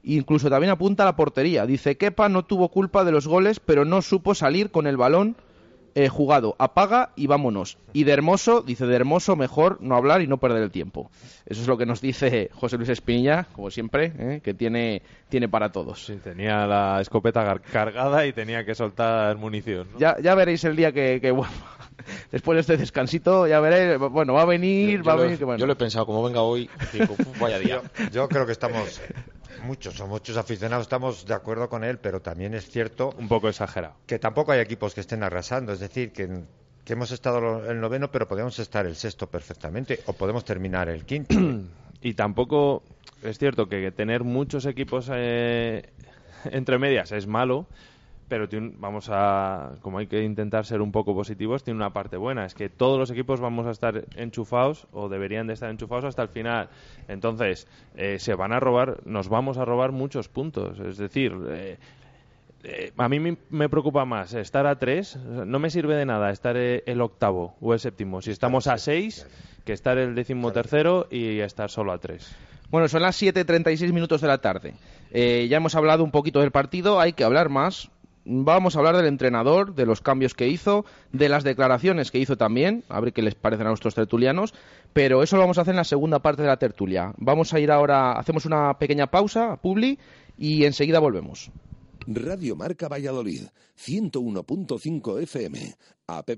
Incluso 0.03 0.49
también 0.49 0.71
apunta 0.71 1.03
a 1.03 1.07
la 1.07 1.17
portería. 1.17 1.65
Dice, 1.65 1.97
Kepa 1.97 2.29
no 2.29 2.45
tuvo 2.45 2.69
culpa 2.69 3.03
de 3.03 3.11
los 3.11 3.27
goles, 3.27 3.59
pero 3.59 3.83
no 3.83 4.01
supo 4.01 4.33
salir 4.33 4.71
con 4.71 4.87
el 4.87 4.95
balón 4.95 5.35
eh, 5.95 6.07
jugado. 6.09 6.55
Apaga 6.59 7.11
y 7.15 7.27
vámonos. 7.27 7.77
Y 7.93 8.03
de 8.03 8.11
Hermoso, 8.13 8.61
dice 8.61 8.85
de 8.85 8.95
Hermoso, 8.95 9.35
mejor 9.35 9.77
no 9.81 9.95
hablar 9.95 10.21
y 10.21 10.27
no 10.27 10.37
perder 10.37 10.63
el 10.63 10.71
tiempo. 10.71 11.09
Eso 11.45 11.61
es 11.61 11.67
lo 11.67 11.77
que 11.77 11.85
nos 11.85 12.01
dice 12.01 12.49
José 12.53 12.77
Luis 12.77 12.89
Espinilla, 12.89 13.47
como 13.53 13.71
siempre, 13.71 14.13
¿eh? 14.17 14.41
que 14.43 14.53
tiene, 14.53 15.01
tiene 15.29 15.49
para 15.49 15.71
todos. 15.71 16.05
Sí, 16.05 16.15
tenía 16.23 16.65
la 16.67 17.01
escopeta 17.01 17.59
cargada 17.71 18.25
y 18.25 18.33
tenía 18.33 18.65
que 18.65 18.75
soltar 18.75 19.37
munición. 19.37 19.87
¿no? 19.93 19.99
Ya, 19.99 20.17
ya 20.21 20.35
veréis 20.35 20.63
el 20.63 20.75
día 20.75 20.91
que, 20.91 21.19
que 21.21 21.31
vuelva. 21.31 21.53
Después 22.31 22.55
de 22.55 22.61
este 22.61 22.77
descansito, 22.77 23.45
ya 23.47 23.59
veréis, 23.59 23.99
bueno, 23.99 24.33
va 24.33 24.43
a 24.43 24.45
venir, 24.45 24.99
Yo, 24.99 25.03
va 25.03 25.13
a 25.13 25.15
venir, 25.17 25.33
he- 25.33 25.37
que 25.37 25.45
bueno. 25.45 25.59
yo 25.59 25.65
lo 25.65 25.73
he 25.73 25.75
pensado, 25.75 26.05
como 26.05 26.23
venga 26.23 26.41
hoy, 26.41 26.69
digo, 26.93 27.13
"Uf, 27.17 27.39
vaya 27.39 27.59
día. 27.59 27.81
Yo 28.11 28.27
creo 28.29 28.45
que 28.45 28.53
estamos, 28.53 29.01
muchos 29.63 29.99
o 29.99 30.07
muchos 30.07 30.37
aficionados 30.37 30.83
estamos 30.83 31.25
de 31.25 31.33
acuerdo 31.33 31.69
con 31.69 31.83
él, 31.83 31.97
pero 31.99 32.21
también 32.21 32.53
es 32.53 32.69
cierto 32.69 33.13
Un 33.17 33.27
poco 33.27 33.49
exagerado. 33.49 33.95
que 34.05 34.19
tampoco 34.19 34.51
hay 34.51 34.59
equipos 34.59 34.93
que 34.93 35.01
estén 35.01 35.23
arrasando. 35.23 35.73
Es 35.73 35.79
decir, 35.79 36.11
que, 36.11 36.43
que 36.83 36.93
hemos 36.93 37.11
estado 37.11 37.69
el 37.69 37.79
noveno, 37.79 38.11
pero 38.11 38.27
podemos 38.27 38.57
estar 38.59 38.85
el 38.85 38.95
sexto 38.95 39.27
perfectamente, 39.27 39.99
o 40.05 40.13
podemos 40.13 40.43
terminar 40.45 40.89
el 40.89 41.05
quinto. 41.05 41.35
Y 42.01 42.13
tampoco 42.13 42.81
es 43.23 43.37
cierto 43.37 43.67
que 43.67 43.91
tener 43.91 44.23
muchos 44.23 44.65
equipos 44.65 45.09
eh, 45.13 45.89
entre 46.45 46.79
medias 46.79 47.11
es 47.11 47.27
malo, 47.27 47.67
pero 48.29 48.47
tiene 48.47 48.71
vamos 48.77 49.09
a, 49.11 49.71
como 49.81 49.97
hay 49.97 50.07
que 50.07 50.23
intentar 50.23 50.65
ser 50.65 50.81
un 50.81 50.91
poco 50.91 51.13
positivos, 51.15 51.63
tiene 51.63 51.77
una 51.77 51.91
parte 51.91 52.15
buena, 52.15 52.45
es 52.45 52.53
que 52.53 52.69
todos 52.69 52.97
los 52.99 53.09
equipos 53.09 53.41
vamos 53.41 53.65
a 53.65 53.71
estar 53.71 54.05
enchufados 54.15 54.87
o 54.93 55.09
deberían 55.09 55.47
de 55.47 55.53
estar 55.53 55.69
enchufados 55.69 56.05
hasta 56.05 56.21
el 56.21 56.29
final. 56.29 56.69
Entonces, 57.07 57.67
eh, 57.95 58.19
se 58.19 58.35
van 58.35 58.53
a 58.53 58.59
robar, 58.59 58.99
nos 59.05 59.27
vamos 59.27 59.57
a 59.57 59.65
robar 59.65 59.91
muchos 59.91 60.29
puntos. 60.29 60.79
Es 60.79 60.97
decir, 60.97 61.35
eh, 61.49 61.77
eh, 62.63 62.93
a 62.95 63.09
mí 63.09 63.19
me, 63.19 63.37
me 63.49 63.67
preocupa 63.67 64.05
más 64.05 64.33
estar 64.35 64.67
a 64.67 64.77
tres. 64.77 65.15
No 65.17 65.57
me 65.57 65.71
sirve 65.71 65.95
de 65.95 66.05
nada 66.05 66.29
estar 66.29 66.55
el 66.55 67.01
octavo 67.01 67.55
o 67.59 67.73
el 67.73 67.79
séptimo. 67.79 68.21
Si 68.21 68.29
estamos 68.29 68.67
a 68.67 68.77
seis, 68.77 69.27
que 69.65 69.73
estar 69.73 69.97
el 69.97 70.13
décimo 70.13 70.51
tercero 70.51 71.07
y 71.09 71.39
estar 71.39 71.71
solo 71.71 71.91
a 71.91 71.97
tres. 71.97 72.35
Bueno, 72.69 72.87
son 72.87 73.01
las 73.01 73.19
7.36 73.19 73.91
minutos 73.93 74.21
de 74.21 74.27
la 74.27 74.37
tarde. 74.37 74.75
Ya 75.11 75.57
hemos 75.57 75.73
hablado 75.73 76.03
un 76.03 76.11
poquito 76.11 76.41
del 76.41 76.51
partido, 76.51 76.99
hay 76.99 77.13
que 77.13 77.23
hablar 77.23 77.49
más. 77.49 77.89
Vamos 78.31 78.75
a 78.75 78.79
hablar 78.79 78.95
del 78.95 79.07
entrenador, 79.07 79.73
de 79.73 79.87
los 79.87 80.01
cambios 80.01 80.35
que 80.35 80.47
hizo, 80.47 80.85
de 81.11 81.29
las 81.29 81.43
declaraciones 81.43 82.11
que 82.11 82.19
hizo 82.19 82.37
también, 82.37 82.83
a 82.87 82.99
ver 82.99 83.11
qué 83.11 83.23
les 83.23 83.33
parecen 83.33 83.65
a 83.65 83.69
nuestros 83.69 83.95
tertulianos, 83.95 84.53
pero 84.93 85.23
eso 85.23 85.35
lo 85.35 85.41
vamos 85.41 85.57
a 85.57 85.61
hacer 85.61 85.71
en 85.71 85.77
la 85.77 85.83
segunda 85.83 86.19
parte 86.19 86.43
de 86.43 86.47
la 86.47 86.57
tertulia. 86.57 87.11
Vamos 87.17 87.55
a 87.55 87.59
ir 87.59 87.71
ahora, 87.71 88.11
hacemos 88.11 88.45
una 88.45 88.75
pequeña 88.77 89.07
pausa, 89.07 89.55
Publi, 89.55 89.97
y 90.37 90.65
enseguida 90.65 90.99
volvemos. 90.99 91.49
Radio 92.07 92.55
Marca 92.55 92.87
Valladolid, 92.87 93.47
101.5 93.77 95.21
FM, 95.21 95.75
app 96.07 96.29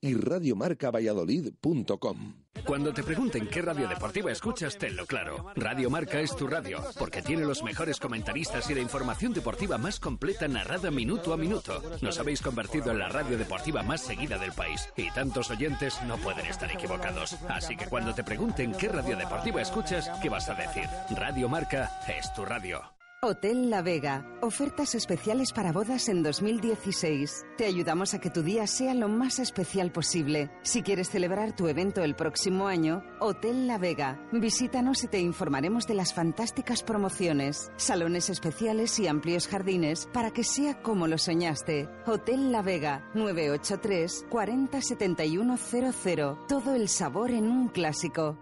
y 0.00 0.14
radiomarcavalladolid.com. 0.14 2.34
Cuando 2.66 2.92
te 2.92 3.02
pregunten 3.02 3.48
qué 3.48 3.62
radio 3.62 3.88
deportiva 3.88 4.30
escuchas, 4.30 4.78
tenlo 4.78 5.06
claro. 5.06 5.52
Radio 5.56 5.90
Marca 5.90 6.20
es 6.20 6.36
tu 6.36 6.46
radio, 6.46 6.80
porque 6.98 7.22
tiene 7.22 7.44
los 7.44 7.62
mejores 7.62 7.98
comentaristas 7.98 8.68
y 8.70 8.74
la 8.74 8.80
información 8.80 9.32
deportiva 9.32 9.78
más 9.78 9.98
completa 9.98 10.46
narrada 10.48 10.90
minuto 10.90 11.32
a 11.32 11.36
minuto. 11.36 11.82
Nos 12.02 12.18
habéis 12.18 12.42
convertido 12.42 12.90
en 12.90 12.98
la 12.98 13.08
radio 13.08 13.38
deportiva 13.38 13.82
más 13.82 14.02
seguida 14.02 14.38
del 14.38 14.52
país 14.52 14.88
y 14.96 15.10
tantos 15.10 15.50
oyentes 15.50 15.98
no 16.06 16.18
pueden 16.18 16.46
estar 16.46 16.70
equivocados. 16.70 17.34
Así 17.48 17.76
que 17.76 17.86
cuando 17.86 18.14
te 18.14 18.24
pregunten 18.24 18.72
qué 18.72 18.88
radio 18.88 19.16
deportiva 19.16 19.62
escuchas, 19.62 20.10
¿qué 20.20 20.28
vas 20.28 20.48
a 20.48 20.54
decir? 20.54 20.88
Radio 21.16 21.48
Marca 21.48 22.00
es 22.08 22.32
tu 22.34 22.44
radio. 22.44 23.01
Hotel 23.24 23.70
La 23.70 23.82
Vega. 23.82 24.26
Ofertas 24.40 24.96
especiales 24.96 25.52
para 25.52 25.70
bodas 25.70 26.08
en 26.08 26.24
2016. 26.24 27.44
Te 27.56 27.66
ayudamos 27.66 28.14
a 28.14 28.18
que 28.18 28.30
tu 28.30 28.42
día 28.42 28.66
sea 28.66 28.94
lo 28.94 29.06
más 29.06 29.38
especial 29.38 29.92
posible. 29.92 30.50
Si 30.62 30.82
quieres 30.82 31.08
celebrar 31.08 31.54
tu 31.54 31.68
evento 31.68 32.02
el 32.02 32.16
próximo 32.16 32.66
año, 32.66 33.04
Hotel 33.20 33.68
La 33.68 33.78
Vega. 33.78 34.20
Visítanos 34.32 35.04
y 35.04 35.06
te 35.06 35.20
informaremos 35.20 35.86
de 35.86 35.94
las 35.94 36.12
fantásticas 36.12 36.82
promociones, 36.82 37.70
salones 37.76 38.28
especiales 38.28 38.98
y 38.98 39.06
amplios 39.06 39.46
jardines 39.46 40.08
para 40.12 40.32
que 40.32 40.42
sea 40.42 40.82
como 40.82 41.06
lo 41.06 41.16
soñaste. 41.16 41.88
Hotel 42.06 42.50
La 42.50 42.62
Vega 42.62 43.08
983 43.14 44.26
40 44.30 44.82
71 44.82 45.56
00. 45.56 46.38
Todo 46.48 46.74
el 46.74 46.88
sabor 46.88 47.30
en 47.30 47.46
un 47.46 47.68
clásico. 47.68 48.36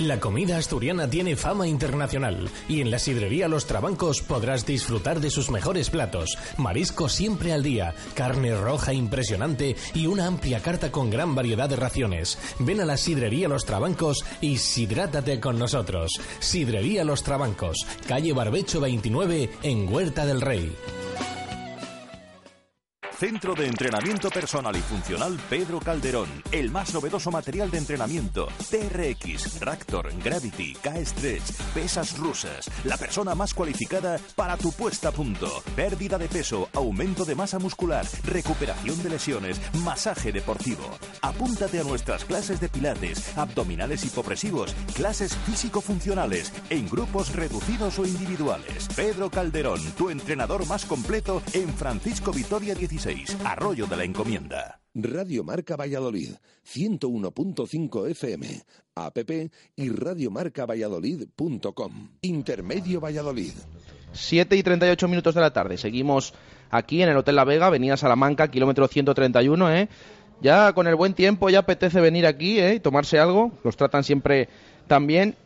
La 0.00 0.20
comida 0.20 0.58
asturiana 0.58 1.08
tiene 1.08 1.36
fama 1.36 1.66
internacional 1.66 2.50
y 2.68 2.82
en 2.82 2.90
la 2.90 2.98
sidrería 2.98 3.48
Los 3.48 3.66
Trabancos 3.66 4.20
podrás 4.20 4.66
disfrutar 4.66 5.20
de 5.20 5.30
sus 5.30 5.50
mejores 5.50 5.88
platos. 5.88 6.36
Marisco 6.58 7.08
siempre 7.08 7.54
al 7.54 7.62
día, 7.62 7.94
carne 8.14 8.54
roja 8.54 8.92
impresionante 8.92 9.74
y 9.94 10.06
una 10.06 10.26
amplia 10.26 10.60
carta 10.60 10.92
con 10.92 11.08
gran 11.08 11.34
variedad 11.34 11.70
de 11.70 11.76
raciones. 11.76 12.38
Ven 12.58 12.82
a 12.82 12.84
la 12.84 12.98
sidrería 12.98 13.48
Los 13.48 13.64
Trabancos 13.64 14.22
y 14.42 14.58
sidrátate 14.58 15.40
con 15.40 15.58
nosotros. 15.58 16.20
Sidrería 16.40 17.02
Los 17.02 17.22
Trabancos, 17.22 17.86
calle 18.06 18.34
Barbecho 18.34 18.80
29 18.80 19.50
en 19.62 19.90
Huerta 19.90 20.26
del 20.26 20.42
Rey. 20.42 20.76
Centro 23.18 23.54
de 23.54 23.66
Entrenamiento 23.66 24.28
Personal 24.28 24.76
y 24.76 24.80
Funcional 24.80 25.40
Pedro 25.48 25.80
Calderón. 25.80 26.28
El 26.52 26.70
más 26.70 26.92
novedoso 26.92 27.30
material 27.30 27.70
de 27.70 27.78
entrenamiento. 27.78 28.46
TRX, 28.70 29.58
Raptor, 29.58 30.12
Gravity, 30.22 30.74
K-Stretch, 30.74 31.52
pesas 31.72 32.18
rusas. 32.18 32.70
La 32.84 32.98
persona 32.98 33.34
más 33.34 33.54
cualificada 33.54 34.20
para 34.34 34.58
tu 34.58 34.70
puesta 34.70 35.08
a 35.08 35.12
punto. 35.12 35.62
Pérdida 35.74 36.18
de 36.18 36.28
peso, 36.28 36.68
aumento 36.74 37.24
de 37.24 37.34
masa 37.34 37.58
muscular, 37.58 38.04
recuperación 38.24 39.02
de 39.02 39.08
lesiones, 39.08 39.62
masaje 39.82 40.30
deportivo. 40.30 40.84
Apúntate 41.22 41.80
a 41.80 41.84
nuestras 41.84 42.22
clases 42.26 42.60
de 42.60 42.68
pilates, 42.68 43.34
abdominales 43.38 44.04
hipopresivos, 44.04 44.74
clases 44.94 45.34
físico-funcionales, 45.46 46.52
en 46.68 46.86
grupos 46.86 47.34
reducidos 47.34 47.98
o 47.98 48.04
individuales. 48.04 48.88
Pedro 48.94 49.30
Calderón, 49.30 49.80
tu 49.92 50.10
entrenador 50.10 50.66
más 50.66 50.84
completo 50.84 51.42
en 51.54 51.72
Francisco 51.72 52.30
Vitoria 52.30 52.74
16 52.74 53.05
6, 53.06 53.38
Arroyo 53.44 53.86
de 53.86 53.96
la 53.96 54.02
Encomienda. 54.02 54.80
Radio 54.92 55.44
Marca 55.44 55.76
Valladolid, 55.76 56.30
101.5 56.66 58.10
FM, 58.10 58.48
app 58.96 59.16
y 59.76 59.90
radiomarcavalladolid.com. 59.90 62.08
Intermedio 62.22 63.00
Valladolid. 63.00 63.52
7 64.12 64.56
y 64.56 64.62
38 64.64 65.06
minutos 65.06 65.36
de 65.36 65.40
la 65.40 65.52
tarde. 65.52 65.78
Seguimos 65.78 66.34
aquí 66.68 67.00
en 67.00 67.10
el 67.10 67.16
Hotel 67.16 67.36
La 67.36 67.44
Vega, 67.44 67.68
Avenida 67.68 67.96
Salamanca, 67.96 68.50
kilómetro 68.50 68.88
131, 68.88 69.72
¿eh? 69.72 69.88
Ya 70.40 70.72
con 70.72 70.88
el 70.88 70.96
buen 70.96 71.14
tiempo 71.14 71.48
ya 71.48 71.60
apetece 71.60 72.00
venir 72.00 72.26
aquí, 72.26 72.58
¿eh? 72.58 72.74
Y 72.74 72.80
tomarse 72.80 73.20
algo. 73.20 73.52
Los 73.62 73.76
tratan 73.76 74.02
siempre 74.02 74.48
tan 74.88 75.06
bien. 75.06 75.36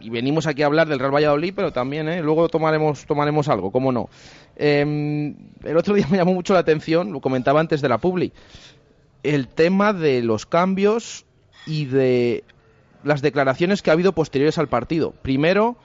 Y 0.00 0.10
venimos 0.10 0.46
aquí 0.46 0.62
a 0.62 0.66
hablar 0.66 0.88
del 0.88 0.98
Real 0.98 1.14
Valladolid, 1.14 1.52
pero 1.54 1.72
también, 1.72 2.08
¿eh? 2.08 2.22
Luego 2.22 2.48
tomaremos, 2.48 3.06
tomaremos 3.06 3.48
algo, 3.48 3.70
cómo 3.70 3.92
no. 3.92 4.08
Em, 4.56 5.34
el 5.62 5.76
otro 5.76 5.94
día 5.94 6.06
me 6.10 6.18
llamó 6.18 6.34
mucho 6.34 6.54
la 6.54 6.60
atención, 6.60 7.12
lo 7.12 7.20
comentaba 7.20 7.60
antes 7.60 7.80
de 7.80 7.88
la 7.88 7.98
Publi, 7.98 8.32
el 9.22 9.48
tema 9.48 9.92
de 9.92 10.22
los 10.22 10.46
cambios 10.46 11.24
y 11.66 11.86
de 11.86 12.44
las 13.02 13.22
declaraciones 13.22 13.82
que 13.82 13.90
ha 13.90 13.92
habido 13.92 14.12
posteriores 14.12 14.58
al 14.58 14.68
partido. 14.68 15.12
Primero, 15.22 15.76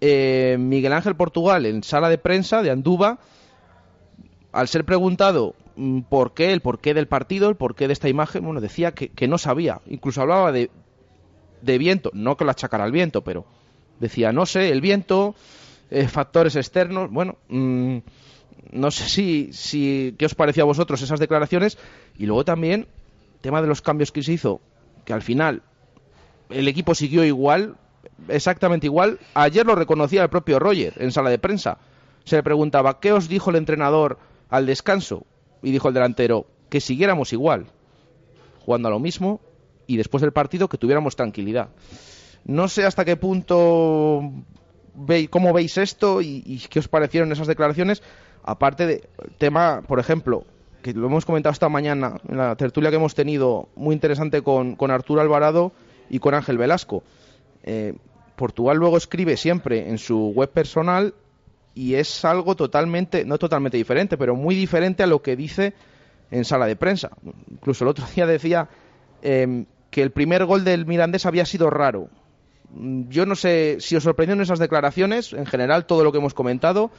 eh, 0.00 0.56
Miguel 0.58 0.92
Ángel 0.92 1.16
Portugal 1.16 1.66
en 1.66 1.82
sala 1.82 2.08
de 2.08 2.18
prensa 2.18 2.62
de 2.62 2.70
Anduba, 2.70 3.18
al 4.52 4.68
ser 4.68 4.84
preguntado 4.84 5.54
mm, 5.76 6.00
por 6.02 6.34
qué, 6.34 6.52
el 6.52 6.60
porqué 6.60 6.94
del 6.94 7.08
partido, 7.08 7.48
el 7.48 7.56
porqué 7.56 7.86
de 7.86 7.92
esta 7.92 8.08
imagen, 8.08 8.44
bueno, 8.44 8.60
decía 8.60 8.92
que, 8.92 9.28
no 9.28 9.38
sabía. 9.38 9.80
Incluso 9.86 10.22
hablaba 10.22 10.52
de, 10.52 10.70
de, 11.62 11.78
viento, 11.78 12.10
no 12.14 12.36
que 12.36 12.44
lo 12.44 12.50
achacara 12.50 12.84
al 12.84 12.92
viento, 12.92 13.22
pero 13.22 13.46
decía, 14.00 14.32
no 14.32 14.46
sé, 14.46 14.70
el 14.70 14.80
viento, 14.80 15.34
eh, 15.90 16.08
factores 16.08 16.56
externos. 16.56 17.10
Bueno, 17.10 17.36
mm, 17.48 17.98
no 18.72 18.90
sé 18.90 19.08
si, 19.08 19.52
si, 19.52 20.14
qué 20.18 20.26
os 20.26 20.34
pareció 20.34 20.64
a 20.64 20.66
vosotros 20.66 21.02
esas 21.02 21.20
declaraciones. 21.20 21.78
Y 22.18 22.26
luego 22.26 22.44
también, 22.44 22.86
tema 23.40 23.62
de 23.62 23.68
los 23.68 23.82
cambios 23.82 24.12
que 24.12 24.22
se 24.22 24.32
hizo, 24.32 24.60
que 25.04 25.12
al 25.12 25.22
final 25.22 25.62
el 26.50 26.68
equipo 26.68 26.94
siguió 26.94 27.24
igual, 27.24 27.76
exactamente 28.28 28.86
igual. 28.86 29.18
Ayer 29.34 29.66
lo 29.66 29.74
reconocía 29.74 30.22
el 30.22 30.30
propio 30.30 30.58
Roger 30.58 30.94
en 30.96 31.12
sala 31.12 31.30
de 31.30 31.38
prensa. 31.38 31.78
Se 32.24 32.36
le 32.36 32.42
preguntaba, 32.42 33.00
¿qué 33.00 33.12
os 33.12 33.28
dijo 33.28 33.50
el 33.50 33.56
entrenador 33.56 34.18
al 34.48 34.66
descanso? 34.66 35.26
Y 35.62 35.70
dijo 35.70 35.88
el 35.88 35.94
delantero, 35.94 36.46
que 36.68 36.80
siguiéramos 36.80 37.32
igual, 37.32 37.66
jugando 38.64 38.88
a 38.88 38.90
lo 38.90 38.98
mismo 38.98 39.40
y 39.86 39.96
después 39.96 40.20
del 40.20 40.32
partido 40.32 40.68
que 40.68 40.78
tuviéramos 40.78 41.16
tranquilidad. 41.16 41.68
No 42.44 42.68
sé 42.68 42.84
hasta 42.84 43.04
qué 43.04 43.16
punto 43.16 44.22
veis, 44.94 45.28
cómo 45.28 45.52
veis 45.52 45.78
esto 45.78 46.20
y, 46.22 46.62
qué 46.70 46.78
os 46.78 46.88
parecieron 46.88 47.32
esas 47.32 47.46
declaraciones, 47.46 48.02
aparte 48.42 48.86
de 48.86 49.08
tema, 49.38 49.82
por 49.86 49.98
ejemplo, 49.98 50.44
que 50.82 50.92
lo 50.92 51.06
hemos 51.06 51.24
comentado 51.24 51.52
esta 51.52 51.68
mañana 51.68 52.20
en 52.28 52.36
la 52.36 52.54
tertulia 52.56 52.90
que 52.90 52.96
hemos 52.96 53.14
tenido, 53.14 53.68
muy 53.74 53.94
interesante 53.94 54.42
con, 54.42 54.76
con 54.76 54.90
Arturo 54.90 55.20
Alvarado 55.20 55.72
y 56.08 56.18
con 56.18 56.34
Ángel 56.34 56.58
Velasco. 56.58 57.02
Eh, 57.64 57.94
Portugal 58.36 58.76
luego 58.76 58.96
escribe 58.96 59.36
siempre 59.36 59.88
en 59.88 59.98
su 59.98 60.28
web 60.28 60.50
personal 60.50 61.14
y 61.74 61.94
es 61.94 62.24
algo 62.24 62.54
totalmente, 62.54 63.24
no 63.24 63.38
totalmente 63.38 63.76
diferente, 63.76 64.16
pero 64.16 64.36
muy 64.36 64.54
diferente 64.54 65.02
a 65.02 65.06
lo 65.06 65.20
que 65.20 65.36
dice 65.36 65.74
en 66.30 66.44
sala 66.44 66.66
de 66.66 66.76
prensa. 66.76 67.10
Incluso 67.50 67.84
el 67.84 67.88
otro 67.88 68.06
día 68.14 68.26
decía 68.26 68.68
em, 69.22 69.66
que 69.96 70.02
el 70.02 70.10
primer 70.10 70.44
gol 70.44 70.62
del 70.62 70.84
Mirandés 70.84 71.24
había 71.24 71.46
sido 71.46 71.70
raro. 71.70 72.10
Yo 73.08 73.24
no 73.24 73.34
sé 73.34 73.78
si 73.80 73.96
os 73.96 74.02
sorprendieron 74.02 74.42
esas 74.42 74.58
declaraciones, 74.58 75.32
en 75.32 75.46
general 75.46 75.86
todo 75.86 76.04
lo 76.04 76.12
que 76.12 76.18
hemos 76.18 76.34
comentado, 76.34 76.90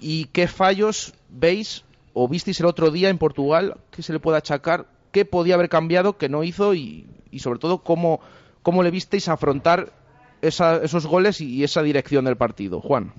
y 0.00 0.24
qué 0.32 0.48
fallos 0.48 1.12
veis 1.28 1.84
o 2.14 2.26
visteis 2.26 2.60
el 2.60 2.66
otro 2.66 2.90
día 2.90 3.10
en 3.10 3.18
Portugal 3.18 3.76
que 3.90 4.02
se 4.02 4.14
le 4.14 4.20
puede 4.20 4.38
achacar, 4.38 4.86
qué 5.12 5.26
podía 5.26 5.56
haber 5.56 5.68
cambiado, 5.68 6.16
que 6.16 6.30
no 6.30 6.44
hizo 6.44 6.72
y, 6.72 7.06
sobre 7.36 7.58
todo 7.58 7.82
cómo, 7.82 8.22
¿Cómo 8.62 8.82
le 8.82 8.90
visteis 8.90 9.28
afrontar 9.28 9.92
esos 10.40 11.06
goles 11.06 11.42
y 11.42 11.62
esa 11.62 11.82
dirección 11.82 12.24
del 12.24 12.38
partido, 12.38 12.80
Juan? 12.80 13.12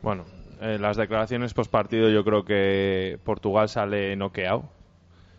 Bueno, 0.00 0.24
en 0.62 0.80
las 0.80 0.96
declaraciones 0.96 1.52
post 1.52 1.70
partido 1.70 2.08
yo 2.08 2.24
creo 2.24 2.46
que 2.46 3.18
Portugal 3.22 3.68
sale 3.68 4.16
noqueado. 4.16 4.70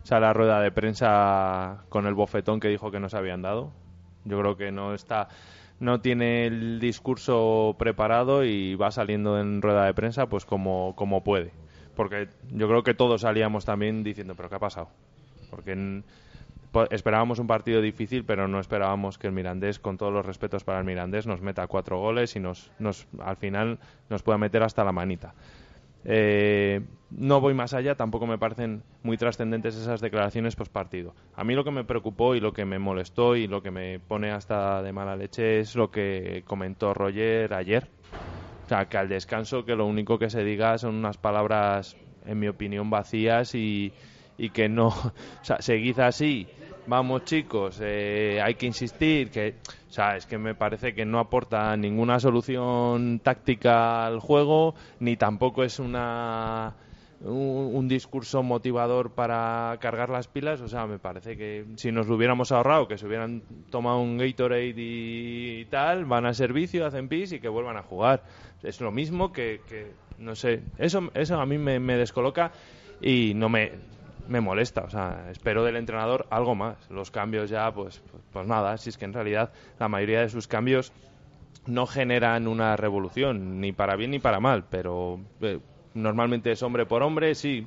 Sale 0.06 0.26
a 0.26 0.32
rueda 0.32 0.60
de 0.60 0.70
prensa 0.70 1.78
con 1.88 2.06
el 2.06 2.14
bofetón 2.14 2.60
que 2.60 2.68
dijo 2.68 2.92
que 2.92 3.00
no 3.00 3.08
se 3.08 3.16
habían 3.16 3.42
dado. 3.42 3.72
Yo 4.24 4.38
creo 4.38 4.56
que 4.56 4.70
no 4.70 4.94
está 4.94 5.26
no 5.80 6.00
tiene 6.00 6.46
el 6.46 6.78
discurso 6.78 7.74
preparado 7.76 8.44
y 8.44 8.76
va 8.76 8.92
saliendo 8.92 9.40
en 9.40 9.60
rueda 9.60 9.84
de 9.84 9.94
prensa 9.94 10.28
pues 10.28 10.44
como, 10.44 10.94
como 10.94 11.24
puede. 11.24 11.50
Porque 11.96 12.28
yo 12.52 12.68
creo 12.68 12.84
que 12.84 12.94
todos 12.94 13.22
salíamos 13.22 13.64
también 13.64 14.04
diciendo, 14.04 14.36
pero 14.36 14.48
¿qué 14.48 14.54
ha 14.54 14.60
pasado? 14.60 14.90
Porque 15.50 16.04
esperábamos 16.92 17.40
un 17.40 17.48
partido 17.48 17.82
difícil, 17.82 18.24
pero 18.24 18.46
no 18.46 18.60
esperábamos 18.60 19.18
que 19.18 19.26
el 19.26 19.32
Mirandés, 19.32 19.80
con 19.80 19.96
todos 19.96 20.12
los 20.12 20.24
respetos 20.24 20.62
para 20.62 20.78
el 20.78 20.84
Mirandés, 20.84 21.26
nos 21.26 21.40
meta 21.40 21.66
cuatro 21.66 21.98
goles 21.98 22.36
y 22.36 22.38
nos, 22.38 22.70
nos 22.78 23.08
al 23.18 23.38
final 23.38 23.80
nos 24.08 24.22
pueda 24.22 24.38
meter 24.38 24.62
hasta 24.62 24.84
la 24.84 24.92
manita. 24.92 25.34
Eh, 26.08 26.82
no 27.10 27.40
voy 27.40 27.52
más 27.52 27.74
allá, 27.74 27.96
tampoco 27.96 28.26
me 28.26 28.38
parecen 28.38 28.82
muy 29.02 29.16
trascendentes 29.16 29.74
esas 29.74 30.00
declaraciones 30.00 30.54
post 30.54 30.72
partido. 30.72 31.14
A 31.34 31.42
mí 31.42 31.54
lo 31.54 31.64
que 31.64 31.72
me 31.72 31.84
preocupó 31.84 32.36
y 32.36 32.40
lo 32.40 32.52
que 32.52 32.64
me 32.64 32.78
molestó 32.78 33.34
y 33.34 33.48
lo 33.48 33.62
que 33.62 33.72
me 33.72 33.98
pone 33.98 34.30
hasta 34.30 34.82
de 34.82 34.92
mala 34.92 35.16
leche 35.16 35.60
es 35.60 35.74
lo 35.74 35.90
que 35.90 36.44
comentó 36.46 36.94
Roger 36.94 37.54
ayer. 37.54 37.88
O 38.64 38.68
sea, 38.68 38.88
que 38.88 38.98
al 38.98 39.08
descanso 39.08 39.64
que 39.64 39.74
lo 39.74 39.86
único 39.86 40.18
que 40.18 40.30
se 40.30 40.44
diga 40.44 40.78
son 40.78 40.94
unas 40.94 41.16
palabras, 41.16 41.96
en 42.24 42.38
mi 42.38 42.48
opinión, 42.48 42.88
vacías 42.88 43.54
y, 43.54 43.92
y 44.38 44.50
que 44.50 44.68
no, 44.68 44.88
o 44.88 45.12
sea, 45.42 45.60
seguid 45.60 45.98
así 45.98 46.46
vamos 46.86 47.24
chicos, 47.24 47.80
eh, 47.82 48.40
hay 48.42 48.54
que 48.54 48.66
insistir, 48.66 49.30
que, 49.30 49.56
o 49.88 49.92
sea, 49.92 50.16
es 50.16 50.26
que 50.26 50.38
me 50.38 50.54
parece 50.54 50.94
que 50.94 51.04
no 51.04 51.18
aporta 51.18 51.76
ninguna 51.76 52.20
solución 52.20 53.20
táctica 53.20 54.06
al 54.06 54.20
juego, 54.20 54.74
ni 55.00 55.16
tampoco 55.16 55.64
es 55.64 55.78
una 55.78 56.74
un, 57.20 57.88
discurso 57.88 58.42
motivador 58.42 59.10
para 59.12 59.76
cargar 59.80 60.10
las 60.10 60.28
pilas, 60.28 60.60
o 60.60 60.68
sea, 60.68 60.86
me 60.86 60.98
parece 60.98 61.36
que 61.36 61.64
si 61.76 61.90
nos 61.90 62.06
lo 62.08 62.16
hubiéramos 62.16 62.52
ahorrado, 62.52 62.88
que 62.88 62.98
se 62.98 63.06
hubieran 63.06 63.42
tomado 63.70 64.00
un 64.00 64.18
Gatorade 64.18 64.74
y, 64.76 65.64
tal, 65.70 66.04
van 66.04 66.26
a 66.26 66.34
servicio, 66.34 66.86
hacen 66.86 67.08
pis 67.08 67.32
y 67.32 67.40
que 67.40 67.48
vuelvan 67.48 67.76
a 67.76 67.82
jugar. 67.82 68.22
Es 68.62 68.80
lo 68.80 68.90
mismo 68.90 69.32
que, 69.32 69.60
que 69.68 69.92
no 70.18 70.34
sé, 70.34 70.62
eso, 70.78 71.10
eso 71.14 71.40
a 71.40 71.46
mí 71.46 71.58
me 71.58 71.96
descoloca 71.96 72.52
y 73.00 73.32
no 73.34 73.48
me 73.48 73.72
me 74.28 74.40
molesta. 74.40 74.82
O 74.82 74.90
sea, 74.90 75.28
espero 75.30 75.64
del 75.64 75.76
entrenador 75.76 76.26
algo 76.30 76.54
más. 76.54 76.76
Los 76.90 77.10
cambios 77.10 77.50
ya, 77.50 77.72
pues, 77.72 78.02
pues, 78.32 78.46
nada, 78.46 78.76
si 78.78 78.90
es 78.90 78.98
que 78.98 79.04
en 79.04 79.12
realidad 79.12 79.52
la 79.78 79.88
mayoría 79.88 80.20
de 80.20 80.28
sus 80.28 80.46
cambios 80.46 80.92
no 81.66 81.86
generan 81.86 82.46
una 82.46 82.76
revolución, 82.76 83.60
ni 83.60 83.72
para 83.72 83.96
bien 83.96 84.12
ni 84.12 84.18
para 84.18 84.40
mal, 84.40 84.64
pero 84.70 85.20
eh, 85.40 85.58
normalmente 85.94 86.52
es 86.52 86.62
hombre 86.62 86.86
por 86.86 87.02
hombre, 87.02 87.34
sí. 87.34 87.66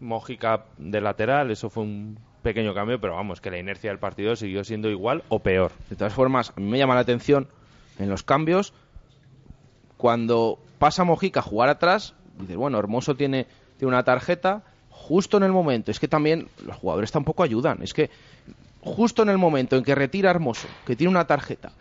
Mojica 0.00 0.64
de 0.76 1.00
lateral, 1.00 1.50
eso 1.50 1.70
fue 1.70 1.82
un 1.82 2.18
pequeño 2.42 2.72
cambio, 2.72 3.00
pero 3.00 3.16
vamos, 3.16 3.40
que 3.40 3.50
la 3.50 3.58
inercia 3.58 3.90
del 3.90 3.98
partido 3.98 4.36
siguió 4.36 4.62
siendo 4.64 4.88
igual 4.90 5.24
o 5.28 5.40
peor. 5.40 5.72
De 5.90 5.96
todas 5.96 6.14
formas, 6.14 6.52
a 6.56 6.60
mí 6.60 6.66
me 6.66 6.78
llama 6.78 6.94
la 6.94 7.00
atención 7.00 7.48
en 7.98 8.08
los 8.08 8.22
cambios, 8.22 8.72
cuando 9.96 10.60
pasa 10.78 11.04
Mojica 11.04 11.40
a 11.40 11.42
jugar 11.42 11.68
atrás, 11.68 12.14
dices, 12.38 12.56
bueno, 12.56 12.78
Hermoso 12.78 13.16
tiene, 13.16 13.46
tiene 13.76 13.88
una 13.88 14.04
tarjeta, 14.04 14.62
justo 14.98 15.36
en 15.36 15.44
el 15.44 15.52
momento, 15.52 15.90
es 15.90 16.00
que 16.00 16.08
también 16.08 16.48
los 16.66 16.76
jugadores 16.76 17.12
tampoco 17.12 17.42
ayudan, 17.42 17.82
es 17.82 17.94
que 17.94 18.10
justo 18.80 19.22
en 19.22 19.28
el 19.28 19.38
momento 19.38 19.76
en 19.76 19.84
que 19.84 19.94
retira 19.94 20.30
Hermoso, 20.30 20.68
que 20.84 20.96
tiene 20.96 21.10
una 21.10 21.26
tarjeta, 21.26 21.72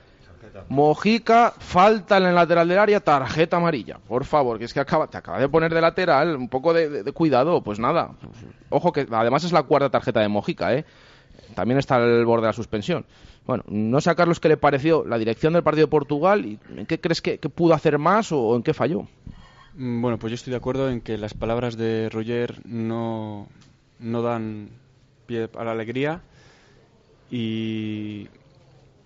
Mojica, 0.70 1.54
falta 1.58 2.18
en 2.18 2.26
el 2.26 2.36
lateral 2.36 2.68
del 2.68 2.80
área, 2.80 3.00
tarjeta 3.00 3.58
amarilla. 3.58 4.00
Por 4.00 4.26
favor, 4.26 4.58
que 4.58 4.66
es 4.66 4.74
que 4.74 4.80
acaba, 4.80 5.08
te 5.08 5.18
acaba 5.18 5.40
de 5.40 5.48
poner 5.48 5.74
de 5.74 5.82
lateral, 5.82 6.36
un 6.36 6.50
poco 6.50 6.74
de, 6.74 7.12
cuidado, 7.14 7.62
pues 7.62 7.80
nada. 7.80 8.12
Ojo 8.70 8.92
que 8.92 9.08
además 9.10 9.44
es 9.44 9.52
la 9.52 9.64
cuarta 9.64 9.90
tarjeta 9.90 10.20
de 10.20 10.28
Mojica, 10.28 10.74
¿eh? 10.74 10.86
También 11.56 11.78
está 11.78 11.96
al 11.96 12.26
borde 12.26 12.44
de 12.44 12.48
la 12.48 12.54
suspensión. 12.54 13.06
Bueno, 13.46 13.64
no 13.68 14.02
sé 14.02 14.10
a 14.10 14.16
Carlos 14.16 14.40
qué 14.40 14.50
le 14.50 14.58
pareció 14.58 15.06
la 15.06 15.18
dirección 15.18 15.54
del 15.54 15.64
partido 15.64 15.88
de 15.88 15.92
Portugal 15.92 16.46
y 16.46 16.60
en 16.76 16.86
qué 16.86 17.00
crees 17.00 17.22
que, 17.22 17.38
pudo 17.38 17.74
hacer 17.74 17.98
más 17.98 18.32
o 18.32 18.56
en 18.56 18.64
qué 18.64 18.74
falló. 18.74 19.08
Mm, 19.78 20.02
bueno, 20.02 20.18
pues 20.18 20.32
yo 20.32 20.36
estoy 20.36 20.52
de 20.52 20.58
acuerdo 20.58 20.90
en 20.90 21.02
que 21.02 21.18
las 21.18 21.36
palabras 21.36 21.78
de 21.78 22.10
Roger 22.10 22.66
no, 22.66 23.48
no 24.00 24.22
dan 24.24 24.70
pie 25.28 25.50
a 25.56 25.64
la 25.64 25.72
alegría 25.72 26.22
y 27.30 28.28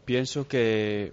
pienso 0.05 0.47
que 0.47 1.11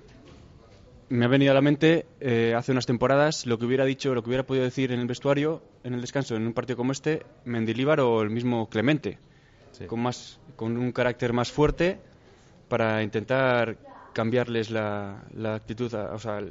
me 1.08 1.24
ha 1.24 1.28
venido 1.28 1.50
a 1.50 1.54
la 1.54 1.60
mente 1.60 2.06
eh, 2.20 2.54
hace 2.56 2.70
unas 2.70 2.86
temporadas 2.86 3.46
lo 3.46 3.58
que 3.58 3.64
hubiera 3.64 3.84
dicho, 3.84 4.14
lo 4.14 4.22
que 4.22 4.28
hubiera 4.28 4.46
podido 4.46 4.64
decir 4.64 4.92
en 4.92 5.00
el 5.00 5.06
vestuario, 5.08 5.60
en 5.82 5.94
el 5.94 6.00
descanso, 6.02 6.36
en 6.36 6.46
un 6.46 6.52
partido 6.52 6.76
como 6.76 6.92
este, 6.92 7.24
Mendilíbar 7.44 7.98
o 8.00 8.22
el 8.22 8.30
mismo 8.30 8.68
Clemente, 8.68 9.18
con, 9.88 10.00
más, 10.00 10.38
con 10.54 10.76
un 10.76 10.92
carácter 10.92 11.32
más 11.32 11.50
fuerte 11.50 11.98
para 12.68 13.02
intentar 13.02 13.76
cambiarles 14.12 14.70
la, 14.70 15.24
la 15.34 15.56
actitud, 15.56 15.92
o 15.92 16.18
sea, 16.18 16.42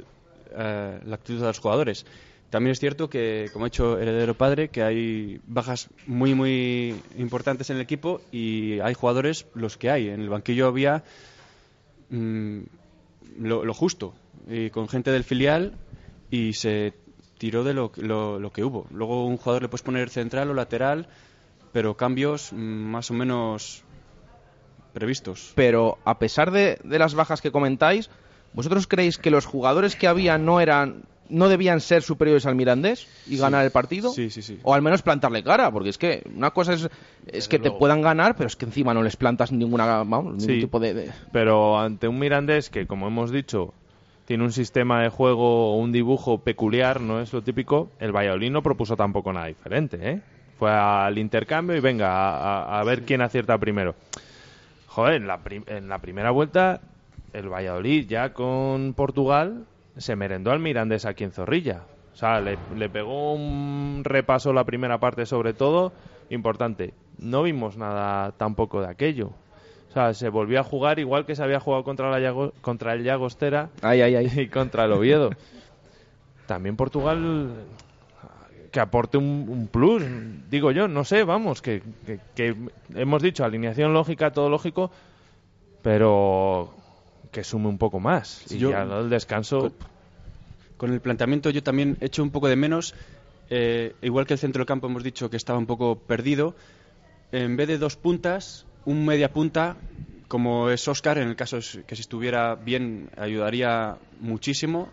la 0.50 1.14
actitud 1.14 1.42
a 1.42 1.46
los 1.46 1.58
jugadores 1.58 2.04
También 2.50 2.72
es 2.72 2.80
cierto 2.80 3.10
que, 3.10 3.50
como 3.52 3.66
ha 3.66 3.68
hecho 3.68 3.98
Heredero 3.98 4.34
Padre, 4.34 4.68
que 4.68 4.82
hay 4.82 5.40
bajas 5.46 5.90
muy, 6.06 6.34
muy 6.34 6.94
importantes 7.18 7.68
en 7.68 7.76
el 7.76 7.82
equipo 7.82 8.22
y 8.32 8.80
hay 8.80 8.94
jugadores 8.94 9.46
los 9.54 9.76
que 9.76 9.90
hay. 9.90 10.08
En 10.08 10.20
el 10.20 10.30
banquillo 10.30 10.66
había 10.66 11.04
mm, 12.08 12.60
lo, 13.40 13.74
justo, 13.74 14.14
y 14.48 14.70
con 14.70 14.88
gente 14.88 15.10
del 15.10 15.24
filial 15.24 15.74
y 16.30 16.54
se 16.54 16.94
tiró 17.36 17.64
de 17.64 17.74
lo, 17.74 17.92
lo, 17.96 18.38
lo 18.38 18.50
que 18.50 18.64
hubo. 18.64 18.86
Luego 18.90 19.26
un 19.26 19.36
jugador 19.36 19.62
le 19.62 19.68
puedes 19.68 19.82
poner 19.82 20.08
central 20.08 20.50
o 20.50 20.54
lateral, 20.54 21.06
pero 21.72 21.98
cambios 21.98 22.54
mm, 22.54 22.56
más 22.56 23.10
o 23.10 23.14
menos 23.14 23.84
previstos. 24.94 25.52
Pero 25.54 25.98
a 26.06 26.18
pesar 26.18 26.50
de 26.50 26.78
las 26.82 27.14
bajas 27.14 27.42
que 27.42 27.52
comentáis, 27.52 28.08
¿vosotros 28.54 28.86
creéis 28.86 29.18
que 29.18 29.30
los 29.30 29.44
jugadores 29.44 29.96
que 29.96 30.08
había 30.08 30.38
no 30.38 30.62
eran 30.62 31.04
no 31.30 31.48
debían 31.48 31.80
ser 31.80 32.02
superiores 32.02 32.46
al 32.46 32.54
Mirandés 32.54 33.08
y 33.26 33.36
Sí. 33.36 33.42
ganar 33.42 33.64
el 33.64 33.70
partido? 33.70 34.10
Sí, 34.10 34.30
sí, 34.30 34.42
sí. 34.42 34.58
O 34.62 34.74
al 34.74 34.82
menos 34.82 35.02
plantarle 35.02 35.42
cara, 35.42 35.70
porque 35.70 35.90
es 35.90 35.98
que 35.98 36.22
una 36.34 36.50
cosa 36.50 36.72
es, 36.74 36.88
es 37.26 37.48
que 37.48 37.58
te 37.58 37.70
puedan 37.70 38.02
ganar, 38.02 38.34
pero 38.36 38.46
es 38.46 38.56
que 38.56 38.64
encima 38.64 38.94
no 38.94 39.02
les 39.02 39.16
plantas 39.16 39.52
ninguna, 39.52 39.86
vamos, 39.86 40.24
ningún 40.24 40.40
Sí, 40.40 40.60
tipo 40.60 40.80
de, 40.80 40.94
de- 40.94 41.12
pero 41.32 41.78
ante 41.78 42.08
un 42.08 42.18
Mirandés 42.18 42.70
que, 42.70 42.86
como 42.86 43.06
hemos 43.06 43.30
dicho, 43.30 43.74
tiene 44.24 44.44
un 44.44 44.52
sistema 44.52 45.02
de 45.02 45.08
juego 45.08 45.72
o 45.74 45.76
un 45.78 45.90
dibujo 45.92 46.38
peculiar, 46.38 47.00
no 47.00 47.20
es 47.20 47.32
lo 47.32 47.42
típico, 47.42 47.90
el 47.98 48.12
Valladolid 48.14 48.50
no 48.50 48.62
propuso 48.62 48.96
tampoco 48.96 49.32
nada 49.32 49.46
diferente, 49.46 49.98
¿eh? 50.02 50.20
Fue 50.58 50.70
al 50.70 51.16
intercambio 51.18 51.76
y 51.76 51.80
venga, 51.80 52.10
a, 52.10 52.80
a- 52.80 52.84
ver 52.84 53.04
quién 53.04 53.20
acierta 53.22 53.56
primero. 53.58 53.94
Joder, 54.86 55.14
en 55.14 55.26
la, 55.28 55.40
en 55.66 55.88
la 55.88 55.98
primera 56.00 56.30
vuelta, 56.32 56.80
el 57.32 57.48
Valladolid 57.48 58.08
ya 58.08 58.32
con 58.32 58.92
Portugal 58.94 59.66
se 59.98 60.16
merendó 60.16 60.50
al 60.52 60.60
Mirandés 60.60 61.04
aquí 61.04 61.24
en 61.24 61.32
Zorrilla. 61.32 61.82
O 62.12 62.16
sea, 62.16 62.40
le, 62.40 62.58
le 62.76 62.88
pegó 62.88 63.34
un 63.34 64.00
repaso 64.04 64.52
la 64.52 64.64
primera 64.64 64.98
parte 64.98 65.26
sobre 65.26 65.52
todo, 65.52 65.92
importante. 66.30 66.94
No 67.18 67.42
vimos 67.42 67.76
nada 67.76 68.32
tampoco 68.32 68.80
de 68.80 68.88
aquello. 68.88 69.32
O 69.88 69.92
sea, 69.92 70.14
se 70.14 70.28
volvió 70.28 70.60
a 70.60 70.64
jugar 70.64 70.98
igual 70.98 71.26
que 71.26 71.34
se 71.36 71.42
había 71.42 71.60
jugado 71.60 71.84
contra, 71.84 72.10
la 72.10 72.18
Llago- 72.20 72.52
contra 72.60 72.92
el 72.94 73.04
Llagostera 73.04 73.70
Ay, 73.82 74.02
ay, 74.02 74.16
ay. 74.16 74.30
y 74.40 74.48
contra 74.48 74.84
el 74.86 74.92
Oviedo. 74.92 75.30
También 76.46 76.76
Portugal 76.76 77.50
que 78.70 78.80
aporte 78.80 79.16
un, 79.16 79.46
un 79.48 79.66
plus, 79.68 80.02
digo 80.50 80.70
yo, 80.72 80.88
no 80.88 81.02
sé, 81.04 81.24
vamos, 81.24 81.62
que, 81.62 81.82
que- 82.04 82.20
que 82.34 82.54
hemos 82.94 83.22
dicho 83.22 83.44
alineación 83.44 83.94
lógica, 83.94 84.30
todo 84.30 84.50
lógico, 84.50 84.90
pero 85.82 86.70
que 87.38 87.44
sume 87.44 87.68
un 87.68 87.78
poco 87.78 88.00
más. 88.00 88.42
Sí, 88.46 88.56
y 88.56 88.58
yo- 88.58 88.70
ya 88.72 88.82
el 88.82 89.08
descanso... 89.10 89.72
Con 90.76 90.92
el 90.92 91.00
planteamiento 91.00 91.50
yo 91.50 91.62
también 91.62 91.96
he 92.00 92.06
hecho 92.06 92.22
un 92.22 92.30
poco 92.30 92.48
de 92.48 92.54
menos, 92.56 92.94
eh, 93.50 93.94
igual 94.02 94.26
que 94.26 94.34
el 94.34 94.38
centro 94.38 94.60
del 94.60 94.66
campo 94.66 94.86
hemos 94.88 95.02
dicho 95.04 95.28
que 95.30 95.36
estaba 95.36 95.58
un 95.58 95.66
poco 95.66 95.96
perdido, 96.00 96.54
en 97.32 97.56
vez 97.56 97.66
de 97.68 97.78
dos 97.78 97.96
puntas, 97.96 98.64
un 98.84 99.04
media 99.04 99.32
punta, 99.32 99.76
como 100.28 100.70
es 100.70 100.86
Oscar, 100.86 101.18
en 101.18 101.28
el 101.28 101.36
caso 101.36 101.58
que 101.86 101.94
si 101.96 102.00
estuviera 102.02 102.54
bien 102.56 103.08
ayudaría 103.16 103.98
muchísimo, 104.20 104.88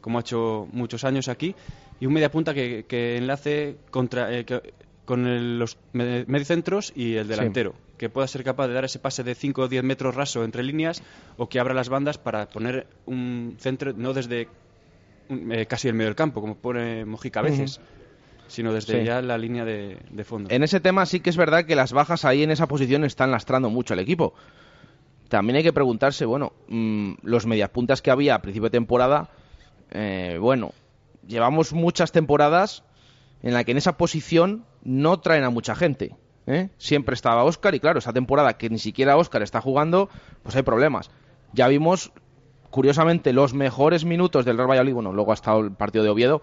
como 0.00 0.18
ha 0.18 0.20
hecho 0.22 0.68
muchos 0.72 1.02
años 1.04 1.28
aquí, 1.28 1.54
y 2.00 2.06
un 2.06 2.12
media 2.12 2.30
punta 2.30 2.54
que, 2.54 2.84
que 2.88 3.16
enlace 3.16 3.78
contra, 3.90 4.32
eh, 4.32 4.44
que- 4.44 4.74
con 5.04 5.26
el- 5.26 5.58
los 5.58 5.76
me- 5.92 6.24
mediocentros 6.26 6.92
y 6.94 7.14
el 7.16 7.26
delantero, 7.28 7.74
que 7.96 8.08
pueda 8.08 8.26
ser 8.28 8.44
capaz 8.44 8.68
de 8.68 8.74
dar 8.74 8.84
ese 8.84 8.98
pase 8.98 9.22
de 9.24 9.34
5 9.34 9.62
o 9.62 9.68
10 9.68 9.82
metros 9.84 10.14
raso 10.14 10.44
entre 10.44 10.62
líneas 10.62 11.02
o 11.36 11.48
que 11.48 11.58
abra 11.60 11.74
las 11.74 11.88
bandas 11.88 12.18
para 12.18 12.48
poner 12.48 12.86
un 13.06 13.56
centro, 13.58 13.92
no 13.94 14.12
desde 14.12 14.48
eh, 15.28 15.66
casi 15.66 15.88
el 15.88 15.94
medio 15.94 16.08
del 16.08 16.14
campo, 16.16 16.40
como 16.40 16.56
pone 16.56 17.04
Mojica 17.04 17.40
a 17.40 17.42
veces, 17.42 17.80
sino 18.48 18.72
desde 18.72 19.00
Sí. 19.00 19.04
ya 19.06 19.20
la 19.22 19.38
línea 19.38 19.64
de, 19.64 19.98
de 20.10 20.24
fondo. 20.24 20.50
En 20.52 20.62
ese 20.62 20.78
tema 20.80 21.04
sí 21.06 21.20
que 21.20 21.30
es 21.30 21.36
verdad 21.36 21.64
que 21.64 21.74
las 21.74 21.92
bajas 21.92 22.24
ahí 22.24 22.42
en 22.42 22.50
esa 22.50 22.66
posición 22.68 23.04
están 23.04 23.30
lastrando 23.30 23.70
mucho 23.70 23.94
al 23.94 24.00
equipo. 24.00 24.34
También 25.28 25.56
hay 25.56 25.62
que 25.64 25.72
preguntarse, 25.72 26.24
bueno, 26.24 26.52
mm, 26.68 27.14
los 27.22 27.46
mediapuntas 27.46 28.02
que 28.02 28.12
había 28.12 28.36
a 28.36 28.42
principio 28.42 28.66
de 28.68 28.78
temporada, 28.78 29.30
eh, 29.90 30.38
bueno, 30.40 30.72
llevamos 31.26 31.72
muchas 31.72 32.12
temporadas 32.12 32.84
en 33.42 33.52
la 33.54 33.64
que 33.64 33.72
en 33.72 33.78
esa 33.78 33.96
posición 33.96 34.64
no 34.84 35.18
traen 35.18 35.42
a 35.42 35.50
mucha 35.50 35.74
gente. 35.74 36.14
¿Eh? 36.46 36.70
Siempre 36.78 37.14
estaba 37.14 37.44
Oscar 37.44 37.74
y 37.74 37.80
claro, 37.80 37.98
esa 37.98 38.12
temporada 38.12 38.56
que 38.56 38.70
ni 38.70 38.78
siquiera 38.78 39.16
Oscar 39.16 39.42
está 39.42 39.60
jugando, 39.60 40.08
pues 40.42 40.56
hay 40.56 40.62
problemas. 40.62 41.10
Ya 41.52 41.68
vimos, 41.68 42.12
curiosamente, 42.70 43.32
los 43.32 43.54
mejores 43.54 44.04
minutos 44.04 44.44
del 44.44 44.56
Real 44.56 44.70
Valladolid, 44.70 44.94
bueno, 44.94 45.12
luego 45.12 45.30
ha 45.32 45.34
estado 45.34 45.60
el 45.60 45.72
partido 45.72 46.04
de 46.04 46.10
Oviedo, 46.10 46.42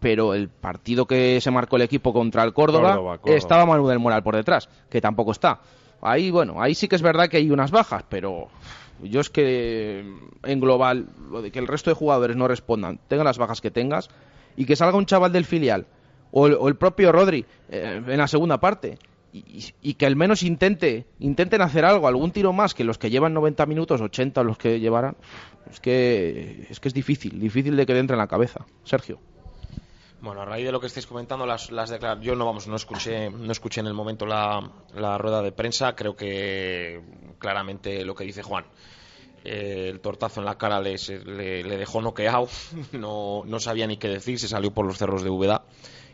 pero 0.00 0.34
el 0.34 0.48
partido 0.48 1.06
que 1.06 1.40
se 1.40 1.50
marcó 1.50 1.76
el 1.76 1.82
equipo 1.82 2.12
contra 2.12 2.42
el 2.42 2.52
Córdoba, 2.52 2.94
Córdoba, 2.94 3.18
Córdoba. 3.18 3.38
estaba 3.38 3.66
Manu 3.66 3.86
del 3.86 3.98
Moral 3.98 4.22
por 4.22 4.36
detrás, 4.36 4.68
que 4.88 5.00
tampoco 5.00 5.32
está. 5.32 5.60
Ahí, 6.00 6.30
bueno, 6.30 6.62
ahí 6.62 6.74
sí 6.74 6.88
que 6.88 6.96
es 6.96 7.02
verdad 7.02 7.28
que 7.28 7.36
hay 7.36 7.50
unas 7.50 7.70
bajas, 7.70 8.04
pero 8.08 8.48
yo 9.02 9.20
es 9.20 9.28
que 9.28 10.00
en 10.44 10.60
global, 10.60 11.08
lo 11.30 11.42
de 11.42 11.50
que 11.50 11.58
el 11.58 11.66
resto 11.66 11.90
de 11.90 11.94
jugadores 11.94 12.36
no 12.36 12.48
respondan, 12.48 12.98
tengan 13.08 13.26
las 13.26 13.38
bajas 13.38 13.60
que 13.60 13.70
tengas, 13.70 14.08
y 14.56 14.64
que 14.64 14.76
salga 14.76 14.96
un 14.96 15.06
chaval 15.06 15.32
del 15.32 15.44
filial, 15.44 15.86
o 16.32 16.46
el, 16.46 16.54
o 16.54 16.68
el 16.68 16.76
propio 16.76 17.12
Rodri, 17.12 17.44
eh, 17.68 18.02
en 18.06 18.18
la 18.18 18.28
segunda 18.28 18.58
parte, 18.58 18.98
y, 19.32 19.72
y- 19.82 19.94
que 19.94 20.06
al 20.06 20.16
menos 20.16 20.42
intente, 20.42 21.06
intenten 21.18 21.62
hacer 21.62 21.84
algo, 21.84 22.08
algún 22.08 22.30
tiro 22.32 22.52
más 22.52 22.74
que 22.74 22.84
los 22.84 22.98
que 22.98 23.10
llevan 23.10 23.32
90 23.34 23.64
minutos, 23.66 24.00
80 24.00 24.42
los 24.42 24.58
que 24.58 24.80
llevaran, 24.80 25.16
es 25.70 25.80
que 25.80 26.66
es 26.68 26.80
que 26.80 26.88
es 26.88 26.94
difícil, 26.94 27.38
difícil 27.38 27.76
de 27.76 27.86
que 27.86 27.92
te 27.92 27.98
entre 28.00 28.14
en 28.14 28.18
la 28.18 28.26
cabeza. 28.26 28.64
Sergio. 28.84 29.18
Bueno, 30.22 30.42
a 30.42 30.44
raíz 30.44 30.66
de 30.66 30.72
lo 30.72 30.80
que 30.80 30.86
estáis 30.86 31.06
comentando, 31.06 31.46
las, 31.46 31.70
las. 31.70 31.90
Yo 32.20 32.34
no, 32.36 32.44
vamos, 32.44 32.66
no 32.68 32.76
escuché, 32.76 33.30
no 33.30 33.50
escuché 33.52 33.80
en 33.80 33.86
el 33.86 33.94
momento 33.94 34.26
la, 34.26 34.70
la 34.94 35.16
rueda 35.16 35.40
de 35.40 35.50
prensa. 35.52 35.94
Creo 35.96 36.14
que 36.14 37.00
claramente 37.38 38.04
lo 38.04 38.14
que 38.14 38.24
dice 38.24 38.42
Juan. 38.42 38.66
eh, 39.44 39.88
el 39.90 40.00
tortazo 40.00 40.40
en 40.40 40.44
la 40.46 40.58
cara 40.58 40.78
le, 40.80 40.96
le, 41.24 41.62
le 41.64 41.76
dejó 41.78 42.02
noqueado. 42.02 42.48
No, 42.92 43.44
no 43.46 43.60
sabía 43.60 43.86
ni 43.86 43.96
qué 43.96 44.08
decir. 44.08 44.38
Se 44.38 44.46
salió 44.48 44.72
por 44.72 44.84
los 44.84 44.98
cerros 44.98 45.22
de 45.24 45.30
Úbeda. 45.30 45.62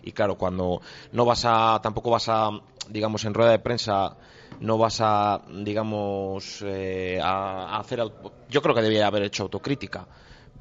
Y 0.06 0.12
claro, 0.12 0.36
cuando 0.36 0.80
no 1.12 1.24
vas 1.26 1.44
a. 1.44 1.78
Tampoco 1.82 2.10
vas 2.10 2.28
a. 2.28 2.50
Digamos, 2.88 3.24
en 3.24 3.34
rueda 3.34 3.50
de 3.50 3.58
prensa. 3.58 4.16
No 4.60 4.78
vas 4.78 5.00
a. 5.02 5.42
Digamos. 5.50 6.62
eh, 6.64 7.20
a, 7.22 7.78
hacer. 7.78 8.00
Yo 8.48 8.62
creo 8.62 8.74
que 8.74 8.82
debía 8.82 9.06
haber 9.06 9.24
hecho 9.24 9.42
autocrítica 9.42 10.06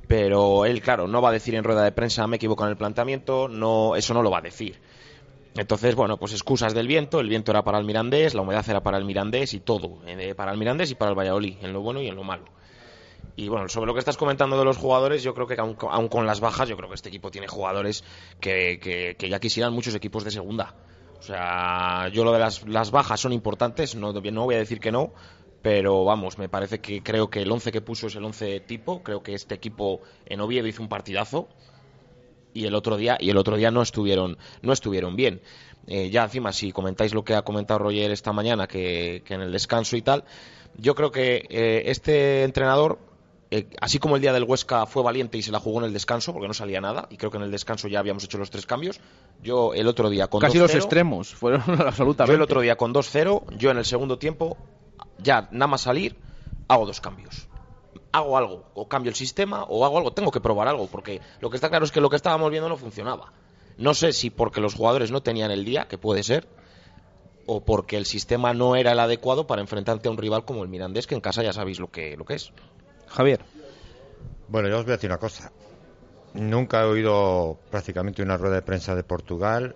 pero 0.07 0.65
él, 0.65 0.81
claro, 0.81 1.07
no 1.07 1.19
va 1.21 1.29
a 1.29 1.31
decir 1.31 1.55
en 1.55 1.63
rueda 1.63 1.83
de 1.83 1.91
prensa 1.91 2.27
me 2.27 2.35
equivoco 2.35 2.63
en 2.63 2.69
el 2.69 2.77
planteamiento, 2.77 3.47
no, 3.47 3.95
eso 3.95 4.13
no 4.13 4.21
lo 4.21 4.29
va 4.29 4.37
a 4.39 4.41
decir. 4.41 4.79
Entonces, 5.55 5.95
bueno, 5.95 6.17
pues 6.17 6.33
excusas 6.33 6.73
del 6.73 6.87
viento, 6.87 7.19
el 7.19 7.29
viento 7.29 7.51
era 7.51 7.63
para 7.63 7.79
el 7.79 7.85
Mirandés, 7.85 8.33
la 8.33 8.41
humedad 8.41 8.65
era 8.69 8.83
para 8.83 8.97
el 8.97 9.05
Mirandés 9.05 9.53
y 9.53 9.61
todo, 9.61 9.99
eh, 10.05 10.35
para 10.35 10.51
el 10.51 10.57
Mirandés 10.57 10.91
y 10.91 10.95
para 10.95 11.11
el 11.11 11.17
Valladolid, 11.17 11.57
en 11.61 11.73
lo 11.73 11.81
bueno 11.81 12.01
y 12.01 12.07
en 12.07 12.15
lo 12.15 12.23
malo. 12.23 12.43
Y 13.35 13.49
bueno, 13.49 13.67
sobre 13.67 13.87
lo 13.87 13.93
que 13.93 13.99
estás 13.99 14.17
comentando 14.17 14.57
de 14.57 14.63
los 14.65 14.77
jugadores, 14.77 15.21
yo 15.23 15.33
creo 15.33 15.45
que 15.47 15.55
aun, 15.59 15.75
aun 15.89 16.07
con 16.07 16.25
las 16.25 16.39
bajas, 16.39 16.69
yo 16.69 16.77
creo 16.77 16.87
que 16.89 16.95
este 16.95 17.09
equipo 17.09 17.31
tiene 17.31 17.47
jugadores 17.47 18.03
que, 18.39 18.79
que- 18.81 19.29
ya 19.29 19.39
quisieran 19.39 19.73
muchos 19.73 19.93
equipos 19.95 20.23
de 20.23 20.31
segunda. 20.31 20.75
O 21.19 21.21
sea, 21.21 22.07
yo 22.09 22.23
lo 22.23 22.31
de 22.31 22.39
las, 22.39 22.65
las 22.67 22.91
bajas 22.91 23.19
son 23.19 23.33
importantes, 23.33 23.95
no, 23.95 24.13
no 24.13 24.43
voy 24.45 24.55
a 24.55 24.59
decir 24.59 24.79
que 24.79 24.91
no, 24.91 25.13
pero 25.61 26.05
vamos, 26.05 26.37
me 26.37 26.49
parece 26.49 26.79
que 26.79 27.01
creo 27.03 27.29
que 27.29 27.41
el 27.41 27.51
11 27.51 27.71
que 27.71 27.81
puso 27.81 28.07
es 28.07 28.15
el 28.15 28.23
11 28.23 28.59
tipo, 28.61 29.03
creo 29.03 29.23
que 29.23 29.33
este 29.33 29.55
equipo 29.55 30.01
en 30.25 30.39
Oviedo 30.41 30.67
hizo 30.67 30.81
un 30.83 30.89
partidazo 30.89 31.49
y 32.53 32.65
el 32.65 32.75
otro 32.75 32.95
día 32.97 33.17
y 33.19 33.29
el 33.29 33.37
otro 33.37 33.57
día 33.57 33.71
no 33.71 33.81
estuvieron 33.81 34.37
no 34.61 34.73
estuvieron 34.73 35.15
bien 35.15 35.41
Eh, 35.87 36.09
ya 36.09 36.23
encima 36.23 36.51
si 36.51 36.71
comentáis 36.71 37.13
lo 37.13 37.23
que 37.23 37.35
ha 37.35 37.43
comentado 37.43 37.79
Roger 37.79 38.09
esta 38.11 38.33
mañana 38.33 38.67
que, 38.67 39.21
que 39.25 39.33
en 39.35 39.41
el 39.41 39.51
descanso 39.51 39.95
y 39.97 40.01
tal 40.01 40.23
yo 40.73 40.95
creo 40.95 41.11
que 41.11 41.45
eh, 41.49 41.83
este 41.87 42.43
entrenador 42.43 42.99
eh, 43.55 43.67
así 43.79 43.99
como 43.99 44.15
el 44.15 44.21
día 44.21 44.33
del 44.33 44.43
Huesca 44.43 44.85
fue 44.85 45.01
valiente 45.03 45.37
y 45.37 45.41
se 45.41 45.51
la 45.51 45.59
jugó 45.59 45.79
en 45.79 45.85
el 45.85 45.93
descanso 45.93 46.33
porque 46.33 46.47
no 46.47 46.53
salía 46.53 46.81
nada 46.81 47.07
y 47.09 47.17
creo 47.17 47.31
que 47.31 47.37
en 47.37 47.43
el 47.43 47.51
descanso 47.51 47.87
ya 47.87 47.99
habíamos 47.99 48.23
hecho 48.23 48.37
los 48.37 48.49
tres 48.49 48.65
cambios 48.65 48.99
yo 49.41 49.73
el 49.73 49.87
otro 49.87 50.09
día 50.09 50.27
con 50.27 50.41
Casi 50.41 50.57
los 50.57 50.71
2-0, 50.71 50.75
extremos 50.75 51.33
fueron 51.33 51.61
absolutamente. 51.87 52.31
yo 52.31 52.35
el 52.35 52.41
otro 52.41 52.61
día 52.61 52.75
con 52.75 52.93
2-0 52.93 53.57
yo 53.57 53.71
en 53.71 53.77
el 53.77 53.85
segundo 53.85 54.17
tiempo 54.17 54.57
ya 55.19 55.47
nada 55.51 55.67
más 55.67 55.81
salir 55.81 56.17
hago 56.67 56.85
dos 56.85 56.99
cambios 56.99 57.47
hago 58.11 58.37
algo, 58.37 58.63
o 58.73 58.87
cambio 58.87 59.09
el 59.09 59.15
sistema, 59.15 59.63
o 59.63 59.83
hago 59.83 59.97
algo, 59.97 60.13
tengo 60.13 60.31
que 60.31 60.39
probar 60.39 60.69
algo, 60.69 60.87
porque 60.87 61.19
lo 61.41 61.49
que 61.49 61.57
está 61.57 61.67
claro 61.69 61.83
es 61.83 61.91
que 61.91 61.99
lo 61.99 62.09
que 62.09 62.15
estábamos 62.15 62.49
viendo 62.49 62.69
no 62.69 62.77
funcionaba. 62.77 63.33
No 63.77 63.93
sé 63.93 64.13
si 64.13 64.29
porque 64.29 64.61
los 64.61 64.73
jugadores 64.73 65.11
no 65.11 65.21
tenían 65.21 65.51
el 65.51 65.65
día, 65.65 65.89
que 65.89 65.97
puede 65.97 66.23
ser, 66.23 66.47
o 67.45 67.63
porque 67.63 67.97
el 67.97 68.05
sistema 68.05 68.53
no 68.53 68.75
era 68.75 68.93
el 68.93 68.99
adecuado 68.99 69.47
para 69.47 69.61
enfrentarte 69.61 70.07
a 70.07 70.11
un 70.11 70.17
rival 70.17 70.45
como 70.45 70.63
el 70.63 70.69
Mirandés, 70.69 71.07
que 71.07 71.15
en 71.15 71.21
casa 71.21 71.43
ya 71.43 71.53
sabéis 71.53 71.79
lo 71.79 71.91
que, 71.91 72.15
lo 72.15 72.25
que 72.25 72.35
es. 72.35 72.51
Javier. 73.15 73.39
Bueno, 74.49 74.67
yo 74.67 74.77
os 74.79 74.83
voy 74.83 74.91
a 74.91 74.97
decir 74.97 75.09
una 75.09 75.17
cosa. 75.19 75.51
Nunca 76.33 76.81
he 76.81 76.85
oído 76.85 77.57
prácticamente 77.71 78.21
una 78.21 78.35
rueda 78.37 78.55
de 78.55 78.61
prensa 78.61 78.93
de 78.93 79.03
Portugal 79.03 79.75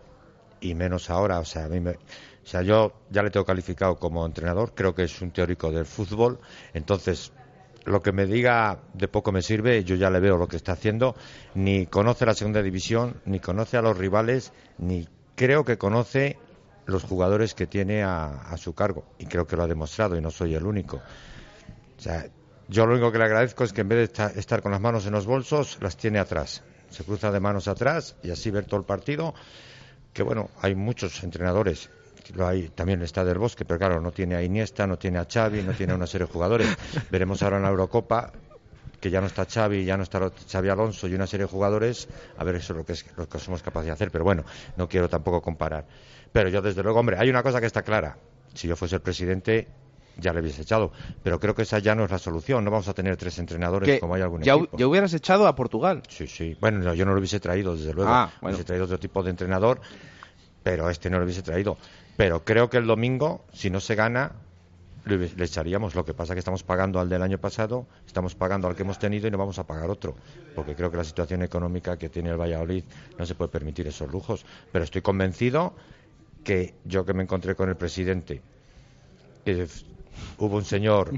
y 0.59 0.73
menos 0.75 1.09
ahora. 1.09 1.39
O 1.39 1.45
sea, 1.45 1.65
a 1.65 1.69
mí 1.69 1.79
me- 1.79 1.91
o 1.91 2.45
sea, 2.51 2.61
yo 2.63 2.91
ya 3.09 3.23
le 3.23 3.29
tengo 3.29 3.45
calificado 3.45 3.95
como 3.95 4.25
entrenador. 4.25 4.73
Creo 4.75 4.93
que 4.93 5.03
es 5.03 5.21
un 5.21 5.31
teórico 5.31 5.71
del 5.71 5.85
fútbol. 5.85 6.39
Entonces, 6.73 7.31
lo 7.85 8.01
que 8.01 8.11
me 8.11 8.25
diga 8.25 8.79
de 8.93 9.07
poco 9.07 9.31
me 9.31 9.41
sirve, 9.41 9.83
yo 9.85 9.95
ya 9.95 10.09
le 10.09 10.19
veo 10.19 10.37
lo 10.37 10.47
que 10.47 10.57
está 10.57 10.73
haciendo, 10.73 11.15
ni 11.55 11.85
conoce 11.85 12.25
la 12.25 12.33
segunda 12.33 12.61
división, 12.61 13.15
ni 13.25 13.39
conoce 13.39 13.77
a 13.77 13.81
los 13.81 13.97
rivales, 13.97 14.51
ni 14.77 15.07
creo 15.35 15.63
que 15.63 15.77
conoce 15.77 16.37
los 16.85 17.03
jugadores 17.03 17.53
que 17.53 17.67
tiene 17.67 18.03
a, 18.03 18.25
a 18.41 18.57
su 18.57 18.73
cargo, 18.73 19.05
y 19.17 19.27
creo 19.27 19.47
que 19.47 19.55
lo 19.55 19.63
ha 19.63 19.67
demostrado, 19.67 20.17
y 20.17 20.21
no 20.21 20.29
soy 20.29 20.55
el 20.55 20.65
único. 20.65 20.97
O 20.97 22.01
sea, 22.01 22.25
yo 22.69 22.85
lo 22.85 22.93
único 22.93 23.11
que 23.11 23.17
le 23.17 23.25
agradezco 23.25 23.63
es 23.63 23.73
que 23.73 23.81
en 23.81 23.89
vez 23.89 23.97
de 23.97 24.03
esta- 24.05 24.27
estar 24.39 24.61
con 24.61 24.71
las 24.71 24.79
manos 24.81 25.05
en 25.05 25.11
los 25.11 25.25
bolsos, 25.25 25.77
las 25.81 25.97
tiene 25.97 26.19
atrás. 26.19 26.63
Se 26.89 27.03
cruza 27.03 27.31
de 27.31 27.39
manos 27.39 27.67
atrás 27.67 28.15
y 28.23 28.31
así 28.31 28.49
ver 28.51 28.65
todo 28.65 28.79
el 28.79 28.85
partido. 28.85 29.33
Que 30.13 30.23
bueno, 30.23 30.49
hay 30.61 30.75
muchos 30.75 31.23
entrenadores. 31.23 31.89
Lo 32.35 32.47
hay, 32.47 32.69
también 32.69 33.01
está 33.01 33.25
del 33.25 33.39
Bosque, 33.39 33.65
pero 33.65 33.79
claro, 33.79 33.99
no 34.01 34.11
tiene 34.11 34.35
a 34.35 34.43
Iniesta, 34.43 34.85
no 34.85 34.97
tiene 34.97 35.17
a 35.17 35.25
Xavi, 35.25 35.63
no 35.63 35.73
tiene 35.73 35.93
a 35.93 35.95
una 35.95 36.05
serie 36.07 36.27
de 36.27 36.33
jugadores. 36.33 36.67
Veremos 37.11 37.41
ahora 37.41 37.57
en 37.57 37.63
la 37.63 37.69
Eurocopa 37.69 38.31
que 38.99 39.09
ya 39.09 39.21
no 39.21 39.27
está 39.27 39.45
Xavi, 39.45 39.85
ya 39.85 39.97
no 39.97 40.03
está 40.03 40.29
Xavi 40.51 40.69
Alonso 40.69 41.07
y 41.07 41.13
una 41.15 41.25
serie 41.25 41.45
de 41.45 41.51
jugadores, 41.51 42.07
a 42.37 42.43
ver 42.43 42.55
eso 42.55 42.73
es 42.73 42.77
lo 42.77 42.85
que, 42.85 42.93
es, 42.93 43.05
lo 43.15 43.27
que 43.29 43.39
somos 43.39 43.63
capaces 43.63 43.87
de 43.87 43.91
hacer. 43.93 44.11
Pero 44.11 44.23
bueno, 44.25 44.43
no 44.77 44.87
quiero 44.89 45.07
tampoco 45.09 45.41
comparar. 45.41 45.87
Pero 46.31 46.49
yo 46.49 46.61
desde 46.61 46.83
luego, 46.83 46.99
hombre, 46.99 47.17
hay 47.17 47.29
una 47.29 47.41
cosa 47.41 47.59
que 47.61 47.65
está 47.67 47.81
clara. 47.81 48.17
Si 48.53 48.67
yo 48.67 48.75
fuese 48.75 48.95
el 48.95 49.01
presidente, 49.01 49.67
ya 50.19 50.33
le 50.33 50.41
hubiese 50.41 50.61
echado. 50.61 50.91
Pero 51.23 51.39
creo 51.39 51.55
que 51.55 51.63
esa 51.63 51.79
ya 51.79 51.95
no 51.95 52.05
es 52.05 52.11
la 52.11 52.19
solución. 52.19 52.63
No 52.63 52.71
vamos 52.71 52.87
a 52.87 52.93
tener 52.93 53.17
tres 53.17 53.37
entrenadores 53.39 53.87
Que 53.89 53.99
como 53.99 54.15
hay 54.15 54.21
algún 54.21 54.41
ya, 54.41 54.55
equipo. 54.55 54.77
ya 54.77 54.87
hubieras 54.87 55.13
echado 55.13 55.47
a 55.47 55.55
Portugal. 55.55 56.03
Sí, 56.09 56.27
sí. 56.27 56.57
Bueno, 56.59 56.79
no, 56.79 56.93
yo 56.93 57.05
no 57.05 57.13
lo 57.13 57.19
hubiese 57.19 57.39
traído, 57.39 57.75
desde 57.75 57.93
luego. 57.93 58.11
Ah, 58.11 58.31
bueno. 58.41 58.55
Hubiese 58.55 58.65
traído 58.65 58.85
otro 58.85 58.99
tipo 58.99 59.23
de 59.23 59.29
entrenador, 59.31 59.81
pero 60.63 60.89
este 60.89 61.09
no 61.09 61.17
lo 61.19 61.23
hubiese 61.25 61.41
traído. 61.41 61.77
Pero 62.17 62.43
creo 62.43 62.69
que 62.69 62.77
el 62.77 62.85
domingo, 62.85 63.45
si 63.53 63.69
no 63.69 63.79
se 63.79 63.95
gana, 63.95 64.33
le, 65.05 65.25
echaríamos. 65.43 65.95
Lo 65.95 66.03
que 66.05 66.13
pasa 66.13 66.33
es 66.33 66.35
que 66.35 66.39
estamos 66.39 66.63
pagando 66.63 66.99
al 66.99 67.07
del 67.09 67.21
año 67.21 67.37
pasado, 67.37 67.87
estamos 68.05 68.35
pagando 68.35 68.67
al 68.67 68.75
que 68.75 68.83
hemos 68.83 68.99
tenido 68.99 69.27
y 69.27 69.31
no 69.31 69.37
vamos 69.37 69.57
a 69.57 69.63
pagar 69.65 69.89
otro. 69.89 70.15
Porque 70.55 70.75
creo 70.75 70.91
que 70.91 70.97
la 70.97 71.03
situación 71.05 71.41
económica 71.41 71.97
que 71.97 72.09
tiene 72.09 72.29
el 72.29 72.37
Valladolid 72.37 72.83
no 73.17 73.25
se 73.25 73.35
puede 73.35 73.49
permitir 73.49 73.87
esos 73.87 74.11
lujos. 74.11 74.45
Pero 74.71 74.83
estoy 74.83 75.01
convencido 75.01 75.73
que 76.43 76.73
yo 76.83 77.05
que 77.05 77.13
me 77.13 77.23
encontré 77.23 77.55
con 77.55 77.69
el 77.69 77.75
presidente, 77.77 78.41
f- 79.45 79.85
hubo 80.37 80.55
un 80.57 80.65
señor 80.65 81.11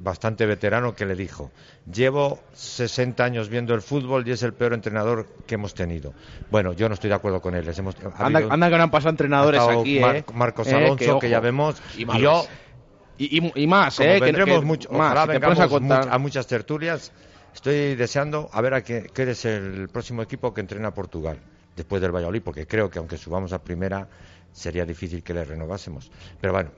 bastante 0.00 0.46
veterano 0.46 0.94
que 0.94 1.04
le 1.06 1.16
dijo, 1.16 1.50
llevo 1.92 2.38
60 2.52 3.24
años 3.24 3.48
viendo 3.48 3.74
el 3.74 3.82
fútbol 3.82 4.26
y 4.28 4.30
es 4.30 4.42
el 4.44 4.52
peor 4.54 4.72
entrenador 4.74 5.26
que 5.46 5.56
hemos 5.56 5.74
tenido. 5.74 6.14
Bueno, 6.50 6.72
yo 6.72 6.88
no 6.88 6.94
estoy 6.94 7.08
de 7.08 7.16
acuerdo 7.16 7.40
con 7.40 7.54
él. 7.56 7.66
les 7.66 7.76
hemos- 7.80 7.96
ha 7.96 8.26
Anda, 8.26 8.38
habido- 8.38 8.52
anda 8.52 8.70
que 8.70 8.76
no 8.76 8.82
han 8.84 8.90
pasado 8.92 9.10
entrenadores 9.10 9.60
ha 9.60 9.72
aquí, 9.80 9.98
Mar- 9.98 10.16
¿eh? 10.16 10.24
Marcos 10.34 10.68
Eh, 10.68 10.74
Alonso, 10.76 11.18
que, 11.18 11.28
ya 11.28 11.40
vemos. 11.40 11.82
Y 11.96 12.06
yo, 12.20 12.46
Y, 13.20 13.66
más, 13.66 13.96
como 13.96 14.08
¿eh? 14.08 14.18
Que- 14.20 14.24
vendremos 14.26 14.60
que- 14.60 14.66
mucho, 14.66 14.88
más, 14.92 15.12
ojalá 15.12 15.22
a 15.22 15.68
much- 15.68 16.08
a 16.08 16.18
muchas 16.18 16.46
tertulias, 16.46 17.10
estoy 17.52 17.96
deseando 17.96 18.48
a 18.52 18.60
ver 18.60 18.74
a 18.74 18.84
qué, 18.84 19.10
qué 19.12 19.28
es 19.28 19.44
el 19.46 19.88
próximo 19.88 20.22
equipo 20.22 20.54
que 20.54 20.60
entrena 20.60 20.88
a 20.88 20.94
Portugal 20.94 21.38
después 21.74 22.00
del 22.00 22.12
Valladolid, 22.14 22.42
porque 22.44 22.68
creo 22.68 22.88
que 22.88 23.00
aunque 23.00 23.16
subamos 23.16 23.52
a 23.52 23.58
primera 23.64 24.06
sería 24.52 24.84
difícil 24.84 25.24
que 25.24 25.34
le 25.34 25.44
renovásemos. 25.44 26.12
Pero 26.40 26.52
bueno, 26.52 26.70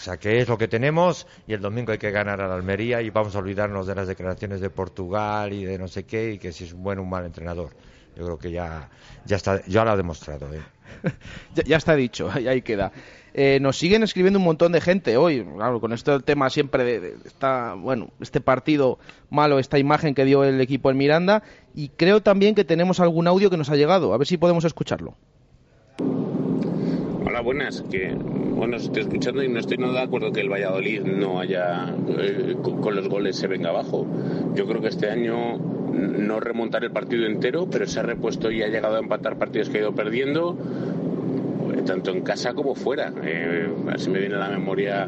o 0.00 0.02
sea, 0.02 0.16
que 0.16 0.40
es 0.40 0.48
lo 0.48 0.56
que 0.56 0.66
tenemos 0.66 1.26
y 1.46 1.52
el 1.52 1.60
domingo 1.60 1.92
hay 1.92 1.98
que 1.98 2.10
ganar 2.10 2.40
a 2.40 2.48
la 2.48 2.54
Almería 2.54 3.02
y 3.02 3.10
vamos 3.10 3.36
a 3.36 3.38
olvidarnos 3.38 3.86
de 3.86 3.94
las 3.94 4.08
declaraciones 4.08 4.62
de 4.62 4.70
Portugal 4.70 5.52
y 5.52 5.66
de 5.66 5.76
no 5.76 5.88
sé 5.88 6.04
qué 6.04 6.32
y 6.32 6.38
que 6.38 6.52
si 6.52 6.64
es 6.64 6.72
un 6.72 6.82
buen 6.82 6.98
o 7.00 7.02
un 7.02 7.10
mal 7.10 7.26
entrenador. 7.26 7.76
Yo 8.16 8.24
creo 8.24 8.38
que 8.38 8.50
ya, 8.50 8.88
ya 9.26 9.36
está, 9.36 9.62
ya 9.66 9.84
lo 9.84 9.90
ha 9.90 9.96
demostrado. 9.98 10.54
¿eh? 10.54 10.62
ya, 11.66 11.76
está 11.76 11.94
dicho, 11.96 12.30
ahí, 12.32 12.62
queda. 12.62 12.92
Eh, 13.34 13.58
nos 13.60 13.76
siguen 13.76 14.02
escribiendo 14.02 14.38
un 14.38 14.46
montón 14.46 14.72
de 14.72 14.80
gente 14.80 15.18
hoy, 15.18 15.44
claro, 15.44 15.82
con 15.82 15.92
esto 15.92 16.14
el 16.14 16.24
tema 16.24 16.48
siempre 16.48 16.82
de, 16.82 17.00
de 17.00 17.16
esta, 17.26 17.74
bueno, 17.74 18.08
este 18.20 18.40
partido 18.40 18.98
malo, 19.28 19.58
esta 19.58 19.78
imagen 19.78 20.14
que 20.14 20.24
dio 20.24 20.44
el 20.44 20.62
equipo 20.62 20.90
en 20.90 20.96
Miranda, 20.96 21.42
y 21.74 21.90
creo 21.90 22.22
también 22.22 22.54
que 22.54 22.64
tenemos 22.64 23.00
algún 23.00 23.28
audio 23.28 23.50
que 23.50 23.58
nos 23.58 23.68
ha 23.68 23.76
llegado, 23.76 24.14
a 24.14 24.16
ver 24.16 24.26
si 24.26 24.38
podemos 24.38 24.64
escucharlo. 24.64 25.18
Hola, 27.22 27.42
buenas. 27.42 27.82
Que 27.90 28.14
bueno, 28.14 28.76
estoy 28.76 29.02
escuchando 29.02 29.42
y 29.42 29.48
no 29.48 29.60
estoy 29.60 29.76
nada 29.76 29.92
de 29.92 30.00
acuerdo 30.00 30.32
que 30.32 30.40
el 30.40 30.48
Valladolid 30.48 31.02
no 31.02 31.38
haya 31.38 31.94
eh, 32.18 32.56
con, 32.62 32.96
los 32.96 33.08
goles 33.08 33.36
se 33.36 33.46
venga 33.46 33.68
abajo. 33.68 34.06
Yo 34.54 34.66
creo 34.66 34.80
que 34.80 34.88
este 34.88 35.10
año 35.10 35.58
no 35.58 36.40
remontar 36.40 36.82
el 36.82 36.92
partido 36.92 37.26
entero, 37.26 37.68
pero 37.70 37.86
se 37.86 38.00
ha 38.00 38.02
repuesto 38.02 38.50
y 38.50 38.62
ha 38.62 38.68
llegado 38.68 38.96
a 38.96 39.00
empatar 39.00 39.36
partidos 39.36 39.68
que 39.68 39.78
ha 39.78 39.80
ido 39.82 39.94
perdiendo, 39.94 40.56
tanto 41.84 42.10
en 42.10 42.22
casa 42.22 42.54
como 42.54 42.74
fuera. 42.74 43.12
Eh, 43.22 43.68
así 43.92 44.08
me 44.08 44.20
viene 44.20 44.36
a 44.36 44.38
la 44.38 44.48
memoria 44.48 45.06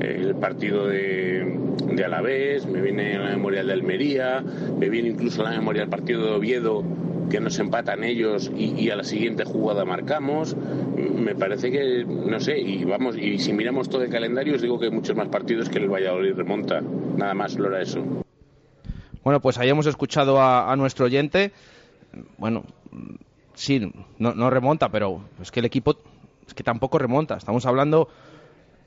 eh, 0.00 0.18
el 0.22 0.34
partido 0.34 0.88
de, 0.88 1.56
de 1.92 2.04
Alavés, 2.04 2.66
me 2.66 2.80
viene 2.80 3.14
a 3.16 3.20
la 3.20 3.30
memoria 3.30 3.60
el 3.60 3.68
de 3.68 3.72
Almería, 3.74 4.42
me 4.78 4.88
viene 4.88 5.10
incluso 5.10 5.42
a 5.42 5.50
la 5.50 5.56
memoria 5.58 5.84
el 5.84 5.88
partido 5.88 6.24
de 6.24 6.32
Oviedo 6.32 6.82
que 7.30 7.40
nos 7.40 7.58
empatan 7.58 8.04
ellos 8.04 8.50
y, 8.56 8.90
a 8.90 8.96
la 8.96 9.04
siguiente 9.04 9.44
jugada 9.44 9.84
marcamos. 9.84 10.56
Me 10.96 11.34
parece 11.34 11.70
que, 11.70 12.04
no 12.04 12.40
sé, 12.40 12.58
y 12.58 12.84
vamos, 12.84 13.16
y 13.16 13.38
si 13.38 13.52
miramos 13.52 13.88
todo 13.88 14.02
el 14.02 14.10
calendario, 14.10 14.54
os 14.54 14.62
digo 14.62 14.78
que 14.78 14.86
hay 14.86 14.92
muchos 14.92 15.16
más 15.16 15.28
partidos 15.28 15.68
que 15.68 15.78
el 15.78 15.88
Valladolid 15.88 16.34
remonta. 16.34 16.80
Nada 17.16 17.34
más, 17.34 17.52
solo 17.52 17.68
era 17.68 17.82
eso. 17.82 18.04
Bueno, 19.22 19.40
pues 19.40 19.58
ahí 19.58 19.68
hemos 19.68 19.86
escuchado 19.86 20.40
a, 20.40 20.70
a 20.70 20.76
nuestro 20.76 21.06
oyente. 21.06 21.52
Bueno, 22.36 22.64
sí, 23.54 23.92
no, 24.18 24.34
no 24.34 24.50
remonta, 24.50 24.90
pero 24.90 25.22
es 25.40 25.50
que 25.50 25.60
el 25.60 25.66
equipo 25.66 25.96
es 26.46 26.54
que 26.54 26.62
tampoco 26.62 26.98
remonta. 26.98 27.36
Estamos 27.36 27.64
hablando, 27.66 28.08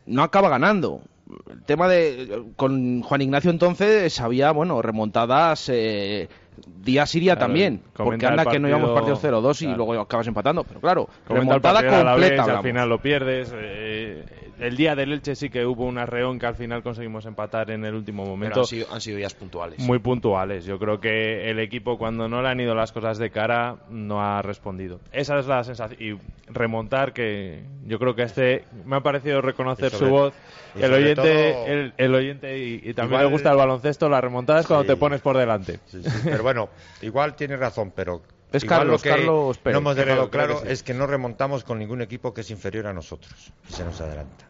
no 0.05 0.23
acaba 0.23 0.49
ganando. 0.49 1.01
El 1.49 1.63
tema 1.63 1.89
de 1.89 2.45
con 2.55 3.01
Juan 3.01 3.21
Ignacio 3.21 3.51
entonces 3.51 4.19
había, 4.21 4.51
bueno, 4.51 4.81
remontadas 4.81 5.67
eh, 5.69 6.29
día 6.65 7.05
Siria 7.05 7.33
Claro, 7.35 7.47
también, 7.47 7.81
porque 7.95 8.25
anda 8.25 8.45
que 8.45 8.59
no 8.59 8.67
íbamos 8.67 8.91
partido- 8.91 9.15
partidos 9.15 9.43
0-2 9.43 9.61
y 9.61 9.65
claro. 9.65 9.77
luego 9.85 10.01
acabas 10.01 10.27
empatando, 10.27 10.63
pero 10.63 10.79
claro, 10.79 11.09
Comenta 11.27 11.53
remontada 11.55 12.03
completa. 12.05 12.43
al 12.57 12.63
final 12.63 12.89
lo 12.89 13.01
pierdes. 13.01 13.53
eh, 13.55 14.23
el 14.59 14.75
día 14.75 14.95
del 14.95 15.13
Elche 15.13 15.35
sí 15.35 15.51
que 15.51 15.63
hubo 15.67 15.85
un 15.85 15.99
arreón 15.99 16.39
que 16.39 16.47
al 16.47 16.55
final 16.55 16.81
conseguimos 16.81 17.27
empatar 17.27 17.69
en 17.69 17.85
el 17.85 17.93
último 17.93 18.23
Pero 18.23 18.31
momento. 18.31 18.59
han 18.61 18.65
sido, 18.65 18.87
han 18.91 19.01
sido 19.01 19.17
días 19.17 19.35
puntuales. 19.35 19.77
Muy 19.79 19.99
puntuales. 19.99 20.65
Yo 20.65 20.79
creo 20.79 20.99
que 20.99 21.51
el 21.51 21.59
equipo 21.59 21.99
cuando 21.99 22.27
no 22.27 22.41
le 22.41 22.49
han 22.49 22.59
ido 22.59 22.73
las 22.73 22.91
cosas 22.91 23.19
de 23.19 23.29
cara 23.29 23.75
no 23.91 24.19
ha 24.19 24.41
respondido. 24.41 24.99
Esa 25.11 25.37
es 25.37 25.45
la 25.45 25.63
sensación. 25.63 26.01
Y 26.01 26.17
remontar 26.51 27.13
que 27.13 27.61
yo 27.85 27.99
creo 27.99 28.15
que 28.15 28.23
este 28.23 28.63
me 28.83 28.95
ha 28.95 29.01
parecido 29.01 29.41
reconocer 29.41 29.91
sobre- 29.91 30.05
su 30.07 30.11
voz. 30.11 30.33
y 30.75 30.81
El 30.83 30.93
oyente, 30.93 31.15
todo- 31.53 31.65
el, 31.67 31.93
el 31.97 32.15
oyente 32.15 32.57
y, 32.59 32.73
y 32.83 32.93
también 32.93 33.19
Igual- 33.21 33.25
le 33.25 33.31
gusta 33.31 33.51
el 33.51 33.57
baloncesto, 33.57 34.09
la 34.09 34.21
remontada 34.21 34.59
es 34.61 34.67
cuando 34.67 34.83
Sí. 34.83 34.87
te 34.89 34.95
pones 34.95 35.21
por 35.21 35.37
delante. 35.37 35.79
Sí, 35.85 36.01
sí, 36.03 36.09
Pero 36.23 36.43
bueno, 36.47 36.69
igual 37.01 37.35
tiene 37.35 37.57
razón, 37.57 37.91
pero 37.93 38.21
Es 38.53 38.63
igual 38.63 38.79
Carlos, 38.79 39.01
lo 39.01 39.03
que 39.03 39.09
Carlos 39.09 39.57
Pérez. 39.57 39.73
no 39.73 39.79
hemos 39.79 39.95
dejado 39.97 40.29
creo 40.29 40.29
claro 40.29 40.61
que 40.61 40.67
sí. 40.67 40.71
es 40.71 40.81
que 40.81 40.93
no 40.93 41.05
remontamos 41.05 41.65
con 41.65 41.77
ningún 41.77 42.01
equipo 42.01 42.33
que 42.33 42.39
es 42.39 42.49
inferior 42.51 42.87
a 42.87 42.93
nosotros 42.93 43.51
y 43.69 43.73
se 43.73 43.83
nos 43.83 43.99
adelanta. 43.99 44.47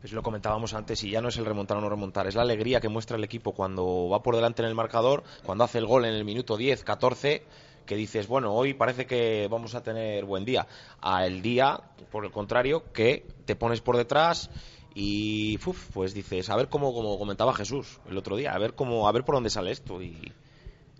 Pues 0.00 0.14
lo 0.14 0.22
comentábamos 0.22 0.72
antes 0.72 1.04
y 1.04 1.10
ya 1.10 1.20
no 1.20 1.28
es 1.28 1.36
el 1.36 1.44
remontar 1.44 1.76
o 1.76 1.82
no 1.82 1.90
remontar, 1.90 2.26
es 2.26 2.36
la 2.36 2.40
alegría 2.40 2.80
que 2.80 2.88
muestra 2.88 3.18
el 3.18 3.24
equipo 3.24 3.52
cuando 3.52 4.08
va 4.08 4.22
por 4.22 4.34
delante 4.34 4.62
en 4.62 4.68
el 4.68 4.74
marcador, 4.74 5.24
cuando 5.44 5.64
hace 5.64 5.76
el 5.76 5.84
gol 5.84 6.06
en 6.06 6.14
el 6.14 6.24
minuto 6.24 6.56
10, 6.56 6.82
14, 6.82 7.42
que 7.84 7.96
dices, 7.96 8.26
bueno, 8.26 8.54
hoy 8.54 8.72
parece 8.72 9.04
que 9.04 9.46
vamos 9.50 9.74
a 9.74 9.82
tener 9.82 10.24
buen 10.24 10.46
día. 10.46 10.66
A 11.02 11.26
el 11.26 11.42
día, 11.42 11.82
por 12.10 12.24
el 12.24 12.32
contrario, 12.32 12.84
que 12.94 13.26
te 13.44 13.56
pones 13.56 13.82
por 13.82 13.98
detrás 13.98 14.48
y 14.94 15.58
uf, 15.66 15.90
pues 15.92 16.14
dices, 16.14 16.48
a 16.48 16.56
ver 16.56 16.70
cómo, 16.70 16.94
como 16.94 17.18
comentaba 17.18 17.52
Jesús 17.52 18.00
el 18.08 18.16
otro 18.16 18.36
día, 18.36 18.54
a 18.54 18.58
ver 18.58 18.72
cómo, 18.72 19.06
a 19.06 19.12
ver 19.12 19.24
por 19.24 19.34
dónde 19.34 19.50
sale 19.50 19.70
esto 19.70 20.00
y 20.00 20.32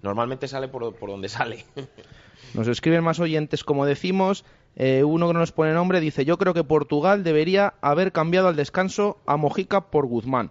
normalmente 0.04 0.46
sale 0.46 0.68
por, 0.68 0.94
por 0.94 1.10
donde 1.10 1.28
sale. 1.28 1.64
Nos 2.54 2.68
escriben 2.68 3.02
más 3.02 3.18
oyentes, 3.18 3.64
como 3.64 3.86
decimos. 3.86 4.44
eh, 4.76 5.02
uno 5.02 5.26
que 5.26 5.32
no 5.32 5.40
nos 5.40 5.50
pone 5.50 5.72
nombre 5.72 6.00
dice: 6.00 6.24
Yo 6.24 6.38
creo 6.38 6.54
que 6.54 6.62
Portugal 6.62 7.24
debería 7.24 7.74
haber 7.80 8.12
cambiado 8.12 8.46
al 8.46 8.54
descanso 8.54 9.18
a 9.26 9.36
Mojica 9.36 9.90
por 9.90 10.06
Guzmán. 10.06 10.50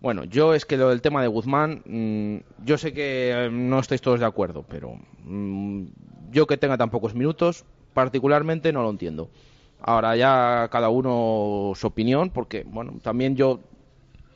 Bueno, 0.00 0.22
yo 0.24 0.54
es 0.54 0.64
que 0.64 0.76
lo 0.76 0.90
del 0.90 1.02
tema 1.02 1.22
de 1.22 1.28
Guzmán, 1.28 1.82
mm, 1.84 2.64
yo 2.64 2.78
sé 2.78 2.92
que 2.92 3.32
eh, 3.32 3.50
no 3.50 3.80
estáis 3.80 4.00
todos 4.00 4.20
de 4.20 4.26
acuerdo, 4.26 4.64
pero 4.68 4.96
mm, 5.24 5.86
yo 6.30 6.46
que 6.46 6.56
tenga 6.56 6.76
tan 6.76 6.90
pocos 6.90 7.14
minutos, 7.14 7.64
particularmente 7.94 8.72
no 8.72 8.82
lo 8.82 8.90
entiendo. 8.90 9.28
Ahora 9.80 10.14
ya 10.14 10.68
cada 10.70 10.88
uno 10.88 11.72
su 11.74 11.86
opinión, 11.86 12.30
porque 12.30 12.64
bueno, 12.64 12.94
también 13.02 13.34
yo 13.34 13.60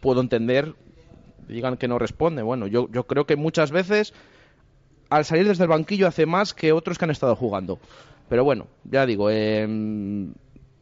puedo 0.00 0.20
entender, 0.20 0.74
digan 1.48 1.76
que 1.76 1.88
no 1.88 1.98
responde. 1.98 2.42
Bueno, 2.42 2.66
yo, 2.66 2.88
yo 2.90 3.04
creo 3.04 3.26
que 3.26 3.36
muchas 3.36 3.70
veces 3.70 4.14
al 5.10 5.24
salir 5.24 5.46
desde 5.46 5.64
el 5.64 5.68
banquillo 5.68 6.06
hace 6.06 6.24
más 6.26 6.54
que 6.54 6.72
otros 6.72 6.98
que 6.98 7.04
han 7.04 7.10
estado 7.10 7.36
jugando. 7.36 7.78
Pero 8.28 8.44
bueno, 8.44 8.66
ya 8.84 9.04
digo, 9.04 9.28
eh, 9.30 9.66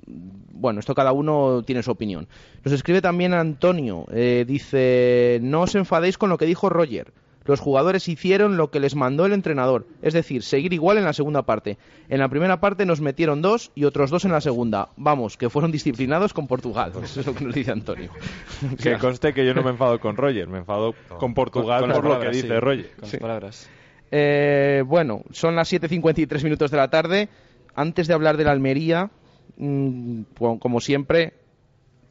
bueno, 0.06 0.80
esto 0.80 0.94
cada 0.94 1.12
uno 1.12 1.62
tiene 1.64 1.82
su 1.82 1.90
opinión. 1.90 2.28
Nos 2.64 2.72
escribe 2.72 3.02
también 3.02 3.34
Antonio, 3.34 4.06
eh, 4.12 4.44
dice, 4.46 5.40
no 5.42 5.62
os 5.62 5.74
enfadéis 5.74 6.16
con 6.16 6.30
lo 6.30 6.38
que 6.38 6.46
dijo 6.46 6.68
Roger. 6.68 7.12
Los 7.51 7.59
jugadores 7.61 8.07
hicieron 8.09 8.57
lo 8.57 8.70
que 8.70 8.78
les 8.78 8.94
mandó 8.94 9.26
el 9.26 9.32
entrenador, 9.32 9.88
es 10.03 10.14
decir, 10.14 10.44
seguir 10.44 10.72
igual 10.72 10.98
en 10.98 11.05
la 11.05 11.12
segunda 11.12 11.42
parte. 11.42 11.78
En 12.09 12.20
la 12.20 12.28
primera 12.28 12.61
parte 12.61 12.86
nos 12.86 13.01
metieron 13.01 13.42
dos 13.42 13.72
y 13.74 13.84
otros 13.84 14.09
dos 14.11 14.24
en 14.24 14.30
la 14.30 14.40
segunda. 14.40 14.90
Vamos, 14.96 15.36
que 15.36 15.51
fueron 15.51 15.72
disciplinados 15.72 16.32
con 16.32 16.46
Portugal. 16.46 16.92
Eso 17.03 17.20
es 17.20 17.26
lo 17.26 17.34
que 17.34 17.44
nos 17.44 17.55
dice 17.55 17.72
Antonio. 17.72 18.12
Que 18.80 18.96
conste 18.98 19.34
que 19.34 19.44
yo 19.44 19.53
no 19.53 19.62
me 19.64 19.70
enfado 19.70 19.98
con 19.98 20.16
Roger, 20.16 20.46
me 20.46 20.59
enfado 20.59 20.94
con 21.18 21.34
Portugal 21.34 21.80
Con- 21.80 21.90
con 21.90 22.01
por 22.03 22.11
las 22.11 22.18
lo 22.18 22.24
que 22.24 22.36
dice 22.36 22.48
sí, 22.48 22.55
Roger. 22.61 22.90
con 22.96 23.11
las 23.11 23.16
palabras. 23.20 23.70
Eh, 24.12 24.82
bueno, 24.86 25.22
son 25.32 25.57
las 25.57 25.72
7.53 25.72 26.44
minutos 26.44 26.70
de 26.70 26.76
la 26.76 26.88
tarde. 26.88 27.28
Antes 27.74 28.07
de 28.07 28.14
hablar 28.14 28.36
de 28.36 28.44
la 28.44 28.53
Almería, 28.53 29.11
mm, 29.57 30.22
pues, 30.34 30.59
como 30.61 30.80
siempre, 30.80 31.34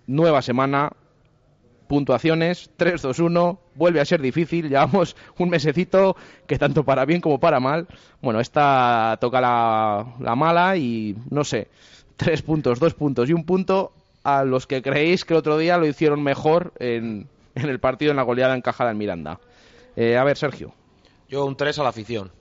nueva 0.08 0.42
semana, 0.42 0.92
puntuaciones, 1.90 2.70
3-2-1, 2.78 3.58
vuelve 3.74 4.00
a 4.00 4.06
ser 4.06 4.22
difícil, 4.22 4.70
llevamos 4.70 5.18
un 5.38 5.50
mesecito 5.50 6.16
que 6.48 6.58
tanto 6.58 6.86
para 6.86 7.04
bien 7.04 7.20
como 7.20 7.40
para 7.40 7.60
mal. 7.60 7.88
Bueno, 8.22 8.40
esta 8.40 9.18
toca 9.20 9.42
la, 9.42 10.16
la 10.20 10.36
mala 10.36 10.78
y 10.78 11.18
no 11.32 11.44
sé, 11.44 11.68
tres 12.16 12.44
puntos, 12.44 12.80
dos 12.80 12.94
puntos 12.94 13.28
y 13.30 13.34
un 13.34 13.44
punto 13.44 13.92
a 14.24 14.44
los 14.44 14.68
que 14.68 14.82
creéis 14.82 15.26
que 15.26 15.34
el 15.34 15.40
otro 15.40 15.58
día 15.58 15.78
lo 15.78 15.88
hicieron 15.88 16.22
mejor 16.22 16.74
en, 16.80 17.28
en 17.56 17.70
el 17.70 17.80
partido 17.80 18.12
en 18.12 18.18
la 18.18 18.24
goleada 18.24 18.56
encajada 18.56 18.92
en 18.92 18.98
Miranda. 18.98 19.40
Eh, 19.96 20.16
a 20.16 20.24
ver, 20.24 20.38
Sergio. 20.38 20.74
Yo 21.28 21.44
un 21.46 21.58
3 21.58 21.80
a 21.80 21.84
la 21.84 21.90
afición. 21.90 22.32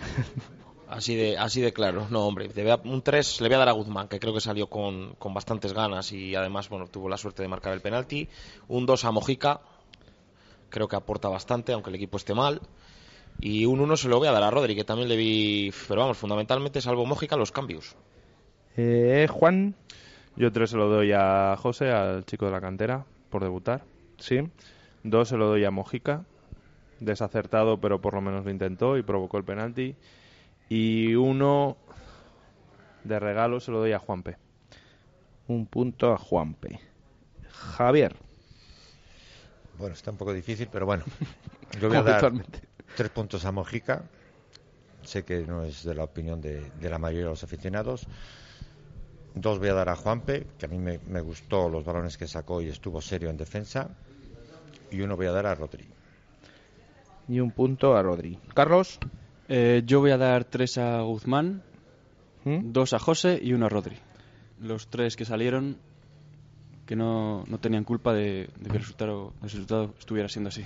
Así 0.88 1.14
de, 1.16 1.38
así 1.38 1.60
de 1.60 1.72
claro. 1.72 2.06
No, 2.10 2.26
hombre, 2.26 2.48
le 2.54 2.62
voy 2.62 2.70
a- 2.72 2.80
un 2.84 3.02
3 3.02 3.40
le 3.40 3.48
voy 3.48 3.54
a 3.56 3.58
dar 3.58 3.68
a 3.68 3.72
Guzmán, 3.72 4.08
que 4.08 4.20
creo 4.20 4.34
que 4.34 4.40
salió 4.40 4.68
con, 4.68 5.14
con 5.14 5.32
bastantes 5.34 5.72
ganas 5.72 6.12
y 6.12 6.34
además 6.34 6.68
bueno 6.68 6.86
tuvo 6.88 7.08
la 7.08 7.16
suerte 7.16 7.42
de 7.42 7.48
marcar 7.48 7.72
el 7.72 7.80
penalti. 7.80 8.28
Un 8.68 8.86
2 8.86 9.04
a 9.04 9.10
Mojica, 9.10 9.60
creo 10.68 10.86
que 10.88 10.96
aporta 10.96 11.28
bastante, 11.28 11.72
aunque 11.72 11.90
el 11.90 11.96
equipo 11.96 12.16
esté 12.16 12.34
mal. 12.34 12.60
Y 13.40 13.66
un 13.66 13.80
1 13.80 13.96
se 13.96 14.08
lo 14.08 14.18
voy 14.18 14.28
a 14.28 14.32
dar 14.32 14.42
a 14.44 14.50
Rodri, 14.50 14.76
que 14.76 14.84
también 14.84 15.08
le 15.08 15.16
vi, 15.16 15.72
pero 15.88 16.02
vamos, 16.02 16.16
fundamentalmente 16.18 16.80
salvo 16.80 17.04
Mojica 17.06 17.36
los 17.36 17.50
cambios. 17.50 17.96
Eh, 18.76 19.26
Juan. 19.30 19.74
Yo 20.36 20.50
tres 20.50 20.70
se 20.70 20.76
lo 20.76 20.88
doy 20.88 21.12
a 21.12 21.56
José, 21.56 21.90
al 21.90 22.24
chico 22.26 22.46
de 22.46 22.52
la 22.52 22.60
cantera, 22.60 23.04
por 23.30 23.42
debutar. 23.42 23.84
Sí. 24.18 24.40
Dos 25.04 25.28
se 25.28 25.36
lo 25.36 25.46
doy 25.46 25.64
a 25.64 25.70
Mojica, 25.70 26.24
desacertado, 27.00 27.78
pero 27.80 28.00
por 28.00 28.14
lo 28.14 28.20
menos 28.20 28.44
lo 28.44 28.50
intentó 28.50 28.96
y 28.96 29.02
provocó 29.02 29.36
el 29.38 29.44
penalti. 29.44 29.94
Y 30.68 31.14
uno 31.14 31.76
de 33.04 33.18
regalo 33.20 33.60
se 33.60 33.70
lo 33.70 33.78
doy 33.78 33.92
a 33.92 33.98
Juanpe. 33.98 34.36
Un 35.46 35.66
punto 35.66 36.12
a 36.12 36.18
Juanpe. 36.18 36.80
Javier. 37.50 38.16
Bueno, 39.78 39.94
está 39.94 40.10
un 40.10 40.16
poco 40.16 40.32
difícil, 40.32 40.68
pero 40.70 40.86
bueno. 40.86 41.04
Yo 41.80 41.88
voy 41.88 41.98
a 41.98 42.02
dar 42.02 42.32
tres 42.96 43.10
puntos 43.10 43.44
a 43.44 43.52
Mojica. 43.52 44.04
Sé 45.02 45.24
que 45.24 45.40
no 45.46 45.64
es 45.64 45.84
de 45.84 45.94
la 45.94 46.04
opinión 46.04 46.40
de, 46.40 46.70
de 46.70 46.90
la 46.90 46.98
mayoría 46.98 47.24
de 47.24 47.30
los 47.30 47.44
aficionados. 47.44 48.06
Dos 49.34 49.58
voy 49.58 49.68
a 49.68 49.74
dar 49.74 49.88
a 49.88 49.96
Juanpe, 49.96 50.46
que 50.58 50.66
a 50.66 50.68
mí 50.68 50.78
me, 50.78 51.00
me 51.08 51.20
gustó 51.20 51.68
los 51.68 51.84
balones 51.84 52.16
que 52.16 52.26
sacó 52.26 52.62
y 52.62 52.68
estuvo 52.68 53.02
serio 53.02 53.28
en 53.28 53.36
defensa. 53.36 53.90
Y 54.90 55.00
uno 55.00 55.16
voy 55.16 55.26
a 55.26 55.32
dar 55.32 55.46
a 55.46 55.54
Rodri. 55.54 55.88
Y 57.28 57.40
un 57.40 57.50
punto 57.50 57.96
a 57.96 58.02
Rodri. 58.02 58.38
Carlos. 58.54 58.98
Eh, 59.48 59.82
yo 59.84 60.00
voy 60.00 60.10
a 60.10 60.16
dar 60.18 60.44
tres 60.44 60.78
a 60.78 61.00
Guzmán, 61.02 61.62
¿Mm? 62.44 62.72
dos 62.72 62.92
a 62.92 62.98
José 62.98 63.38
y 63.42 63.52
uno 63.52 63.66
a 63.66 63.68
Rodri. 63.68 63.96
Los 64.60 64.88
tres 64.88 65.16
que 65.16 65.24
salieron 65.24 65.78
que 66.86 66.96
no, 66.96 67.44
no 67.46 67.58
tenían 67.58 67.84
culpa 67.84 68.12
de, 68.12 68.48
de 68.58 68.70
que 68.70 68.76
el 68.76 68.82
resultado, 68.82 69.32
el 69.42 69.50
resultado 69.50 69.94
estuviera 69.98 70.28
siendo 70.28 70.48
así. 70.48 70.64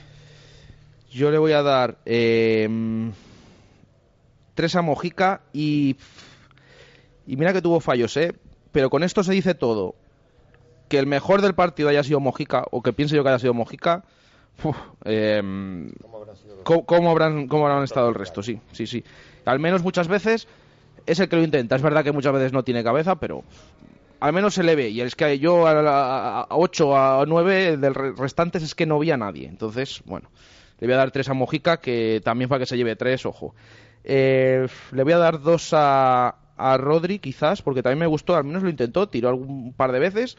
Yo 1.10 1.30
le 1.30 1.38
voy 1.38 1.52
a 1.52 1.62
dar 1.62 1.98
eh, 2.04 2.68
tres 4.54 4.76
a 4.76 4.82
Mojica 4.82 5.42
y. 5.52 5.96
Y 7.26 7.36
mira 7.36 7.52
que 7.52 7.62
tuvo 7.62 7.80
fallos, 7.80 8.16
¿eh? 8.16 8.34
Pero 8.72 8.90
con 8.90 9.02
esto 9.02 9.22
se 9.22 9.32
dice 9.32 9.54
todo. 9.54 9.94
Que 10.88 10.98
el 10.98 11.06
mejor 11.06 11.42
del 11.42 11.54
partido 11.54 11.88
haya 11.88 12.02
sido 12.02 12.20
Mojica, 12.20 12.64
o 12.70 12.82
que 12.82 12.92
piense 12.92 13.14
yo 13.14 13.22
que 13.22 13.28
haya 13.28 13.38
sido 13.38 13.54
Mojica. 13.54 14.04
uf, 14.64 14.76
eh, 15.04 15.40
¿cómo, 16.64 16.84
cómo 16.86 17.10
habrán, 17.10 17.48
¿Cómo 17.48 17.66
habrán 17.66 17.84
estado 17.84 18.08
el 18.08 18.14
resto? 18.14 18.42
Sí, 18.42 18.60
sí, 18.72 18.86
sí. 18.86 19.04
Al 19.44 19.58
menos 19.58 19.82
muchas 19.82 20.08
veces 20.08 20.46
es 21.06 21.18
el 21.20 21.28
que 21.28 21.36
lo 21.36 21.42
intenta. 21.42 21.76
Es 21.76 21.82
verdad 21.82 22.04
que 22.04 22.12
muchas 22.12 22.32
veces 22.32 22.52
no 22.52 22.62
tiene 22.64 22.84
cabeza, 22.84 23.16
pero 23.16 23.44
al 24.20 24.32
menos 24.32 24.54
se 24.54 24.62
le 24.62 24.74
ve. 24.76 24.88
Y 24.90 25.00
es 25.00 25.14
que 25.16 25.38
yo 25.38 25.66
a, 25.66 25.74
la- 25.74 26.40
a 26.40 26.46
8 26.50 26.96
a 26.96 27.24
9 27.26 27.76
del 27.76 27.94
re- 27.94 28.12
restantes 28.12 28.62
es 28.62 28.74
que 28.74 28.86
no 28.86 28.98
vi 28.98 29.10
a 29.10 29.16
nadie. 29.16 29.46
Entonces, 29.48 30.02
bueno, 30.04 30.30
le 30.80 30.86
voy 30.86 30.94
a 30.94 30.98
dar 30.98 31.10
3 31.10 31.28
a 31.28 31.34
Mojica, 31.34 31.78
que 31.78 32.20
también 32.24 32.48
para 32.48 32.58
que 32.60 32.66
se 32.66 32.76
lleve 32.76 32.96
3, 32.96 33.24
ojo. 33.26 33.54
Eh, 34.04 34.66
le 34.92 35.02
voy 35.02 35.12
a 35.12 35.18
dar 35.18 35.40
2 35.40 35.70
a, 35.72 36.34
a 36.56 36.76
Rodri, 36.76 37.18
quizás, 37.18 37.62
porque 37.62 37.82
también 37.82 37.98
me 38.00 38.06
gustó, 38.06 38.36
al 38.36 38.44
menos 38.44 38.62
lo 38.62 38.68
intentó, 38.70 39.08
tiró 39.08 39.28
algún 39.28 39.72
par 39.72 39.92
de 39.92 39.98
veces, 39.98 40.36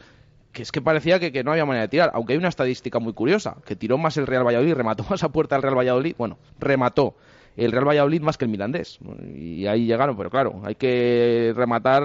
que 0.52 0.62
es 0.62 0.72
que 0.72 0.80
parecía 0.80 1.18
que, 1.20 1.32
que 1.32 1.44
no 1.44 1.52
había 1.52 1.64
manera 1.64 1.82
de 1.82 1.88
tirar. 1.88 2.10
Aunque 2.14 2.32
hay 2.32 2.38
una 2.38 2.48
estadística 2.48 2.98
muy 2.98 3.12
curiosa, 3.12 3.56
que 3.64 3.76
tiró 3.76 3.98
más 3.98 4.16
el 4.16 4.26
Real 4.26 4.46
Valladolid, 4.46 4.74
remató 4.74 5.04
más 5.08 5.22
a 5.22 5.28
puerta 5.30 5.56
el 5.56 5.62
Real 5.62 5.76
Valladolid, 5.78 6.14
bueno, 6.18 6.38
remató 6.58 7.16
el 7.56 7.72
Real 7.72 7.86
Valladolid 7.88 8.20
más 8.22 8.38
que 8.38 8.44
el 8.46 8.50
Mirandés. 8.50 8.98
Y 9.34 9.66
ahí 9.66 9.86
llegaron, 9.86 10.16
pero 10.16 10.30
claro, 10.30 10.60
hay 10.64 10.74
que 10.74 11.52
rematar 11.56 12.02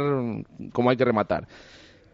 como 0.74 0.90
hay 0.90 0.98
que 0.98 1.06
rematar. 1.06 1.48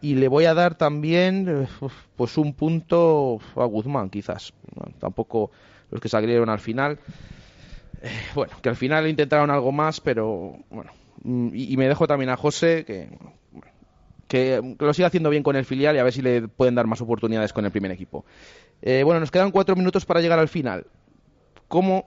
Y 0.00 0.16
le 0.16 0.28
voy 0.28 0.46
a 0.46 0.54
dar 0.54 0.74
también 0.74 1.46
eh, 1.48 1.88
pues 2.16 2.36
un 2.36 2.54
punto 2.54 3.38
a 3.54 3.64
Guzmán, 3.64 4.10
quizás. 4.10 4.52
Tampoco 4.98 5.50
los 5.90 6.00
que 6.00 6.08
salieron 6.08 6.48
al 6.48 6.58
final. 6.58 6.98
Eh, 8.02 8.10
bueno, 8.34 8.52
que 8.60 8.68
al 8.68 8.76
final 8.76 9.06
intentaron 9.06 9.50
algo 9.50 9.70
más, 9.70 10.00
pero 10.00 10.56
bueno. 10.70 10.90
Mm, 11.22 11.50
Y, 11.54 11.72
y 11.72 11.76
me 11.76 11.86
dejo 11.86 12.06
también 12.08 12.30
a 12.30 12.36
José, 12.36 12.84
que, 12.84 13.08
que, 14.32 14.76
lo 14.78 14.94
siga 14.94 15.08
haciendo 15.08 15.28
bien 15.28 15.42
con 15.42 15.56
el 15.56 15.66
filial 15.66 15.94
y 15.94 15.98
a 15.98 16.04
ver 16.04 16.12
si 16.14 16.22
le 16.22 16.48
pueden 16.48 16.74
dar 16.74 16.86
más 16.86 17.02
oportunidades 17.02 17.52
con 17.52 17.66
el 17.66 17.70
primer 17.70 17.90
equipo. 17.90 18.24
Eh, 18.80 19.02
bueno, 19.04 19.20
nos 19.20 19.30
quedan 19.30 19.50
cuatro 19.50 19.76
minutos 19.76 20.06
para 20.06 20.22
llegar 20.22 20.38
al 20.38 20.48
final. 20.48 20.86
¿Cómo 21.68 22.06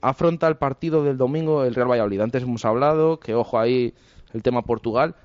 afronta 0.00 0.48
el 0.48 0.56
partido 0.56 1.04
del 1.04 1.18
domingo 1.18 1.64
el 1.64 1.74
Real 1.74 1.90
Valladolid? 1.90 2.22
Antes 2.22 2.44
hemos 2.44 2.64
hablado 2.64 3.20
que, 3.20 3.34
ojo 3.34 3.58
ahí, 3.58 3.92
el 4.32 4.42
tema 4.42 4.62
Portugal. 4.62 5.16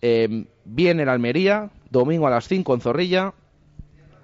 Eh, 0.00 0.46
viene 0.64 1.02
el 1.02 1.10
Almería, 1.10 1.68
domingo 1.90 2.26
a 2.26 2.30
las 2.30 2.48
5 2.48 2.72
en 2.72 2.80
Zorrilla. 2.80 3.34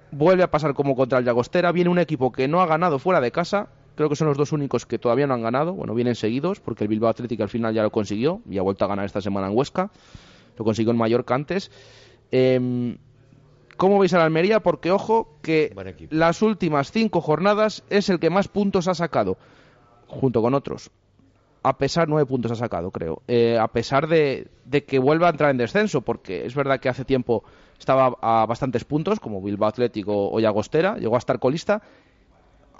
Vuelve 0.09 0.41
a 0.41 0.49
pasar 0.49 0.73
como 0.73 0.95
contra 0.95 1.19
el 1.19 1.25
Llagostera. 1.25 1.71
Viene 1.71 1.91
un 1.91 1.99
equipo 1.99 2.31
que 2.31 2.47
no 2.47 2.59
ha 2.59 2.65
ganado 2.65 2.97
fuera 2.97 3.21
de 3.21 3.31
casa. 3.31 3.67
Creo 3.93 4.09
que 4.09 4.15
son 4.15 4.27
los 4.27 4.37
dos 4.37 4.51
únicos 4.51 4.87
que 4.87 4.97
todavía 4.97 5.27
no 5.27 5.35
han 5.35 5.43
ganado. 5.43 5.73
Bueno, 5.73 5.93
vienen 5.93 6.15
seguidos 6.15 6.59
porque 6.59 6.85
el 6.85 6.87
Bilbao 6.87 7.11
Atlético 7.11 7.43
al 7.43 7.49
final 7.49 7.75
ya 7.75 7.83
lo 7.83 7.91
consiguió 7.91 8.41
y 8.49 8.57
ha 8.57 8.63
vuelto 8.63 8.83
a 8.83 8.87
ganar 8.87 9.05
esta 9.05 9.21
semana 9.21 9.45
en 9.45 9.55
Huesca. 9.55 9.91
Lo 10.57 10.65
consiguió 10.65 10.91
en 10.91 10.97
Mallorca 10.97 11.35
antes. 11.35 11.71
Eh, 12.31 12.97
¿Cómo 13.77 13.99
veis 13.99 14.13
al 14.15 14.21
Almería? 14.21 14.59
Porque, 14.61 14.91
ojo, 14.91 15.37
que 15.43 15.71
las 16.09 16.41
últimas 16.41 16.91
cinco 16.91 17.21
jornadas 17.21 17.83
es 17.91 18.09
el 18.09 18.19
que 18.19 18.31
más 18.31 18.47
puntos 18.47 18.87
ha 18.87 18.95
sacado, 18.95 19.37
junto 20.07 20.41
con 20.41 20.55
otros. 20.55 20.89
A 21.61 21.77
pesar, 21.77 22.07
nueve 22.07 22.25
puntos 22.25 22.51
ha 22.51 22.55
sacado, 22.55 22.89
creo. 22.89 23.21
Eh, 23.27 23.57
a 23.59 23.67
pesar 23.67 24.07
de, 24.07 24.47
de 24.65 24.83
que 24.83 24.97
vuelva 24.97 25.27
a 25.27 25.29
entrar 25.29 25.51
en 25.51 25.57
descenso, 25.57 26.01
porque 26.01 26.45
es 26.45 26.55
verdad 26.55 26.79
que 26.79 26.89
hace 26.89 27.05
tiempo 27.05 27.43
estaba 27.77 28.17
a 28.21 28.47
bastantes 28.47 28.83
puntos, 28.83 29.19
como 29.19 29.41
Bilbao 29.41 29.69
Atlético 29.69 30.31
o 30.31 30.39
Llagostera, 30.39 30.97
llegó 30.97 31.15
a 31.15 31.19
estar 31.19 31.37
colista. 31.37 31.83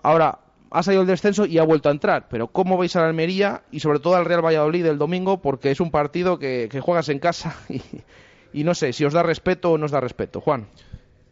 Ahora 0.01 0.39
ha 0.71 0.83
salido 0.83 1.01
el 1.01 1.07
descenso 1.07 1.45
y 1.45 1.57
ha 1.57 1.63
vuelto 1.63 1.89
a 1.89 1.91
entrar. 1.91 2.27
Pero 2.29 2.47
¿cómo 2.47 2.77
veis 2.77 2.95
al 2.95 3.05
Almería 3.05 3.63
y 3.71 3.79
sobre 3.79 3.99
todo 3.99 4.15
al 4.15 4.25
Real 4.25 4.43
Valladolid 4.45 4.85
el 4.85 4.97
domingo? 4.97 5.41
Porque 5.41 5.71
es 5.71 5.79
un 5.79 5.91
partido 5.91 6.39
que, 6.39 6.67
que 6.71 6.81
juegas 6.81 7.09
en 7.09 7.19
casa 7.19 7.55
y, 7.69 7.81
y 8.53 8.63
no 8.63 8.73
sé 8.75 8.93
si 8.93 9.05
os 9.05 9.13
da 9.13 9.23
respeto 9.23 9.71
o 9.71 9.77
no 9.77 9.85
os 9.85 9.91
da 9.91 9.99
respeto. 9.99 10.41
Juan. 10.41 10.67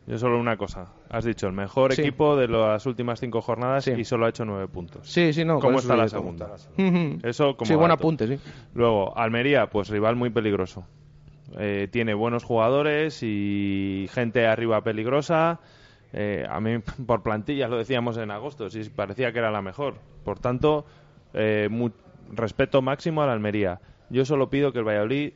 Yo 0.08 0.20
solo 0.20 0.40
una 0.40 0.56
cosa. 0.56 0.86
Has 1.10 1.26
dicho 1.26 1.48
el 1.48 1.54
mejor 1.54 1.92
Sí. 1.94 2.02
equipo 2.02 2.36
de 2.38 2.48
las 2.48 2.86
últimas 2.86 3.20
cinco 3.20 3.42
jornadas 3.42 3.88
y 3.88 4.04
solo 4.06 4.28
ha 4.28 4.30
hecho 4.30 4.46
nueve 4.46 4.68
puntos. 4.68 5.10
Sí, 5.10 5.34
sí, 5.34 5.44
no. 5.44 5.60
¿Cómo 5.60 5.80
está 5.80 5.96
la 5.96 6.08
segunda? 6.08 6.52
Eso 7.24 7.58
como 7.58 7.68
Sí, 7.68 7.74
buen 7.74 7.90
apunte, 7.90 8.28
sí. 8.28 8.40
Luego, 8.76 9.18
Almería, 9.18 9.68
pues 9.72 9.90
rival 9.90 10.16
muy 10.16 10.30
peligroso. 10.30 10.86
Eh, 11.58 11.88
tiene 11.92 12.14
buenos 12.14 12.44
jugadores 12.44 13.24
y 13.24 14.08
gente 14.12 14.46
arriba 14.46 14.82
peligrosa. 14.82 15.60
Eh, 16.18 16.48
a 16.50 16.62
mí, 16.62 16.80
por 17.06 17.24
plantilla, 17.24 17.68
lo 17.68 17.78
decíamos 17.78 18.18
en 18.18 18.32
agosto, 18.32 18.70
sí, 18.70 18.90
parecía 18.90 19.34
que 19.34 19.40
era 19.40 19.52
la 19.52 19.62
mejor. 19.62 19.96
Por 20.24 20.40
tanto, 20.40 20.86
eh, 21.34 21.70
respeto 22.32 22.82
máximo 22.82 23.22
a 23.22 23.26
la 23.28 23.34
Almería. 23.34 23.82
Yo 24.10 24.24
solo 24.24 24.50
pido 24.50 24.72
que 24.72 24.80
el 24.80 24.88
Valladolid 24.88 25.34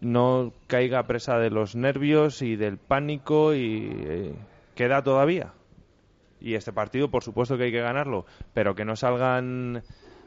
no 0.00 0.52
caiga 0.66 1.06
presa 1.06 1.38
de 1.38 1.50
los 1.50 1.76
nervios 1.76 2.40
y 2.42 2.56
del 2.56 2.78
pánico 2.78 3.54
y 3.54 3.90
eh, 3.92 4.34
queda 4.74 5.02
todavía. 5.02 5.52
Y 6.40 6.54
este 6.54 6.72
partido, 6.72 7.10
por 7.10 7.22
supuesto 7.22 7.56
que 7.58 7.64
hay 7.64 7.72
que 7.72 7.80
ganarlo, 7.80 8.24
pero 8.54 8.74
que 8.74 8.84
no 8.84 8.96
salgan 8.96 9.82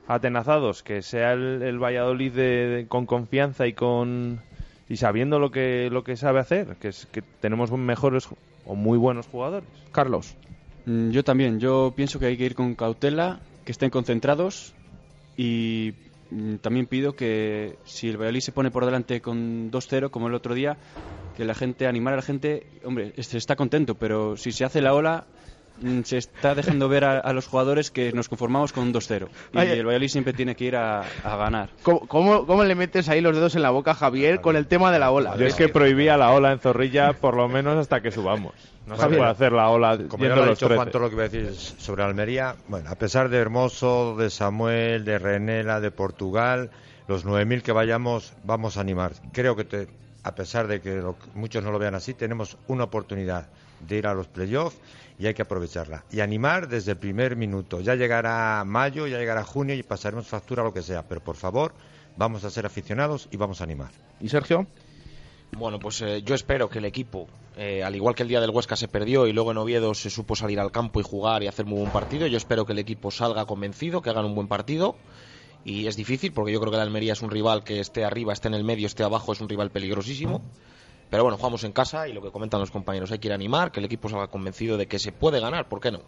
atenazados, 0.08 0.84
que 0.84 1.02
sea 1.02 1.34
el, 1.34 1.78
Valladolid 1.82 2.34
de- 2.34 2.86
con 2.88 3.06
confianza 3.06 3.68
y 3.68 3.74
con 3.74 4.42
y 4.88 4.98
sabiendo 4.98 5.38
lo 5.40 5.52
que 5.52 5.90
lo 5.92 6.04
que 6.04 6.18
sabe 6.18 6.40
hacer, 6.40 6.78
que 6.78 6.92
que 7.12 7.22
tenemos 7.22 7.72
mejores 7.72 8.28
o 8.70 8.76
muy 8.76 8.98
buenos 9.00 9.28
jugadores. 9.28 9.68
Carlos. 9.92 10.36
Mm, 10.86 11.10
Yo 11.10 11.24
también, 11.24 11.60
yo 11.60 11.92
pienso 11.96 12.20
que 12.20 12.28
hay 12.28 12.38
que 12.38 12.46
ir 12.46 12.56
con 12.56 12.76
cautela 12.76 13.40
que 13.66 13.72
estén 13.72 13.90
concentrados 13.90 14.74
y 15.36 15.94
mm, 16.30 16.56
también 16.58 16.86
pido 16.86 17.14
que 17.16 17.78
si 17.86 18.10
el 18.10 18.18
Valladolid 18.18 18.42
se 18.42 18.52
pone 18.52 18.70
por 18.70 18.86
delante 18.86 19.22
con 19.22 19.72
2-0 19.72 20.12
como 20.12 20.28
el 20.28 20.36
otro 20.36 20.54
día, 20.54 20.78
que 21.36 21.46
la 21.46 21.56
gente, 21.56 21.88
animar 21.88 22.14
a 22.14 22.18
la 22.18 22.22
gente, 22.22 22.68
hombre, 22.86 23.12
se 23.24 23.38
está 23.40 23.56
contento, 23.56 23.96
pero 23.96 24.38
si 24.38 24.52
se 24.52 24.66
hace 24.66 24.82
la 24.82 24.94
ola, 24.94 25.26
se 26.04 26.18
está 26.18 26.56
dejando 26.56 26.90
ver 26.90 27.06
a, 27.06 27.20
a 27.20 27.34
los 27.34 27.48
jugadores 27.48 27.92
que 27.92 28.12
nos 28.12 28.30
conformamos 28.30 28.74
con 28.74 28.84
un 28.84 28.94
2-0. 28.94 29.28
Y 29.54 29.58
Oye. 29.58 29.74
el 29.74 29.86
Valladolid 29.86 30.08
siempre 30.10 30.34
tiene 30.34 30.56
que 30.56 30.66
ir 30.66 30.76
a, 30.76 31.02
a 31.24 31.36
ganar. 31.38 31.70
¿Cómo, 31.84 32.02
cómo, 32.08 32.46
cómo 32.46 32.64
le 32.64 32.76
metes 32.76 33.10
ahí 33.10 33.22
los 33.22 33.36
dedos 33.36 33.56
en 33.56 33.62
la 33.62 33.70
boca 33.70 33.92
a 33.92 33.96
Javier 33.96 34.42
con 34.42 34.56
el 34.56 34.68
tema 34.68 34.92
de 34.92 35.00
la 35.00 35.12
ola? 35.12 35.36
Yo 35.38 35.46
es 35.46 35.56
que 35.56 35.70
prohibía 35.70 36.18
la 36.18 36.32
ola 36.32 36.52
en 36.52 36.60
Zorrilla 36.60 37.14
por 37.14 37.36
lo 37.36 37.48
menos 37.48 37.78
hasta 37.78 38.02
que 38.02 38.12
subamos. 38.12 38.54
No 38.86 38.96
se 38.96 39.02
Javier, 39.02 39.20
puede 39.20 39.32
hacer 39.32 39.52
la 39.52 39.70
ola 39.70 39.98
Como 40.08 40.24
ya 40.26 40.36
lo 40.36 40.44
ha 40.44 40.46
los 40.48 40.58
dicho 40.58 40.66
13. 40.68 40.76
Juan, 40.78 40.92
todo 40.92 41.02
lo 41.04 41.10
que 41.10 41.16
iba 41.16 41.24
a 41.26 41.30
decir 41.30 41.54
sobre 41.56 42.04
Almería, 42.04 42.56
bueno, 42.68 42.90
a 42.90 42.96
pesar 42.96 43.30
de 43.30 43.38
Hermoso, 43.38 44.16
de 44.18 44.30
Samuel, 44.30 45.06
de 45.06 45.20
Renela, 45.20 45.80
de 45.80 45.92
Portugal, 45.92 46.72
los 47.08 47.26
9.000 47.26 47.62
que 47.62 47.72
vayamos, 47.72 48.34
vamos 48.44 48.78
a 48.78 48.82
animar. 48.82 49.12
Creo 49.32 49.56
que, 49.56 49.64
te- 49.64 49.88
a 50.24 50.34
pesar 50.36 50.68
de 50.68 50.82
que 50.82 50.96
lo- 50.96 51.16
muchos 51.36 51.64
no 51.64 51.72
lo 51.72 51.78
vean 51.80 51.94
así, 51.96 52.14
tenemos 52.16 52.58
una 52.68 52.86
oportunidad 52.86 53.48
de 53.80 53.98
ir 53.98 54.08
a 54.08 54.14
los 54.14 54.28
playoffs 54.28 54.78
y 55.18 55.28
hay 55.28 55.34
que 55.34 55.42
aprovecharla. 55.42 56.06
Y 56.12 56.22
animar 56.22 56.68
desde 56.68 56.92
el 56.92 56.98
primer 56.98 57.36
minuto. 57.36 57.82
Ya 57.82 57.96
llegará 57.96 58.64
mayo, 58.66 59.06
ya 59.06 59.18
llegará 59.18 59.44
junio 59.44 59.76
y 59.76 59.84
pasaremos 59.84 60.28
factura 60.28 60.64
lo 60.64 60.74
que 60.74 60.82
sea. 60.82 61.08
Pero 61.08 61.22
por 61.22 61.36
favor, 61.36 61.74
vamos 62.16 62.44
a 62.46 62.50
ser 62.50 62.66
aficionados 62.66 63.28
y 63.32 63.38
vamos 63.38 63.62
a 63.62 63.66
animar. 63.66 63.92
¿Y 64.22 64.30
Sergio? 64.30 64.66
Bueno, 65.58 65.80
pues 65.80 66.02
eh, 66.02 66.22
yo 66.24 66.36
espero 66.36 66.70
que 66.70 66.78
el 66.80 66.86
equipo, 66.86 67.28
eh, 67.58 67.84
al 67.84 67.96
igual 67.96 68.16
que 68.16 68.24
el 68.24 68.30
día 68.30 68.40
del 68.40 68.52
Huesca 68.52 68.76
se 68.76 68.88
perdió 68.88 69.28
y 69.28 69.34
luego 69.34 69.52
en 69.52 69.58
Oviedo 69.58 69.94
se 69.94 70.10
supo 70.10 70.36
salir 70.36 70.60
al 70.60 70.72
campo 70.72 71.00
y 71.00 71.04
jugar 71.04 71.44
y 71.44 71.48
hacer 71.48 71.66
muy 71.66 71.80
buen 71.80 71.92
partido, 71.92 72.28
yo 72.28 72.38
espero 72.38 72.66
que 72.66 72.74
el 72.74 72.80
equipo 72.80 73.10
salga 73.10 73.46
convencido, 73.46 74.02
que 74.02 74.12
hagan 74.12 74.26
un 74.26 74.36
buen 74.36 74.48
partido. 74.48 74.96
Y 75.66 75.88
es 75.88 75.98
difícil 75.98 76.32
porque 76.32 76.54
yo 76.54 76.60
creo 76.62 76.72
que 76.72 76.78
el 76.78 76.84
Almería 76.84 77.14
es 77.14 77.22
un 77.22 77.32
rival 77.32 77.64
que 77.64 77.82
esté 77.82 78.06
arriba, 78.06 78.32
esté 78.32 78.48
en 78.48 78.54
el 78.54 78.64
medio, 78.64 78.88
esté 78.88 79.04
abajo, 79.04 79.34
es 79.34 79.42
un 79.42 79.50
rival 79.50 79.72
peligrosísimo. 79.72 80.42
Pero 81.10 81.24
bueno, 81.24 81.38
jugamos 81.38 81.64
en 81.64 81.72
casa 81.72 82.08
y 82.08 82.14
lo 82.14 82.22
que 82.22 82.32
comentan 82.32 82.60
los 82.60 82.72
compañeros, 82.72 83.12
hay 83.12 83.20
que 83.20 83.28
ir 83.28 83.34
animar, 83.34 83.72
que 83.72 83.80
el 83.80 83.86
equipo 83.86 84.10
salga 84.10 84.28
convencido 84.28 84.78
de 84.78 84.88
que 84.88 85.00
se 85.00 85.12
puede 85.12 85.40
ganar, 85.40 85.68
¿por 85.68 85.80
qué 85.80 85.92
no? 85.92 86.02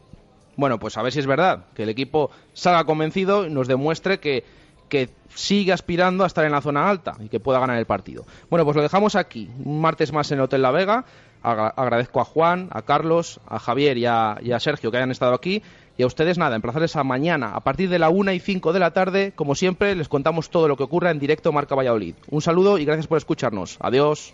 Bueno, 0.58 0.78
pues 0.80 0.98
a 0.98 1.02
ver 1.02 1.12
si 1.12 1.20
es 1.20 1.28
verdad, 1.28 1.66
que 1.74 1.84
el 1.84 1.90
equipo 1.90 2.30
salga 2.54 2.84
convencido 2.84 3.46
y 3.48 3.50
nos 3.50 3.68
demuestre 3.68 4.20
que, 4.20 4.44
que 4.90 5.10
sigue 5.34 5.72
aspirando 5.74 6.24
a 6.24 6.28
estar 6.28 6.46
en 6.46 6.52
la 6.52 6.62
zona 6.62 6.90
alta 6.90 7.16
y 7.20 7.30
que 7.30 7.40
pueda 7.40 7.60
ganar 7.60 7.78
el 7.78 7.86
partido. 7.86 8.26
Bueno, 8.50 8.64
pues 8.66 8.76
lo 8.76 8.84
dejamos 8.84 9.16
aquí, 9.16 9.50
un 9.66 9.82
martes 9.82 10.12
más 10.12 10.30
en 10.32 10.38
el 10.40 10.44
Hotel 10.44 10.62
La 10.62 10.72
Vega. 10.72 11.06
Agra- 11.44 11.74
agradezco 11.76 12.22
a 12.22 12.26
Juan, 12.26 12.68
a 12.72 12.84
Carlos, 12.84 13.40
a 13.48 13.58
Javier 13.58 13.98
y 13.98 14.06
a 14.06 14.60
Sergio 14.60 14.92
que 14.92 14.98
hayan 14.98 15.10
estado 15.10 15.34
aquí. 15.34 15.64
Y 16.02 16.04
a 16.04 16.08
ustedes 16.08 16.40
nada, 16.40 16.56
emplazarles 16.56 16.96
a 16.96 17.04
mañana, 17.04 17.52
a 17.54 17.60
partir 17.60 17.88
de 17.88 18.00
la 18.00 18.10
1 18.10 18.32
y 18.32 18.40
5 18.40 18.74
de 18.74 18.80
la 18.80 18.90
tarde, 18.90 19.34
como 19.36 19.54
siempre, 19.54 19.94
les 19.94 20.08
contamos 20.08 20.50
todo 20.50 20.68
lo 20.68 20.76
que 20.76 20.82
ocurra 20.82 21.12
en 21.12 21.20
directo 21.20 21.52
Marca 21.52 21.76
Valladolid. 21.76 22.16
Un 22.32 22.42
saludo 22.42 22.80
y 22.80 22.86
gracias 22.86 23.06
por 23.06 23.20
escucharnos. 23.20 23.78
Adiós. 23.80 24.34